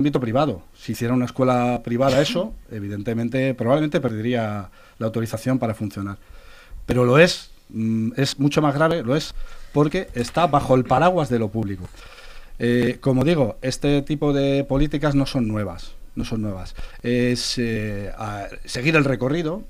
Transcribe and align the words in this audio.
ámbito 0.00 0.18
privado. 0.18 0.62
Si 0.74 0.92
hiciera 0.92 1.12
una 1.14 1.26
escuela 1.26 1.82
privada 1.84 2.20
eso, 2.26 2.54
evidentemente, 2.70 3.54
probablemente 3.54 4.00
perdería 4.00 4.70
la 4.98 5.06
autorización 5.06 5.58
para 5.58 5.74
funcionar. 5.74 6.16
Pero 6.86 7.04
lo 7.04 7.18
es, 7.18 7.50
mm, 7.68 8.12
es 8.16 8.38
mucho 8.38 8.62
más 8.62 8.74
grave, 8.74 9.02
lo 9.02 9.14
es 9.14 9.34
porque 9.72 10.08
está 10.14 10.46
bajo 10.46 10.74
el 10.74 10.84
paraguas 10.84 11.28
de 11.28 11.38
lo 11.38 11.48
público. 11.48 11.88
Eh, 12.58 12.98
como 13.00 13.24
digo, 13.24 13.58
este 13.62 14.02
tipo 14.02 14.32
de 14.32 14.64
políticas 14.64 15.14
no 15.14 15.26
son 15.26 15.46
nuevas, 15.46 15.92
no 16.14 16.24
son 16.24 16.42
nuevas. 16.42 16.74
Es 17.02 17.56
eh, 17.58 18.10
seguir 18.64 18.96
el 18.96 19.04
recorrido 19.04 19.62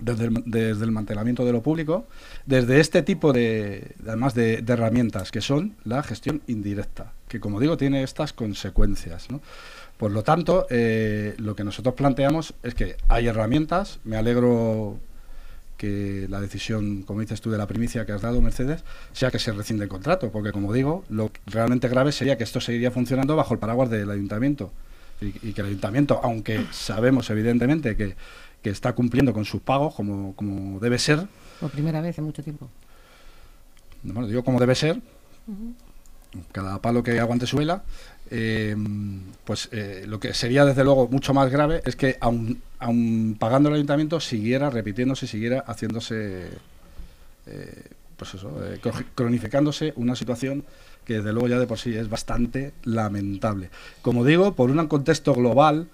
desde 0.00 0.26
el, 0.26 0.42
desde 0.46 0.86
mantenimiento 0.86 1.44
de 1.44 1.52
lo 1.52 1.62
público, 1.62 2.06
desde 2.46 2.80
este 2.80 3.02
tipo 3.02 3.32
de, 3.32 3.94
además 4.06 4.34
de, 4.34 4.64
herramientas, 4.66 5.30
que 5.30 5.40
son 5.40 5.76
la 5.84 6.02
gestión 6.02 6.42
indirecta, 6.46 7.12
que 7.28 7.40
como 7.40 7.60
digo 7.60 7.76
tiene 7.76 8.02
estas 8.02 8.32
consecuencias. 8.32 9.30
¿no? 9.30 9.40
Por 9.96 10.12
lo 10.12 10.22
tanto, 10.22 10.66
eh, 10.70 11.34
lo 11.38 11.54
que 11.54 11.64
nosotros 11.64 11.94
planteamos 11.94 12.54
es 12.62 12.74
que 12.74 12.96
hay 13.08 13.26
herramientas, 13.26 14.00
me 14.04 14.16
alegro 14.16 14.98
que 15.76 16.26
la 16.28 16.40
decisión, 16.40 17.02
como 17.02 17.20
dices 17.20 17.40
tú, 17.40 17.50
de 17.50 17.56
la 17.56 17.66
primicia 17.66 18.04
que 18.04 18.12
has 18.12 18.20
dado, 18.20 18.42
Mercedes, 18.42 18.84
sea 19.12 19.30
que 19.30 19.38
se 19.38 19.52
rescinde 19.52 19.84
el 19.84 19.88
contrato, 19.88 20.30
porque 20.30 20.52
como 20.52 20.72
digo, 20.74 21.04
lo 21.08 21.30
realmente 21.46 21.88
grave 21.88 22.12
sería 22.12 22.36
que 22.36 22.44
esto 22.44 22.60
seguiría 22.60 22.90
funcionando 22.90 23.34
bajo 23.34 23.54
el 23.54 23.60
paraguas 23.60 23.88
del 23.88 24.10
ayuntamiento 24.10 24.72
y 25.20 25.52
que 25.52 25.60
el 25.60 25.68
ayuntamiento, 25.68 26.20
aunque 26.22 26.64
sabemos 26.70 27.28
evidentemente 27.30 27.96
que, 27.96 28.14
que, 28.62 28.70
está 28.70 28.92
cumpliendo 28.94 29.32
con 29.32 29.44
sus 29.44 29.60
pagos 29.60 29.94
como, 29.94 30.34
como 30.34 30.80
debe 30.80 30.98
ser. 30.98 31.26
Por 31.60 31.70
primera 31.70 32.00
vez 32.00 32.18
en 32.18 32.24
mucho 32.24 32.42
tiempo. 32.42 32.68
Bueno, 34.02 34.26
digo 34.26 34.42
como 34.44 34.58
debe 34.58 34.74
ser. 34.74 34.96
Uh 35.46 35.52
-huh. 35.52 35.74
Cada 36.52 36.80
palo 36.80 37.02
que 37.02 37.18
aguante 37.18 37.46
su 37.46 37.56
vela. 37.56 37.82
Eh, 38.32 38.76
pues 39.44 39.68
eh, 39.72 40.04
lo 40.06 40.20
que 40.20 40.34
sería 40.34 40.64
desde 40.64 40.84
luego 40.84 41.08
mucho 41.08 41.34
más 41.34 41.50
grave 41.50 41.82
es 41.84 41.96
que 41.96 42.16
aun, 42.20 42.62
aun 42.78 43.36
pagando 43.38 43.68
el 43.68 43.74
ayuntamiento 43.74 44.20
siguiera 44.20 44.70
repitiéndose, 44.70 45.26
siguiera 45.26 45.64
haciéndose, 45.66 46.48
eh, 47.46 47.84
pues 48.16 48.34
eso, 48.34 48.56
cronificándose 49.16 49.92
una 49.96 50.14
situación 50.14 50.64
que 51.04 51.14
desde 51.14 51.32
luego 51.32 51.48
ya 51.48 51.58
de 51.58 51.66
por 51.66 51.78
sí 51.78 51.96
es 51.96 52.08
bastante 52.08 52.72
lamentable. 52.84 53.70
Como 54.00 54.24
digo, 54.24 54.54
por 54.54 54.70
un 54.70 54.86
contexto 54.86 55.34
global 55.34 55.88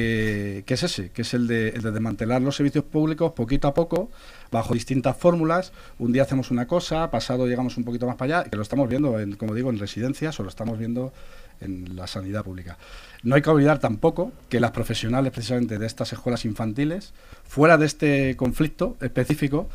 que, 0.00 0.64
es 0.66 0.82
ese, 0.82 1.10
que 1.10 1.22
es 1.22 1.34
el 1.34 1.46
de, 1.46 1.68
el 1.68 1.82
de 1.82 1.92
desmantelar 1.92 2.42
los 2.42 2.56
servicios 2.56 2.84
públicos 2.84 3.32
poquito 3.32 3.68
a 3.68 3.74
poco, 3.74 4.10
bajo 4.50 4.74
distintas 4.74 5.16
fórmulas. 5.16 5.72
Un 6.00 6.12
día 6.12 6.22
hacemos 6.22 6.50
una 6.50 6.66
cosa, 6.66 7.10
pasado 7.12 7.46
llegamos 7.46 7.76
un 7.76 7.84
poquito 7.84 8.04
más 8.06 8.16
para 8.16 8.40
allá, 8.40 8.50
que 8.50 8.56
lo 8.56 8.62
estamos 8.62 8.88
viendo, 8.88 9.20
en, 9.20 9.36
como 9.36 9.54
digo, 9.54 9.70
en 9.70 9.78
residencias 9.78 10.40
o 10.40 10.42
lo 10.42 10.48
estamos 10.48 10.78
viendo 10.80 11.12
en 11.60 11.94
la 11.94 12.08
sanidad 12.08 12.42
pública. 12.42 12.76
No 13.22 13.36
hay 13.36 13.42
que 13.42 13.50
olvidar 13.50 13.78
tampoco 13.78 14.32
que 14.48 14.58
las 14.58 14.72
profesionales 14.72 15.32
precisamente 15.32 15.78
de 15.78 15.86
estas 15.86 16.12
escuelas 16.12 16.44
infantiles, 16.44 17.12
fuera 17.44 17.78
de 17.78 17.86
este 17.86 18.36
conflicto 18.36 18.96
específico, 19.00 19.68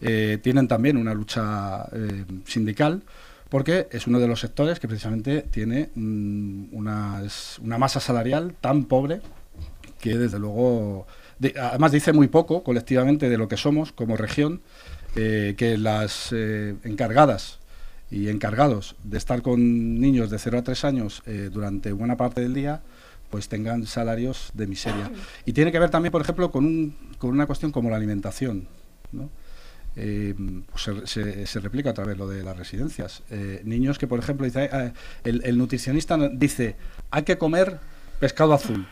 eh, 0.00 0.38
tienen 0.40 0.68
también 0.68 0.96
una 0.96 1.14
lucha 1.14 1.88
eh, 1.92 2.24
sindical 2.46 3.02
porque 3.48 3.88
es 3.90 4.06
uno 4.06 4.18
de 4.20 4.26
los 4.26 4.40
sectores 4.40 4.80
que 4.80 4.88
precisamente 4.88 5.42
tiene 5.42 5.90
una, 5.96 7.22
una, 7.62 7.78
masa 7.78 8.00
salarial 8.00 8.54
tan 8.60 8.84
pobre 8.84 9.20
que 10.04 10.18
desde 10.18 10.38
luego, 10.38 11.06
de, 11.38 11.54
además 11.58 11.90
dice 11.90 12.12
muy 12.12 12.28
poco 12.28 12.62
colectivamente 12.62 13.30
de 13.30 13.38
lo 13.38 13.48
que 13.48 13.56
somos 13.56 13.90
como 13.90 14.18
región, 14.18 14.60
eh, 15.16 15.54
que 15.56 15.78
las 15.78 16.28
eh, 16.32 16.74
encargadas 16.84 17.58
y 18.10 18.28
encargados 18.28 18.96
de 19.02 19.16
estar 19.16 19.40
con 19.40 19.98
niños 19.98 20.28
de 20.28 20.38
0 20.38 20.58
a 20.58 20.62
3 20.62 20.84
años 20.84 21.22
eh, 21.24 21.48
durante 21.50 21.90
buena 21.92 22.18
parte 22.18 22.42
del 22.42 22.52
día, 22.52 22.82
pues 23.30 23.48
tengan 23.48 23.86
salarios 23.86 24.50
de 24.52 24.66
miseria. 24.66 25.10
Y 25.46 25.54
tiene 25.54 25.72
que 25.72 25.78
ver 25.78 25.88
también, 25.88 26.12
por 26.12 26.20
ejemplo, 26.20 26.50
con, 26.50 26.66
un, 26.66 26.94
con 27.16 27.30
una 27.30 27.46
cuestión 27.46 27.72
como 27.72 27.88
la 27.88 27.96
alimentación. 27.96 28.68
¿no? 29.10 29.30
Pues 29.94 30.82
se, 30.82 31.06
se, 31.06 31.46
se, 31.46 31.60
replica 31.60 31.90
a 31.90 31.94
través 31.94 32.18
lo 32.18 32.28
de 32.28 32.42
las 32.42 32.58
residencias. 32.58 33.22
Niños 33.64 33.96
que, 33.96 34.06
por 34.06 34.18
ejemplo, 34.18 34.46
el, 34.46 34.92
el, 35.24 35.56
nutricionista 35.58 36.18
dice, 36.28 36.76
hay 37.10 37.22
que 37.22 37.38
comer 37.38 37.78
pescado 38.20 38.52
azul. 38.52 38.86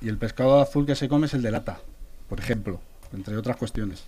Y 0.00 0.08
el 0.08 0.18
pescado 0.18 0.60
azul 0.60 0.86
que 0.86 0.94
se 0.94 1.08
come 1.08 1.26
es 1.26 1.34
el 1.34 1.42
de 1.42 1.50
lata, 1.50 1.80
por 2.28 2.38
ejemplo, 2.38 2.80
entre 3.12 3.36
otras 3.36 3.56
cuestiones. 3.56 4.04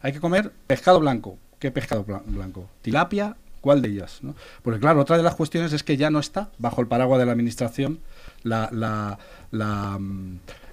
Hay 0.00 0.12
que 0.12 0.20
comer 0.20 0.52
pescado 0.66 1.00
blanco. 1.00 1.38
¿Qué 1.58 1.70
pescado 1.70 2.04
blanco? 2.04 2.68
Tilapia, 2.82 3.36
¿Cuál 3.62 3.80
de 3.80 3.90
ellas? 3.90 4.18
¿no? 4.22 4.34
Porque 4.62 4.80
claro, 4.80 5.00
otra 5.00 5.16
de 5.16 5.22
las 5.22 5.36
cuestiones 5.36 5.72
es 5.72 5.84
que 5.84 5.96
ya 5.96 6.10
no 6.10 6.18
está 6.18 6.50
bajo 6.58 6.80
el 6.80 6.88
paraguas 6.88 7.20
de 7.20 7.26
la 7.26 7.32
administración 7.32 8.00
la, 8.42 8.68
la, 8.72 9.20
la, 9.52 10.00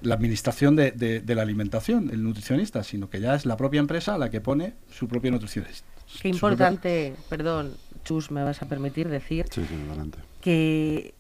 la 0.02 0.16
administración 0.16 0.76
de, 0.76 0.92
de, 0.92 1.22
de, 1.22 1.36
la 1.36 1.44
alimentación, 1.44 2.10
el 2.12 2.24
nutricionista, 2.24 2.84
sino 2.84 3.08
que 3.08 3.22
ya 3.22 3.36
es 3.36 3.46
la 3.46 3.58
propia 3.58 3.80
empresa 3.80 4.18
la 4.18 4.32
que 4.32 4.42
pone 4.42 4.74
su 4.92 5.08
propio 5.08 5.30
nutricionista. 5.30 5.88
Qué 6.20 6.30
importante, 6.30 7.14
propia... 7.16 7.30
perdón, 7.30 7.74
Chus, 8.04 8.32
me 8.32 8.44
vas 8.44 8.64
a 8.64 8.66
permitir 8.66 9.08
decir 9.08 9.46
sí, 9.52 9.64
sí, 9.70 9.76
adelante. 9.88 10.18
que 10.42 11.14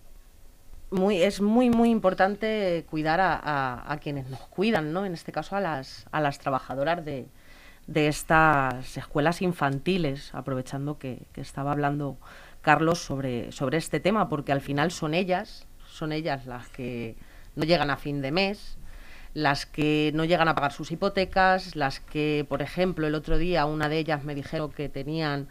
muy, 0.91 1.21
es 1.21 1.41
muy, 1.41 1.69
muy 1.69 1.89
importante 1.89 2.85
cuidar 2.89 3.19
a, 3.19 3.91
a, 3.91 3.97
quienes 3.97 4.27
nos 4.29 4.39
cuidan, 4.41 4.93
¿no? 4.93 5.05
En 5.05 5.13
este 5.13 5.31
caso 5.31 5.55
a 5.55 5.61
las, 5.61 6.05
a 6.11 6.21
las 6.21 6.39
trabajadoras 6.39 7.03
de, 7.05 7.27
de 7.87 8.07
estas 8.07 8.97
escuelas 8.97 9.41
infantiles, 9.41 10.33
aprovechando 10.33 10.97
que, 10.97 11.23
que, 11.33 11.41
estaba 11.41 11.71
hablando 11.71 12.17
Carlos 12.61 12.99
sobre, 12.99 13.51
sobre 13.51 13.77
este 13.77 13.99
tema, 13.99 14.29
porque 14.29 14.51
al 14.51 14.61
final 14.61 14.91
son 14.91 15.13
ellas, 15.13 15.67
son 15.87 16.11
ellas 16.11 16.45
las 16.45 16.67
que 16.69 17.15
no 17.55 17.65
llegan 17.65 17.89
a 17.89 17.97
fin 17.97 18.21
de 18.21 18.31
mes, 18.31 18.77
las 19.33 19.65
que 19.65 20.11
no 20.15 20.25
llegan 20.25 20.47
a 20.47 20.55
pagar 20.55 20.71
sus 20.71 20.91
hipotecas, 20.91 21.75
las 21.75 21.99
que, 21.99 22.45
por 22.49 22.61
ejemplo, 22.61 23.07
el 23.07 23.15
otro 23.15 23.37
día 23.37 23.65
una 23.65 23.89
de 23.89 23.99
ellas 23.99 24.23
me 24.23 24.35
dijeron 24.35 24.71
que 24.71 24.89
tenían 24.89 25.47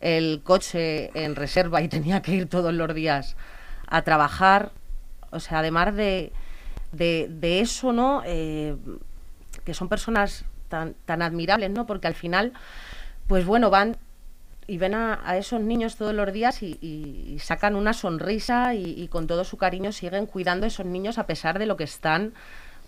el 0.00 0.42
coche 0.42 1.10
en 1.14 1.36
reserva 1.36 1.82
y 1.82 1.88
tenía 1.88 2.22
que 2.22 2.32
ir 2.32 2.48
todos 2.48 2.74
los 2.74 2.92
días 2.94 3.36
a 3.86 4.02
trabajar. 4.02 4.72
O 5.30 5.40
sea, 5.40 5.60
además 5.60 5.94
de, 5.94 6.32
de, 6.92 7.60
eso, 7.60 7.92
¿no? 7.92 8.22
Eh, 8.24 8.76
que 9.64 9.74
son 9.74 9.88
personas 9.88 10.44
tan, 10.68 10.94
tan 11.04 11.22
admirables, 11.22 11.70
¿no? 11.70 11.86
Porque 11.86 12.06
al 12.06 12.14
final, 12.14 12.52
pues 13.26 13.44
bueno, 13.46 13.70
van 13.70 13.96
y 14.70 14.78
ven 14.78 14.94
a, 14.94 15.20
a 15.24 15.36
esos 15.36 15.60
niños 15.60 15.96
todos 15.96 16.14
los 16.14 16.32
días 16.32 16.62
y, 16.62 17.36
sacan 17.40 17.74
una 17.74 17.92
sonrisa 17.92 18.74
y, 18.74 19.08
con 19.08 19.26
todo 19.26 19.44
su 19.44 19.56
cariño 19.56 19.90
siguen 19.90 20.26
cuidando 20.26 20.64
a 20.64 20.68
esos 20.68 20.86
niños 20.86 21.18
a 21.18 21.26
pesar 21.26 21.58
de 21.58 21.66
lo 21.66 21.76
que 21.76 21.82
están 21.82 22.34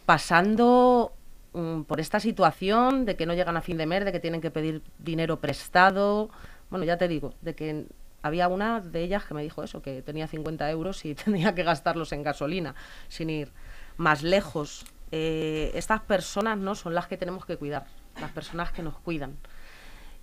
pasando 0.06 1.12
um, 1.54 1.82
por 1.84 1.98
esta 1.98 2.20
situación, 2.20 3.04
de 3.04 3.16
que 3.16 3.26
no 3.26 3.34
llegan 3.34 3.56
a 3.56 3.62
fin 3.62 3.78
de 3.78 3.86
mes, 3.86 4.04
de 4.04 4.12
que 4.12 4.20
tienen 4.20 4.40
que 4.40 4.52
pedir 4.52 4.82
dinero 4.98 5.40
prestado. 5.40 6.30
Bueno, 6.70 6.84
ya 6.84 6.98
te 6.98 7.08
digo, 7.08 7.34
de 7.40 7.54
que 7.54 7.86
había 8.22 8.48
una 8.48 8.80
de 8.80 9.02
ellas 9.02 9.24
que 9.24 9.34
me 9.34 9.42
dijo 9.42 9.62
eso, 9.62 9.82
que 9.82 10.02
tenía 10.02 10.26
50 10.26 10.70
euros 10.70 11.04
y 11.04 11.14
tenía 11.16 11.54
que 11.54 11.62
gastarlos 11.62 12.12
en 12.12 12.22
gasolina, 12.22 12.74
sin 13.08 13.30
ir 13.30 13.52
más 13.96 14.22
lejos. 14.22 14.84
Eh, 15.10 15.70
estas 15.74 16.00
personas 16.00 16.56
no 16.58 16.74
son 16.74 16.94
las 16.94 17.06
que 17.06 17.16
tenemos 17.16 17.44
que 17.44 17.56
cuidar, 17.56 17.86
las 18.20 18.30
personas 18.30 18.72
que 18.72 18.82
nos 18.82 18.98
cuidan. 18.98 19.36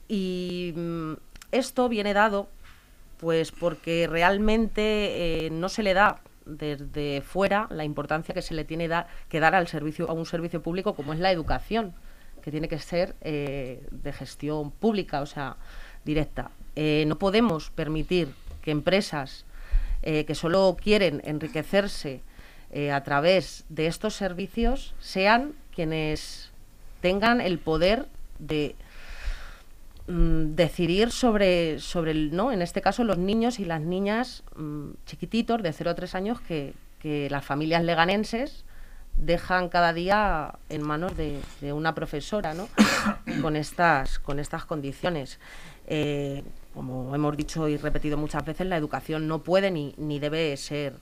Y 0.08 0.74
mm, 0.76 1.14
esto 1.52 1.90
viene 1.90 2.14
dado 2.14 2.50
pues 3.20 3.52
porque 3.52 4.08
realmente 4.10 5.46
eh, 5.46 5.50
no 5.50 5.68
se 5.68 5.84
le 5.84 5.94
da 5.94 6.22
desde 6.46 7.22
fuera 7.22 7.68
la 7.70 7.84
importancia 7.84 8.34
que 8.34 8.42
se 8.42 8.54
le 8.54 8.64
tiene 8.64 8.90
que 9.28 9.40
dar 9.40 9.56
al 9.56 9.68
servicio 9.68 10.10
a 10.10 10.14
un 10.14 10.26
servicio 10.26 10.64
público 10.64 10.96
como 10.96 11.14
es 11.14 11.20
la 11.20 11.32
educación, 11.32 11.94
que 12.42 12.50
tiene 12.50 12.70
que 12.70 12.80
ser 12.80 13.16
eh, 13.22 13.86
de 13.92 14.14
gestión 14.14 14.72
pública, 14.72 15.22
o 15.22 15.26
sea, 15.26 15.58
directa. 16.06 16.52
Eh, 16.76 17.04
no 17.08 17.18
podemos 17.18 17.70
permitir 17.72 18.30
que 18.62 18.72
empresas 18.72 19.46
eh, 20.02 20.26
que 20.26 20.36
solo 20.36 20.78
quieren 20.82 21.22
enriquecerse 21.26 22.22
eh, 22.72 22.92
a 22.92 23.04
través 23.04 23.66
de 23.68 23.88
estos 23.88 24.16
servicios 24.16 24.94
sean 25.00 25.54
quienes 25.76 26.52
tengan 27.02 27.42
el 27.42 27.60
poder 27.60 28.06
de 28.38 28.76
mm, 30.08 30.56
decidir 30.56 31.12
sobre, 31.12 31.80
sobre 31.80 32.12
el, 32.12 32.36
¿no? 32.36 32.52
en 32.52 32.62
este 32.62 32.82
caso 32.82 33.04
los 33.04 33.18
niños 33.18 33.60
y 33.60 33.66
las 33.66 33.82
niñas 33.82 34.44
mm, 34.56 34.92
chiquititos 35.06 35.62
de 35.64 35.74
0 35.74 35.90
a 35.90 35.96
3 35.96 36.16
años 36.16 36.42
que, 36.42 36.74
las 37.02 37.46
familias 37.46 37.82
leganenses 37.84 38.66
dejan 39.16 39.70
cada 39.70 39.94
día 39.94 40.60
en 40.68 40.82
manos 40.82 41.16
de, 41.16 41.40
de 41.62 41.72
una 41.72 41.96
profesora 41.96 42.54
¿no? 42.54 42.68
con, 43.42 43.56
estas, 43.56 44.20
con 44.20 44.38
estas 44.38 44.66
condiciones. 44.66 45.40
Eh, 45.92 46.44
como 46.74 47.14
hemos 47.16 47.36
dicho 47.36 47.68
y 47.68 47.76
repetido 47.78 48.16
muchas 48.16 48.46
veces, 48.46 48.68
la 48.68 48.78
educación 48.78 49.28
no 49.28 49.40
puede 49.40 49.72
ni, 49.72 49.96
ni 49.98 50.20
debe 50.20 50.56
ser 50.56 50.94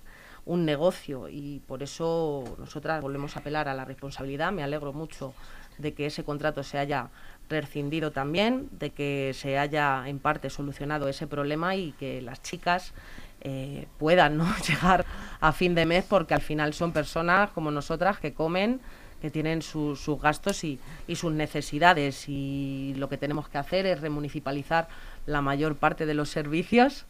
un 0.46 0.64
negocio 0.64 1.28
y 1.28 1.62
por 1.68 1.84
eso 1.84 2.56
nosotras 2.58 3.02
volvemos 3.02 3.36
a 3.36 3.42
apelar 3.42 3.68
a 3.68 3.74
la 3.74 3.84
responsabilidad. 3.84 4.54
Me 4.54 4.64
alegro 4.64 4.94
mucho 4.94 5.34
de 5.78 5.94
que 5.94 6.06
ese 6.06 6.24
contrato 6.24 6.64
se 6.64 6.78
haya 6.78 7.10
rescindido 7.50 8.12
también, 8.12 8.70
de 8.72 8.92
que 8.92 9.32
se 9.34 9.58
haya 9.58 10.08
en 10.08 10.20
parte 10.20 10.50
solucionado 10.50 11.10
ese 11.10 11.28
problema 11.28 11.76
y 11.76 11.92
que 11.94 12.22
las 12.22 12.42
chicas 12.42 12.94
eh, 13.42 13.88
puedan 13.98 14.38
¿no? 14.38 14.48
llegar 14.68 15.06
a 15.42 15.52
fin 15.52 15.76
de 15.76 15.86
mes 15.86 16.06
porque 16.06 16.34
al 16.34 16.42
final 16.42 16.74
son 16.74 16.94
personas 16.94 17.52
como 17.52 17.70
nosotras 17.70 18.20
que 18.20 18.34
comen 18.34 18.80
que 19.22 19.30
tienen 19.30 19.62
sus 19.62 20.08
gastos 20.22 20.64
y, 20.64 20.80
y, 21.08 21.16
sus 21.16 21.34
necesidades 21.34 22.28
y 22.28 22.94
lo 22.98 23.10
que 23.10 23.18
tenemos 23.18 23.50
que 23.50 23.58
hacer 23.58 23.86
es 23.86 24.02
remunicipalizar 24.02 24.88
la 25.26 25.42
mayor 25.42 25.76
parte 25.76 26.06
de 26.06 26.14
los 26.14 26.30
servicios 26.30 27.06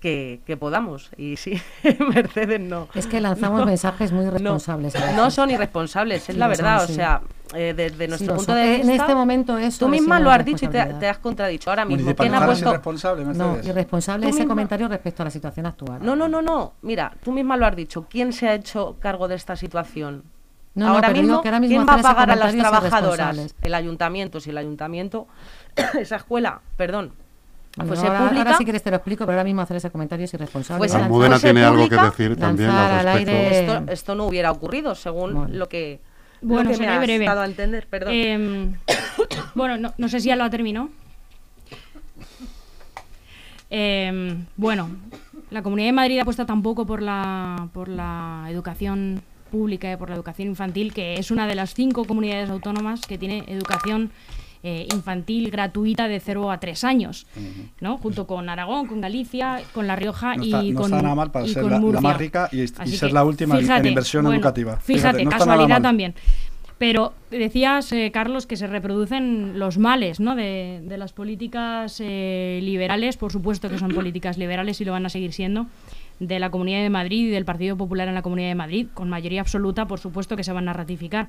que, 0.00 0.56
podamos. 0.58 1.10
Y 1.16 1.36
sí, 1.36 1.60
Mercedes 2.14 2.60
no. 2.60 2.88
Es 2.94 3.06
que 3.06 3.20
lanzamos 3.20 3.66
mensajes 3.66 4.12
muy 4.12 4.26
irresponsables. 4.26 4.94
No, 5.14 5.30
son 5.30 5.50
irresponsables, 5.50 6.28
es 6.28 6.36
la 6.36 6.48
verdad. 6.48 6.84
o 6.84 6.86
sea, 6.86 7.20
eh, 7.54 7.74
desde 7.76 8.08
nuestro 8.08 8.36
punto 8.36 8.54
de 8.54 8.70
vista. 8.70 8.84
En 8.84 9.00
este 9.00 9.14
momento 9.14 9.58
es. 9.58 9.78
Tú 9.78 9.88
misma 9.88 10.20
lo 10.20 10.30
has 10.30 10.44
dicho 10.44 10.64
y 10.66 10.68
te, 10.68 10.78
has 10.80 11.18
contradicho. 11.18 11.70
Ahora 11.70 11.84
mismo, 11.84 12.14
¿quién 12.14 12.34
ha 12.34 12.44
puesto.? 12.44 12.68
Irresponsable, 12.70 13.24
no, 13.24 13.58
irresponsable 13.62 14.28
ese 14.28 14.46
comentario 14.46 14.88
respecto 14.88 15.22
a 15.22 15.24
la 15.24 15.30
situación 15.30 15.66
actual. 15.66 16.00
No, 16.02 16.14
no, 16.14 16.28
no, 16.28 16.42
no. 16.42 16.74
Mira, 16.82 17.12
tú 17.22 17.32
misma 17.32 17.56
lo 17.56 17.66
has 17.66 17.76
dicho. 17.76 18.06
¿Quién 18.08 18.32
se 18.32 18.48
ha 18.48 18.54
hecho 18.54 18.96
cargo 19.00 19.28
de 19.28 19.34
esta 19.34 19.56
situación? 19.56 20.24
No, 20.78 20.88
ahora, 20.88 21.10
mismo, 21.10 21.40
que 21.42 21.48
ahora 21.48 21.60
mismo, 21.60 21.76
¿quién 21.76 21.88
va 21.88 21.94
a 21.94 22.02
pagar 22.02 22.30
a 22.30 22.36
las 22.36 22.54
trabajadoras? 22.54 23.54
El 23.62 23.74
ayuntamiento. 23.74 24.40
Si 24.40 24.50
el 24.50 24.58
ayuntamiento, 24.58 25.26
esa 25.98 26.16
escuela, 26.16 26.60
perdón, 26.76 27.12
pues 27.86 28.02
ahora, 28.02 28.56
sí 28.56 28.64
que 28.64 28.78
te 28.78 28.90
lo 28.90 28.96
explico, 28.96 29.24
pero 29.24 29.38
ahora 29.38 29.44
mismo 29.44 29.62
hacer 29.62 29.76
ese 29.76 29.90
comentario 29.90 30.24
es 30.24 30.34
irresponsable. 30.34 30.78
Pues 30.78 30.94
Almudena 30.94 31.38
tiene 31.38 31.64
algo 31.64 31.88
que 31.88 31.96
decir 31.96 32.36
también 32.36 32.70
al 32.70 33.04
respecto. 33.04 33.92
Esto, 33.92 34.14
no 34.14 34.26
hubiera 34.26 34.50
ocurrido, 34.50 34.94
según 34.94 35.58
lo 35.58 35.68
que, 35.68 36.00
bueno, 36.40 36.70
me 36.78 36.88
has 36.88 37.00
breve. 37.02 37.24
dado 37.24 37.42
a 37.42 37.46
entender. 37.46 37.86
Perdón. 37.88 38.12
Em, 38.14 38.74
bueno, 39.54 39.92
no, 39.96 40.08
sé 40.08 40.20
si 40.20 40.28
ya 40.28 40.36
lo 40.36 40.44
ha 40.44 40.50
terminado. 40.50 40.88
Em, 43.70 44.46
bueno, 44.56 44.90
la 45.50 45.62
Comunidad 45.62 45.88
de 45.88 45.92
Madrid 45.92 46.18
apuesta 46.20 46.46
tampoco 46.46 46.86
por 46.86 47.02
la, 47.02 47.68
por 47.72 47.88
la 47.88 48.46
educación 48.48 49.22
pública 49.48 49.92
y 49.92 49.96
por 49.96 50.08
la 50.10 50.16
educación 50.16 50.48
infantil, 50.48 50.92
que 50.92 51.14
es 51.14 51.30
una 51.30 51.46
de 51.46 51.54
las 51.54 51.74
cinco 51.74 52.04
comunidades 52.04 52.50
autónomas 52.50 53.00
que 53.02 53.18
tiene 53.18 53.44
educación 53.48 54.10
eh, 54.64 54.88
infantil 54.92 55.50
gratuita 55.50 56.08
de 56.08 56.18
0 56.18 56.50
a 56.50 56.58
3 56.58 56.82
años, 56.84 57.26
¿no? 57.80 57.96
Junto 57.98 58.26
con 58.26 58.48
Aragón, 58.48 58.86
con 58.86 59.00
Galicia, 59.00 59.60
con 59.72 59.86
La 59.86 59.94
Rioja 59.94 60.34
y 60.34 60.72
no 60.72 60.80
con 60.80 60.90
está 60.90 61.02
nada 61.02 61.14
mal 61.14 61.30
para 61.30 61.46
ser 61.46 61.64
la, 61.64 61.78
más 61.78 62.16
rica 62.16 62.48
y, 62.50 62.66
ser 62.66 63.12
la 63.12 63.24
última 63.24 63.58
en 63.58 63.86
inversión 63.86 64.26
educativa. 64.26 64.76
Fíjate, 64.78 65.24
casualidad 65.26 65.80
también. 65.80 66.14
Pero 66.78 67.12
decías, 67.30 67.90
eh, 67.92 68.10
Carlos, 68.12 68.46
que 68.46 68.56
se 68.56 68.68
reproducen 68.68 69.58
los 69.58 69.78
males 69.78 70.20
¿no? 70.20 70.36
de, 70.36 70.80
las 70.96 71.12
políticas 71.12 72.00
eh, 72.00 72.60
liberales, 72.62 73.16
por 73.16 73.32
supuesto 73.32 73.68
que 73.68 73.78
son 73.78 73.92
políticas 73.92 74.38
liberales 74.38 74.80
y 74.80 74.84
lo 74.84 74.92
van 74.92 75.04
a 75.04 75.08
seguir 75.08 75.32
siendo, 75.32 75.66
de 76.20 76.38
la 76.38 76.50
Comunidad 76.50 76.82
de 76.82 76.90
Madrid 76.90 77.28
y 77.28 77.30
del 77.30 77.44
Partido 77.44 77.76
Popular 77.76 78.08
en 78.08 78.14
la 78.14 78.22
Comunidad 78.22 78.48
de 78.48 78.54
Madrid, 78.54 78.86
con 78.94 79.08
mayoría 79.08 79.40
absoluta, 79.40 79.86
por 79.86 80.00
supuesto 80.00 80.36
que 80.36 80.44
se 80.44 80.52
van 80.52 80.68
a 80.68 80.72
ratificar. 80.72 81.28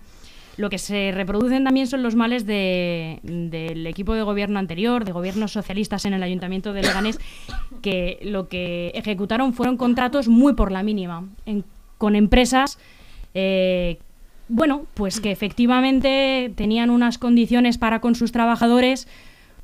Lo 0.57 0.69
que 0.69 0.77
se 0.77 1.11
reproducen 1.13 1.63
también 1.63 1.87
son 1.87 2.03
los 2.03 2.15
males 2.15 2.45
del 2.45 3.87
equipo 3.87 4.13
de 4.13 4.23
gobierno 4.23 4.59
anterior, 4.59 5.05
de 5.05 5.13
gobiernos 5.13 5.53
socialistas 5.53 6.03
en 6.05 6.13
el 6.13 6.23
Ayuntamiento 6.23 6.73
de 6.73 6.81
Leganés, 6.81 7.19
que 7.81 8.19
lo 8.23 8.49
que 8.49 8.91
ejecutaron 8.93 9.53
fueron 9.53 9.77
contratos 9.77 10.27
muy 10.27 10.53
por 10.53 10.71
la 10.71 10.83
mínima, 10.83 11.23
con 11.97 12.15
empresas 12.15 12.77
eh, 13.33 13.99
bueno, 14.47 14.85
pues 14.95 15.21
que 15.21 15.31
efectivamente 15.31 16.51
tenían 16.55 16.89
unas 16.89 17.17
condiciones 17.17 17.77
para 17.77 18.01
con 18.01 18.15
sus 18.15 18.31
trabajadores, 18.31 19.07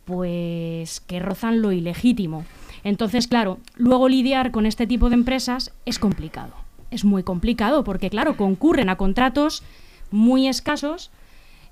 pues 0.06 1.02
que 1.02 1.20
rozan 1.20 1.62
lo 1.62 1.72
ilegítimo. 1.72 2.46
Entonces, 2.86 3.28
claro, 3.28 3.58
luego 3.76 4.08
lidiar 4.08 4.52
con 4.52 4.68
este 4.68 4.86
tipo 4.86 5.10
de 5.10 5.16
empresas 5.16 5.74
es 5.88 5.98
complicado. 5.98 6.54
Es 6.92 7.04
muy 7.04 7.24
complicado 7.24 7.84
porque, 7.84 8.12
claro, 8.12 8.38
concurren 8.38 8.90
a 8.90 8.96
contratos 8.96 9.64
muy 10.12 10.48
escasos, 10.48 11.10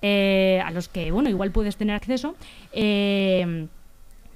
eh, 0.02 0.60
a 0.66 0.72
los 0.72 0.90
que, 0.90 1.12
bueno, 1.12 1.30
igual 1.30 1.52
puedes 1.52 1.78
tener 1.78 1.96
acceso, 1.96 2.36
eh, 2.72 3.68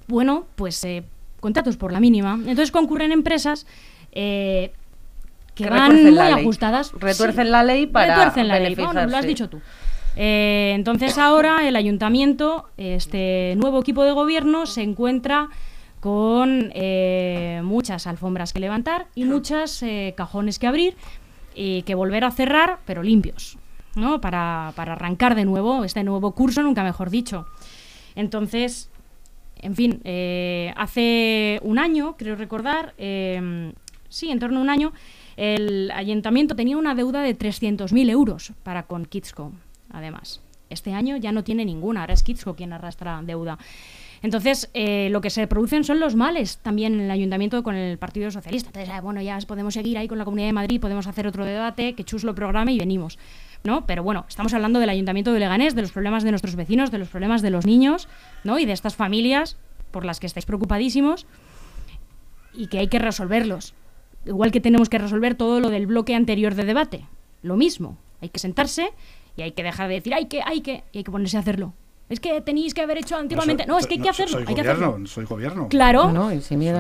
bueno, 0.08 0.46
pues 0.56 0.84
eh, 0.84 1.04
contratos 1.40 1.78
por 1.78 1.92
la 1.92 2.00
mínima. 2.00 2.36
Entonces 2.36 2.70
concurren 2.70 3.12
empresas 3.12 3.66
que, 4.14 4.72
van 5.60 6.04
muy 6.04 6.20
ajustadas. 6.20 6.94
Retuercen 6.94 7.50
la 7.50 7.64
ley 7.64 7.88
para 7.88 8.14
retuercen 8.18 8.48
la 8.48 8.60
ley. 8.60 8.76
lo 8.76 9.18
has 9.18 9.26
dicho 9.26 9.50
tú. 9.50 9.62
entonces 10.16 11.18
ahora 11.18 11.68
el 11.68 11.76
ayuntamiento, 11.76 12.70
este 12.78 13.56
nuevo 13.58 13.80
equipo 13.80 14.04
de 14.04 14.12
gobierno, 14.12 14.68
se 14.68 14.84
encuentra 14.84 15.50
con 16.00 16.72
muchas 17.64 18.08
alfombras 18.08 18.54
que 18.54 18.60
levantar 18.60 19.08
y 19.16 19.26
muchos 19.26 19.84
cajones 20.16 20.60
que 20.60 20.68
abrir 20.68 20.96
y 21.56 21.82
que 21.84 21.96
volver 21.96 22.24
a 22.24 22.32
cerrar, 22.32 22.80
pero 22.86 23.04
limpios. 23.04 23.58
¿no? 23.96 24.22
Para, 24.22 24.74
para 24.76 24.94
arrancar 24.94 25.36
de 25.36 25.46
nuevo 25.46 25.84
este 25.84 26.04
nuevo 26.04 26.32
curso, 26.32 26.62
nunca 26.62 26.84
mejor 26.84 27.10
dicho. 27.10 27.48
Entonces, 28.16 28.90
en 29.62 29.76
fin, 29.76 30.02
eh, 30.04 30.74
hace 30.76 31.60
un 31.64 31.80
año, 31.80 32.16
creo 32.18 32.36
recordar, 32.36 32.94
eh, 32.98 33.74
sí, 34.10 34.30
en 34.30 34.40
torno 34.40 34.60
a 34.60 34.62
un 34.62 34.70
año, 34.70 34.94
el 35.36 35.92
ayuntamiento 35.92 36.56
tenía 36.56 36.78
una 36.78 36.96
deuda 36.96 37.22
de 37.22 37.38
300.000 37.38 38.10
euros 38.10 38.54
para 38.64 38.84
con 38.84 39.06
Kidsco, 39.06 39.52
además. 39.92 40.42
Este 40.70 40.94
año 40.94 41.18
ya 41.18 41.32
no 41.32 41.44
tiene 41.44 41.64
ninguna, 41.64 42.02
ahora 42.02 42.14
es 42.14 42.24
Kidsco 42.24 42.56
quien 42.56 42.74
arrastra 42.74 43.22
deuda. 43.24 43.58
Entonces, 44.22 44.70
eh, 44.74 45.10
lo 45.12 45.22
que 45.22 45.30
se 45.30 45.48
producen 45.48 45.84
son 45.84 46.00
los 46.00 46.16
males 46.16 46.58
también 46.58 46.96
en 46.96 47.02
el 47.02 47.12
ayuntamiento 47.12 47.62
con 47.64 47.76
el 47.76 47.98
Partido 47.98 48.32
Socialista. 48.32 48.70
Entonces, 48.70 48.94
ah, 48.94 49.02
bueno, 49.02 49.22
ya 49.22 49.38
podemos 49.48 49.74
seguir 49.74 49.98
ahí 49.98 50.08
con 50.08 50.18
la 50.18 50.26
Comunidad 50.26 50.48
de 50.48 50.54
Madrid, 50.54 50.82
podemos 50.82 51.08
hacer 51.08 51.28
otro 51.28 51.46
debate, 51.46 51.94
que 51.94 52.04
Chus 52.04 52.24
lo 52.24 52.34
programe 52.34 52.74
y 52.74 52.80
venimos. 52.80 53.18
¿no? 53.64 53.86
Pero 53.86 54.04
bueno, 54.04 54.26
estamos 54.28 54.54
hablando 54.54 54.80
del 54.80 54.90
Ayuntamiento 54.90 55.34
de 55.34 55.40
Leganés, 55.40 55.76
de 55.76 55.82
los 55.82 55.92
problemas 55.92 56.24
de 56.24 56.32
nuestros 56.32 56.56
vecinos, 56.56 56.92
de 56.92 56.98
los 57.00 57.10
problemas 57.10 57.42
de 57.42 57.50
los 57.50 57.66
niños, 57.66 58.08
¿no? 58.44 58.60
Y 58.60 58.66
de 58.66 58.74
estas 58.74 58.96
familias 58.96 59.58
por 59.92 60.06
las 60.06 60.20
que 60.20 60.28
estáis 60.28 60.46
preocupadísimos 60.46 61.26
y 62.54 62.68
que 62.68 62.80
hay 62.80 62.88
que 62.88 63.00
resolverlos. 63.00 63.74
Igual 64.26 64.52
que 64.52 64.62
tenemos 64.62 64.90
que 64.90 64.98
resolver 64.98 65.36
todo 65.36 65.60
lo 65.60 65.70
del 65.70 65.88
bloque 65.88 66.16
anterior 66.16 66.56
de 66.56 66.66
debate. 66.66 67.06
Lo 67.42 67.56
mismo. 67.56 67.98
Hay 68.22 68.30
que 68.30 68.40
sentarse 68.40 68.90
y 69.36 69.44
hay 69.44 69.52
que 69.52 69.64
dejar 69.64 69.88
de 69.88 69.96
decir, 69.96 70.14
hay 70.14 70.26
que, 70.26 70.42
hay 70.42 70.62
que, 70.62 70.84
y 70.92 71.00
hay 71.00 71.04
que 71.04 71.12
ponerse 71.12 71.38
a 71.38 71.42
hacerlo. 71.42 71.74
Es 72.10 72.22
que 72.22 72.40
tenéis 72.40 72.74
que 72.74 72.82
haber 72.82 72.98
hecho 73.00 73.18
antiguamente. 73.18 73.66
No, 73.66 73.78
es 73.78 73.86
que 73.86 73.96
hay 73.96 74.00
que 74.00 74.10
hacerlo. 74.10 74.38
Soy 74.38 74.46
hay 74.48 74.56
gobierno, 74.56 75.08
soy 75.08 75.26
gobierno. 75.26 75.68
Claro, 75.68 76.12
no, 76.12 76.32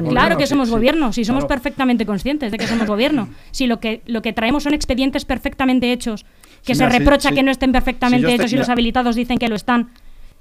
claro 0.09 0.37
que 0.37 0.47
somos 0.47 0.69
gobierno. 0.69 1.11
Si 1.11 1.25
somos 1.25 1.45
perfectamente 1.45 2.05
conscientes 2.05 2.51
de 2.51 2.57
que 2.57 2.67
somos 2.67 2.87
gobierno. 2.87 3.27
Si 3.51 3.67
lo 3.67 3.79
que 3.79 4.01
lo 4.05 4.21
que 4.21 4.31
traemos 4.31 4.63
son 4.63 4.73
expedientes 4.73 5.25
perfectamente 5.25 5.91
hechos, 5.91 6.25
que 6.63 6.75
se 6.75 6.87
reprocha 6.87 7.31
que 7.31 7.43
no 7.43 7.51
estén 7.51 7.71
perfectamente 7.71 8.33
hechos 8.33 8.53
y 8.53 8.57
los 8.57 8.69
habilitados 8.69 9.15
dicen 9.15 9.37
que 9.37 9.49
lo 9.49 9.55
están. 9.55 9.91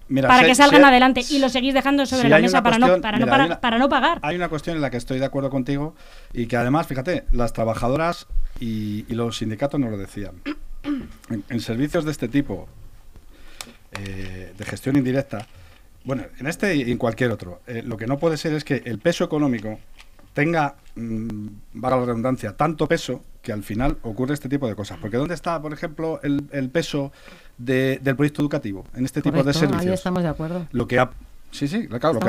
para 0.09 0.47
que 0.47 0.55
salgan 0.55 0.85
adelante 0.85 1.23
y 1.31 1.41
lo 1.41 1.49
seguís 1.49 1.75
dejando 1.75 2.07
sobre 2.07 2.29
la 2.29 2.39
mesa 2.39 2.63
para, 2.63 2.79
no, 2.79 3.01
para, 3.01 3.19
no, 3.19 3.61
para, 3.61 3.79
no 3.79 3.89
pagar. 3.89 4.21
Hay 4.23 4.37
una 4.37 4.49
cuestión 4.49 4.77
en 4.77 4.83
la 4.83 4.91
que 4.91 4.99
estoy 4.99 5.19
de 5.19 5.25
acuerdo 5.25 5.51
contigo 5.51 5.97
y 6.33 6.47
que 6.47 6.57
además, 6.57 6.87
fíjate, 6.87 7.25
las 7.33 7.53
trabajadoras 7.53 8.29
y, 8.61 9.05
los 9.13 9.39
sindicatos 9.39 9.81
nos 9.81 9.91
lo 9.91 9.99
decían. 9.99 10.43
en 11.49 11.61
servicios 11.61 12.05
de 12.05 12.13
este 12.13 12.29
tipo, 12.29 12.69
eh, 14.01 14.53
de 14.57 14.65
gestión 14.65 14.97
indirecta, 14.97 15.47
bueno, 16.05 16.25
en 16.39 16.47
este 16.47 16.75
y 16.77 16.91
en 16.91 16.99
cualquier 16.99 17.31
otro, 17.33 17.61
eh, 17.67 17.83
lo 17.85 17.97
que 17.97 18.07
no 18.07 18.19
puede 18.19 18.37
ser 18.37 18.53
es 18.53 18.65
que 18.65 18.83
el 18.85 18.99
peso 18.99 19.25
económico 19.25 19.79
tenga, 20.35 20.77
mmm, 20.95 21.47
la 21.81 21.91
redundancia, 21.91 22.57
tanto 22.57 22.87
peso 22.87 23.23
que 23.43 23.53
al 23.53 23.63
final 23.63 23.99
ocurre 24.03 24.35
este 24.35 24.49
tipo 24.49 24.69
de 24.69 24.75
cosas. 24.75 24.99
Porque 25.01 25.17
¿dónde 25.17 25.35
está, 25.35 25.61
por 25.63 25.73
ejemplo, 25.73 26.21
el, 26.23 26.71
peso 26.71 27.13
del 27.59 28.01
proyecto 28.17 28.43
educativo 28.43 28.85
en 28.95 29.05
este 29.05 29.23
tipo 29.23 29.43
de 29.43 29.55
servicios? 29.55 29.87
Ahí 29.87 29.93
estamos 29.95 30.23
de 30.23 30.29
acuerdo. 30.29 30.67
Lo 30.73 30.87
que 30.87 30.99
ha 30.99 31.11
Sí, 31.53 31.69
sí, 31.69 31.87
claro, 31.87 32.15
lo 32.15 32.21
que, 32.21 32.27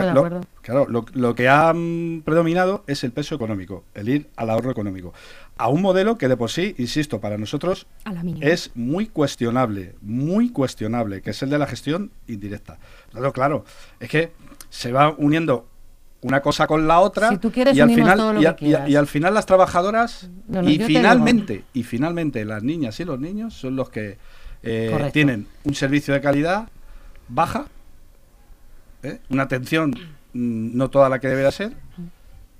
claro, 0.61 0.87
lo, 0.87 1.35
que 1.35 1.49
ha 1.49 1.73
mm, 1.73 2.21
predominado 2.21 2.83
es 2.87 3.03
el 3.03 3.11
peso 3.11 3.35
económico, 3.35 3.83
el 3.93 4.07
ir 4.07 4.29
al 4.37 4.49
ahorro 4.49 4.71
económico. 4.71 5.13
A 5.57 5.69
un 5.69 5.81
modelo 5.81 6.17
que 6.17 6.27
de 6.27 6.37
por 6.37 6.51
sí, 6.51 6.75
insisto, 6.77 7.19
para 7.19 7.37
nosotros 7.37 7.87
es 8.41 8.71
muy 8.75 9.07
cuestionable, 9.07 9.95
muy 10.01 10.49
cuestionable, 10.51 11.21
que 11.21 11.31
es 11.31 11.41
el 11.41 11.49
de 11.49 11.57
la 11.57 11.67
gestión 11.67 12.11
indirecta. 12.27 12.77
Claro, 13.11 13.33
claro, 13.33 13.65
es 13.99 14.09
que 14.09 14.31
se 14.69 14.91
va 14.91 15.13
uniendo 15.17 15.67
una 16.21 16.41
cosa 16.41 16.67
con 16.67 16.87
la 16.87 16.99
otra 16.99 17.39
y, 17.73 17.79
al 17.79 17.91
final, 17.91 18.57
y, 18.87 18.95
al 18.95 19.07
final 19.07 19.33
las 19.33 19.45
trabajadoras 19.45 20.29
y 20.63 20.79
finalmente 20.79 21.63
y 21.73 21.83
finalmente 21.83 22.43
las 22.43 22.63
niñas 22.63 22.99
y 22.99 23.05
los 23.05 23.19
niños 23.19 23.53
son 23.53 23.75
los 23.75 23.91
que 23.91 24.17
eh, 24.63 25.09
tienen 25.13 25.45
un 25.63 25.75
servicio 25.75 26.15
de 26.15 26.21
calidad 26.21 26.69
baja 27.27 27.67
¿eh? 29.03 29.19
una 29.29 29.43
atención 29.43 29.91
mm, 30.33 30.77
no 30.77 30.89
toda 30.89 31.09
la 31.09 31.19
que 31.19 31.27
debería 31.27 31.51
ser. 31.51 31.73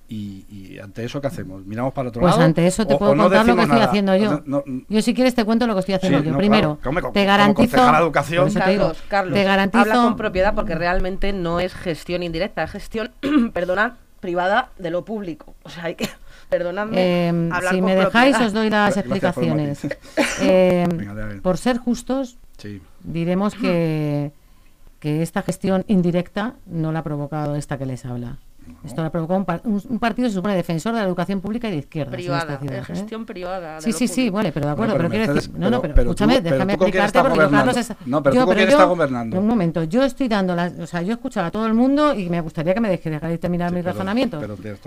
Y, 0.10 0.80
ante 0.82 1.04
eso, 1.04 1.20
¿qué 1.20 1.28
hacemos? 1.28 1.66
¿Miramos 1.66 1.94
para 1.94 2.10
otro 2.10 2.22
pues 2.22 2.32
lado? 2.32 2.38
Pues 2.38 2.46
ante 2.46 2.66
eso 2.66 2.88
te 2.88 2.96
puedo 2.96 3.16
contar 3.16 3.46
lo 3.46 3.56
que 3.56 3.64
estoy 3.64 3.80
haciendo 3.80 4.16
yo. 4.16 4.42
yo, 4.88 5.02
si 5.02 5.14
quieres, 5.14 5.36
te 5.36 5.44
cuento 5.44 5.68
lo 5.68 5.74
que 5.74 5.82
estoy 5.82 5.96
haciendo 5.96 6.24
yo. 6.24 6.38
Primero, 6.38 6.80
te 7.14 7.26
garantizo. 7.26 7.78
la 7.78 8.00
educación. 8.00 8.52
Carlos, 8.54 9.34
te 9.34 9.44
garantizo. 9.44 9.82
Habla 9.82 9.96
con 9.96 10.16
propiedad 10.16 10.56
porque 10.56 10.76
realmente 10.76 11.34
no 11.34 11.60
es 11.60 11.74
gestión 11.74 12.24
indirecta, 12.24 12.64
es 12.64 12.72
gestión, 12.72 13.12
perdona, 13.54 13.98
privada 14.20 14.70
de 14.78 14.92
lo 14.92 15.04
público. 15.04 15.56
O 15.64 15.70
sea, 15.70 15.86
hay 15.86 15.96
que, 15.96 16.10
perdonadme. 16.50 17.28
Em, 17.28 17.50
si 17.70 17.82
me 17.82 17.96
dejáis, 17.96 18.40
os 18.40 18.54
doy 18.54 18.70
las 18.72 18.98
explicaciones. 18.98 19.88
Em, 20.42 21.42
por 21.42 21.58
ser 21.58 21.78
justos, 21.78 22.38
diremos 23.04 23.56
que, 23.56 24.32
que 25.00 25.22
esta 25.22 25.42
gestión 25.42 25.84
indirecta 25.88 26.56
no 26.66 26.92
la 26.92 27.00
ha 27.00 27.04
provocado 27.04 27.56
esta 27.56 27.78
que 27.78 27.86
les 27.86 28.06
habla. 28.06 28.38
Esto 28.84 29.02
lo 29.02 29.08
ha 29.08 29.12
provocado 29.12 29.62
un, 29.64 30.00
partido, 30.00 30.30
se 30.30 30.36
supone, 30.36 30.56
defensor 30.56 30.94
de 30.94 31.00
la 31.00 31.06
educación 31.06 31.42
pública 31.42 31.68
y 31.68 31.72
de 31.72 31.78
izquierda. 31.78 32.12
Privada, 32.12 32.58
de 32.58 32.78
¿eh? 32.78 32.84
gestión 32.84 33.26
privada. 33.26 33.82
sí, 33.82 33.92
sí, 33.92 34.08
sí, 34.08 34.30
vale, 34.30 34.52
pero 34.52 34.68
de 34.68 34.72
acuerdo, 34.74 34.96
pero, 34.98 35.10
quiero 35.10 35.34
decir, 35.34 35.52
no, 35.58 35.70
no, 35.70 35.82
pero, 35.82 36.02
escúchame, 36.02 36.42
déjame 36.42 36.74
explicarte 36.74 37.22
porque 37.22 37.50
Carlos 37.50 37.78
es... 37.78 37.94
No, 38.06 38.24
pero 38.24 38.36
yo, 38.36 38.46
tú 38.46 38.50
pero 38.50 38.70
yo, 38.70 38.88
gobernando. 38.88 39.40
Un 39.40 39.48
momento, 39.48 39.84
yo 39.84 40.04
estoy 40.04 40.28
dando, 40.28 40.56
las, 40.56 40.74
o 40.80 40.88
sea, 40.88 41.02
yo 41.02 41.10
he 41.10 41.14
escuchado 41.14 41.48
a 41.48 41.52
todo 41.52 41.66
el 41.66 41.74
mundo 41.74 42.14
y 42.14 42.30
me 42.30 42.42
gustaría 42.42 42.74
que 42.74 42.80
me 42.80 42.90
dejarais 42.90 43.40
terminar 43.40 43.72
mi 43.72 43.82
razonamiento. 43.82 44.40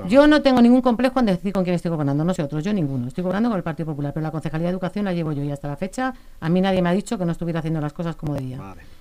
Yo 0.09 0.27
no 0.27 0.43
tengo 0.43 0.63
ningún 0.63 0.83
complejo 0.83 1.21
en 1.21 1.27
decir 1.27 1.53
con 1.53 1.65
quién 1.65 1.77
estoy 1.77 1.91
gobernando, 1.91 2.25
no 2.25 2.35
sé 2.35 2.43
otros, 2.43 2.65
yo 2.65 2.73
ninguno. 2.73 3.09
Estoy 3.09 3.23
gobernando 3.23 3.51
con 3.51 3.57
el 3.59 3.65
Partido 3.65 3.87
Popular, 3.87 4.13
pero 4.13 4.25
la 4.25 4.31
Concejalía 4.31 4.69
de 4.69 4.73
Educación 4.73 5.05
la 5.05 5.13
llevo 5.13 5.33
yo 5.33 5.43
y 5.43 5.51
hasta 5.51 5.69
la 5.69 5.77
fecha 5.77 6.15
a 6.41 6.49
mí 6.49 6.61
nadie 6.61 6.83
me 6.83 6.89
ha 6.89 6.93
dicho 6.93 7.19
que 7.19 7.25
no 7.25 7.33
estuviera 7.33 7.61
haciendo 7.61 7.81
las 7.81 7.93
cosas 7.93 8.17
como 8.17 8.35
debía. 8.35 8.59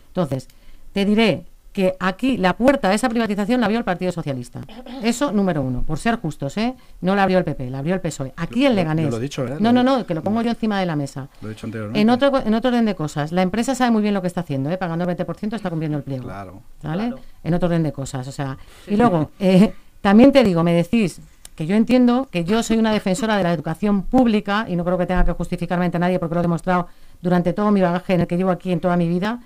Entonces, 0.07 0.47
te 0.93 1.05
diré 1.05 1.45
que 1.79 1.95
aquí 1.97 2.35
la 2.35 2.57
puerta 2.57 2.89
a 2.89 2.93
esa 2.93 3.07
privatización 3.07 3.61
la 3.61 3.67
abrió 3.67 3.79
el 3.79 3.85
Partido 3.85 4.11
Socialista. 4.11 4.59
Eso, 5.01 5.31
número 5.31 5.61
uno, 5.61 5.81
por 5.83 5.97
ser 5.97 6.17
justos, 6.17 6.57
¿eh? 6.57 6.75
No 6.99 7.15
la 7.15 7.23
abrió 7.23 7.37
el 7.37 7.45
PP, 7.45 7.69
la 7.69 7.79
abrió 7.79 7.95
el 7.95 8.01
PSOE. 8.01 8.33
Aquí 8.35 8.65
en 8.65 8.75
Leganés. 8.75 9.09
lo 9.09 9.15
he 9.15 9.21
dicho, 9.21 9.47
¿eh? 9.47 9.55
No, 9.61 9.71
no, 9.71 9.81
no, 9.81 10.05
que 10.05 10.13
lo 10.13 10.21
pongo 10.21 10.41
yo 10.41 10.49
encima 10.49 10.77
de 10.77 10.85
la 10.85 10.97
mesa. 10.97 11.29
Lo 11.41 11.47
he 11.47 11.53
dicho 11.53 11.67
anteriormente. 11.67 12.01
En 12.01 12.09
otro, 12.09 12.37
en 12.37 12.53
otro 12.53 12.69
orden 12.69 12.83
de 12.83 12.95
cosas, 12.95 13.31
la 13.31 13.43
empresa 13.43 13.75
sabe 13.75 13.91
muy 13.91 14.01
bien 14.01 14.13
lo 14.13 14.21
que 14.21 14.27
está 14.27 14.41
haciendo, 14.41 14.69
¿eh? 14.69 14.77
Pagando 14.77 15.09
el 15.09 15.17
20% 15.17 15.53
está 15.53 15.69
cumpliendo 15.69 15.97
el 15.97 16.03
pliego. 16.03 16.25
Claro. 16.25 16.61
¿Vale? 16.83 17.13
En 17.45 17.53
otro 17.53 17.67
orden 17.67 17.83
de 17.83 17.93
cosas, 17.93 18.27
o 18.27 18.31
sea. 18.33 18.57
Y 18.85 18.97
luego, 18.97 19.31
eh, 19.39 19.73
también 20.01 20.33
te 20.33 20.43
digo, 20.43 20.61
me 20.65 20.73
decís 20.73 21.21
que 21.55 21.65
yo 21.65 21.75
entiendo 21.75 22.27
que 22.29 22.43
yo 22.43 22.61
soy 22.61 22.75
una 22.75 22.91
defensora 22.91 23.37
de 23.37 23.43
la 23.43 23.53
educación 23.53 24.03
pública 24.03 24.65
y 24.67 24.75
no 24.75 24.83
creo 24.83 24.97
que 24.97 25.05
tenga 25.05 25.23
que 25.23 25.31
justificarme 25.31 25.85
ante 25.85 25.97
nadie 25.97 26.19
porque 26.19 26.35
lo 26.35 26.41
he 26.41 26.43
demostrado 26.43 26.87
durante 27.21 27.53
todo 27.53 27.71
mi 27.71 27.79
bagaje 27.79 28.15
en 28.15 28.19
el 28.21 28.27
que 28.27 28.35
llevo 28.35 28.51
aquí 28.51 28.73
en 28.73 28.81
toda 28.81 28.97
mi 28.97 29.07
vida. 29.07 29.39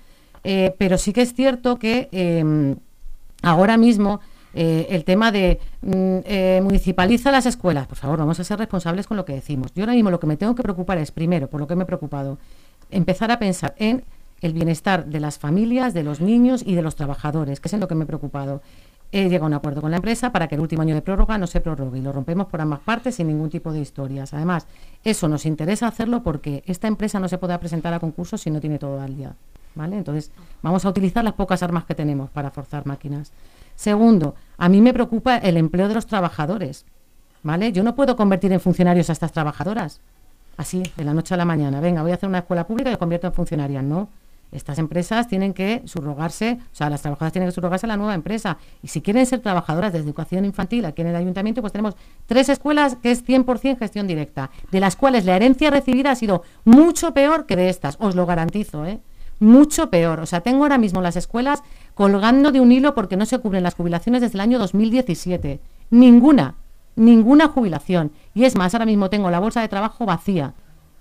Eh, 0.44 0.74
pero 0.78 0.98
sí 0.98 1.12
que 1.12 1.22
es 1.22 1.34
cierto 1.34 1.78
que 1.78 2.08
em, 2.12 2.76
ahora 3.42 3.76
mismo 3.78 4.20
eh, 4.54 4.86
el 4.90 5.04
tema 5.04 5.32
de 5.32 5.58
mm, 5.82 6.18
eh, 6.24 6.60
municipaliza 6.62 7.32
las 7.32 7.46
escuelas, 7.46 7.86
por 7.88 7.98
favor, 7.98 8.18
vamos 8.18 8.38
a 8.38 8.44
ser 8.44 8.58
responsables 8.58 9.06
con 9.06 9.16
lo 9.16 9.24
que 9.24 9.32
decimos. 9.32 9.72
Yo 9.74 9.82
ahora 9.82 9.94
mismo 9.94 10.10
lo 10.10 10.20
que 10.20 10.26
me 10.26 10.36
tengo 10.36 10.54
que 10.54 10.62
preocupar 10.62 10.98
es, 10.98 11.10
primero, 11.10 11.48
por 11.48 11.60
lo 11.60 11.66
que 11.66 11.74
me 11.74 11.82
he 11.82 11.86
preocupado, 11.86 12.38
empezar 12.90 13.32
a 13.32 13.38
pensar 13.38 13.74
en 13.78 14.04
el 14.40 14.52
bienestar 14.52 15.06
de 15.06 15.20
las 15.20 15.38
familias, 15.38 15.94
de 15.94 16.04
los 16.04 16.20
niños 16.20 16.62
y 16.64 16.74
de 16.74 16.82
los 16.82 16.94
trabajadores, 16.94 17.60
que 17.60 17.68
es 17.68 17.74
en 17.74 17.80
lo 17.80 17.88
que 17.88 17.94
me 17.94 18.04
he 18.04 18.06
preocupado. 18.06 18.62
He 19.10 19.28
llegado 19.28 19.44
a 19.44 19.48
un 19.48 19.54
acuerdo 19.54 19.80
con 19.80 19.90
la 19.90 19.96
empresa 19.96 20.32
para 20.32 20.48
que 20.48 20.56
el 20.56 20.60
último 20.60 20.82
año 20.82 20.94
de 20.94 21.02
prórroga 21.02 21.38
no 21.38 21.46
se 21.46 21.60
prorrogue 21.60 21.98
y 21.98 22.02
lo 22.02 22.12
rompemos 22.12 22.48
por 22.48 22.60
ambas 22.60 22.80
partes 22.80 23.14
sin 23.14 23.28
ningún 23.28 23.48
tipo 23.48 23.72
de 23.72 23.80
historias. 23.80 24.34
Además, 24.34 24.66
eso 25.04 25.28
nos 25.28 25.46
interesa 25.46 25.86
hacerlo 25.86 26.22
porque 26.22 26.62
esta 26.66 26.88
empresa 26.88 27.20
no 27.20 27.28
se 27.28 27.38
puede 27.38 27.58
presentar 27.58 27.94
a 27.94 28.00
concursos 28.00 28.40
si 28.40 28.50
no 28.50 28.60
tiene 28.60 28.78
todo 28.78 29.00
al 29.00 29.16
día. 29.16 29.34
¿Vale? 29.74 29.96
Entonces, 29.96 30.30
vamos 30.62 30.84
a 30.84 30.88
utilizar 30.88 31.24
las 31.24 31.34
pocas 31.34 31.62
armas 31.62 31.84
que 31.84 31.94
tenemos 31.94 32.30
para 32.30 32.50
forzar 32.50 32.86
máquinas. 32.86 33.32
Segundo, 33.74 34.34
a 34.56 34.68
mí 34.68 34.80
me 34.80 34.92
preocupa 34.94 35.36
el 35.36 35.56
empleo 35.56 35.88
de 35.88 35.94
los 35.94 36.06
trabajadores, 36.06 36.84
¿vale? 37.42 37.72
Yo 37.72 37.82
no 37.82 37.94
puedo 37.94 38.16
convertir 38.16 38.52
en 38.52 38.60
funcionarios 38.60 39.10
a 39.10 39.12
estas 39.12 39.32
trabajadoras, 39.32 40.00
así, 40.56 40.82
de 40.96 41.04
la 41.04 41.14
noche 41.14 41.34
a 41.34 41.36
la 41.36 41.44
mañana. 41.44 41.80
Venga, 41.80 42.02
voy 42.02 42.12
a 42.12 42.14
hacer 42.14 42.28
una 42.28 42.38
escuela 42.38 42.66
pública 42.66 42.90
y 42.90 42.92
las 42.92 42.98
convierto 42.98 43.26
en 43.26 43.34
funcionarias, 43.34 43.82
¿no? 43.82 44.08
Estas 44.52 44.78
empresas 44.78 45.26
tienen 45.26 45.52
que 45.52 45.82
subrogarse, 45.84 46.58
o 46.72 46.74
sea, 46.76 46.88
las 46.88 47.02
trabajadoras 47.02 47.32
tienen 47.32 47.48
que 47.48 47.54
subrogarse 47.54 47.86
a 47.86 47.88
la 47.88 47.96
nueva 47.96 48.14
empresa. 48.14 48.56
Y 48.84 48.88
si 48.88 49.00
quieren 49.00 49.26
ser 49.26 49.40
trabajadoras 49.40 49.92
de 49.92 49.98
educación 49.98 50.44
infantil 50.44 50.84
aquí 50.84 51.02
en 51.02 51.08
el 51.08 51.16
ayuntamiento, 51.16 51.60
pues 51.60 51.72
tenemos 51.72 51.96
tres 52.26 52.48
escuelas 52.48 52.96
que 53.02 53.10
es 53.10 53.26
100% 53.26 53.78
gestión 53.78 54.06
directa, 54.06 54.50
de 54.70 54.78
las 54.78 54.94
cuales 54.94 55.24
la 55.24 55.34
herencia 55.34 55.70
recibida 55.70 56.12
ha 56.12 56.14
sido 56.14 56.44
mucho 56.64 57.12
peor 57.12 57.46
que 57.46 57.56
de 57.56 57.68
estas, 57.68 57.96
os 57.98 58.14
lo 58.14 58.26
garantizo, 58.26 58.86
¿eh? 58.86 59.00
Mucho 59.40 59.90
peor. 59.90 60.20
O 60.20 60.26
sea, 60.26 60.40
tengo 60.40 60.64
ahora 60.64 60.78
mismo 60.78 61.00
las 61.00 61.16
escuelas 61.16 61.62
colgando 61.94 62.52
de 62.52 62.60
un 62.60 62.72
hilo 62.72 62.94
porque 62.94 63.16
no 63.16 63.26
se 63.26 63.38
cubren 63.38 63.62
las 63.62 63.74
jubilaciones 63.74 64.20
desde 64.20 64.36
el 64.36 64.40
año 64.40 64.58
2017. 64.58 65.60
Ninguna, 65.90 66.54
ninguna 66.96 67.48
jubilación. 67.48 68.12
Y 68.34 68.44
es 68.44 68.56
más, 68.56 68.74
ahora 68.74 68.86
mismo 68.86 69.10
tengo 69.10 69.30
la 69.30 69.40
bolsa 69.40 69.60
de 69.60 69.68
trabajo 69.68 70.06
vacía. 70.06 70.54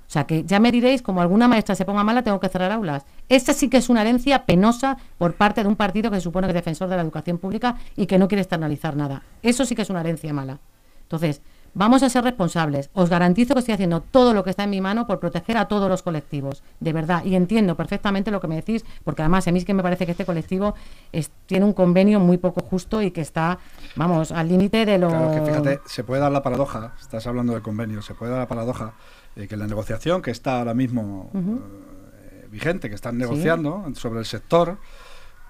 O 0.07 0.11
sea 0.13 0.25
que 0.25 0.43
ya 0.43 0.59
me 0.59 0.71
diréis, 0.71 1.01
como 1.01 1.21
alguna 1.21 1.47
maestra 1.47 1.73
se 1.73 1.85
ponga 1.85 2.03
mala, 2.03 2.21
tengo 2.21 2.39
que 2.39 2.49
cerrar 2.49 2.71
aulas. 2.71 3.03
Esta 3.29 3.53
sí 3.53 3.69
que 3.69 3.77
es 3.77 3.89
una 3.89 4.01
herencia 4.01 4.45
penosa 4.45 4.97
por 5.17 5.33
parte 5.33 5.63
de 5.63 5.69
un 5.69 5.75
partido 5.75 6.11
que 6.11 6.17
se 6.17 6.21
supone 6.21 6.45
que 6.45 6.51
es 6.51 6.55
defensor 6.55 6.87
de 6.87 6.97
la 6.97 7.01
educación 7.01 7.39
pública 7.39 7.77
y 7.95 8.05
que 8.05 8.19
no 8.19 8.27
quiere 8.27 8.41
externalizar 8.41 8.95
nada. 8.95 9.23
Eso 9.41 9.65
sí 9.65 9.73
que 9.73 9.81
es 9.81 9.89
una 9.89 10.01
herencia 10.01 10.31
mala. 10.31 10.59
Entonces, 11.03 11.41
Vamos 11.75 12.03
a 12.03 12.09
ser 12.09 12.23
responsables. 12.23 12.91
Os 12.93 13.09
garantizo 13.09 13.53
que 13.55 13.59
estoy 13.61 13.73
haciendo 13.73 14.01
todo 14.01 14.33
lo 14.33 14.43
que 14.43 14.51
está 14.51 14.63
en 14.63 14.69
mi 14.69 14.79
mano 14.79 15.07
por 15.07 15.19
proteger 15.19 15.57
a 15.57 15.67
todos 15.67 15.89
los 15.89 16.03
colectivos, 16.03 16.61
de 16.79 16.93
verdad. 16.93 17.23
Y 17.25 17.35
entiendo 17.35 17.75
perfectamente 17.75 18.29
lo 18.29 18.39
que 18.39 18.47
me 18.47 18.55
decís, 18.55 18.85
porque 19.03 19.23
además 19.23 19.47
a 19.47 19.51
mí 19.51 19.59
es 19.59 19.65
que 19.65 19.73
me 19.73 19.81
parece 19.81 20.05
que 20.05 20.11
este 20.11 20.25
colectivo 20.25 20.75
tiene 21.47 21.65
un 21.65 21.73
convenio 21.73 22.19
muy 22.19 22.37
poco 22.37 22.61
justo 22.61 23.01
y 23.01 23.11
que 23.11 23.21
está, 23.21 23.57
vamos, 23.95 24.31
al 24.31 24.49
límite 24.49 24.85
de 24.85 24.99
lo... 24.99 25.09
Claro, 25.09 25.31
que 25.31 25.51
fíjate, 25.51 25.81
se 25.85 26.03
puede 26.03 26.21
dar 26.21 26.31
la 26.31 26.43
paradoja, 26.43 26.93
estás 27.01 27.25
hablando 27.25 27.53
del 27.53 27.63
convenio, 27.63 28.01
se 28.01 28.13
puede 28.13 28.31
dar 28.31 28.41
la 28.41 28.47
paradoja 28.47 28.93
eh, 29.35 29.47
que 29.47 29.57
la 29.57 29.65
negociación 29.65 30.21
que 30.21 30.29
está 30.29 30.59
ahora 30.59 30.75
mismo 30.75 31.31
eh, 31.33 32.47
vigente, 32.51 32.87
que 32.87 32.95
están 32.95 33.17
negociando 33.17 33.83
sobre 33.95 34.19
el 34.19 34.25
sector, 34.25 34.77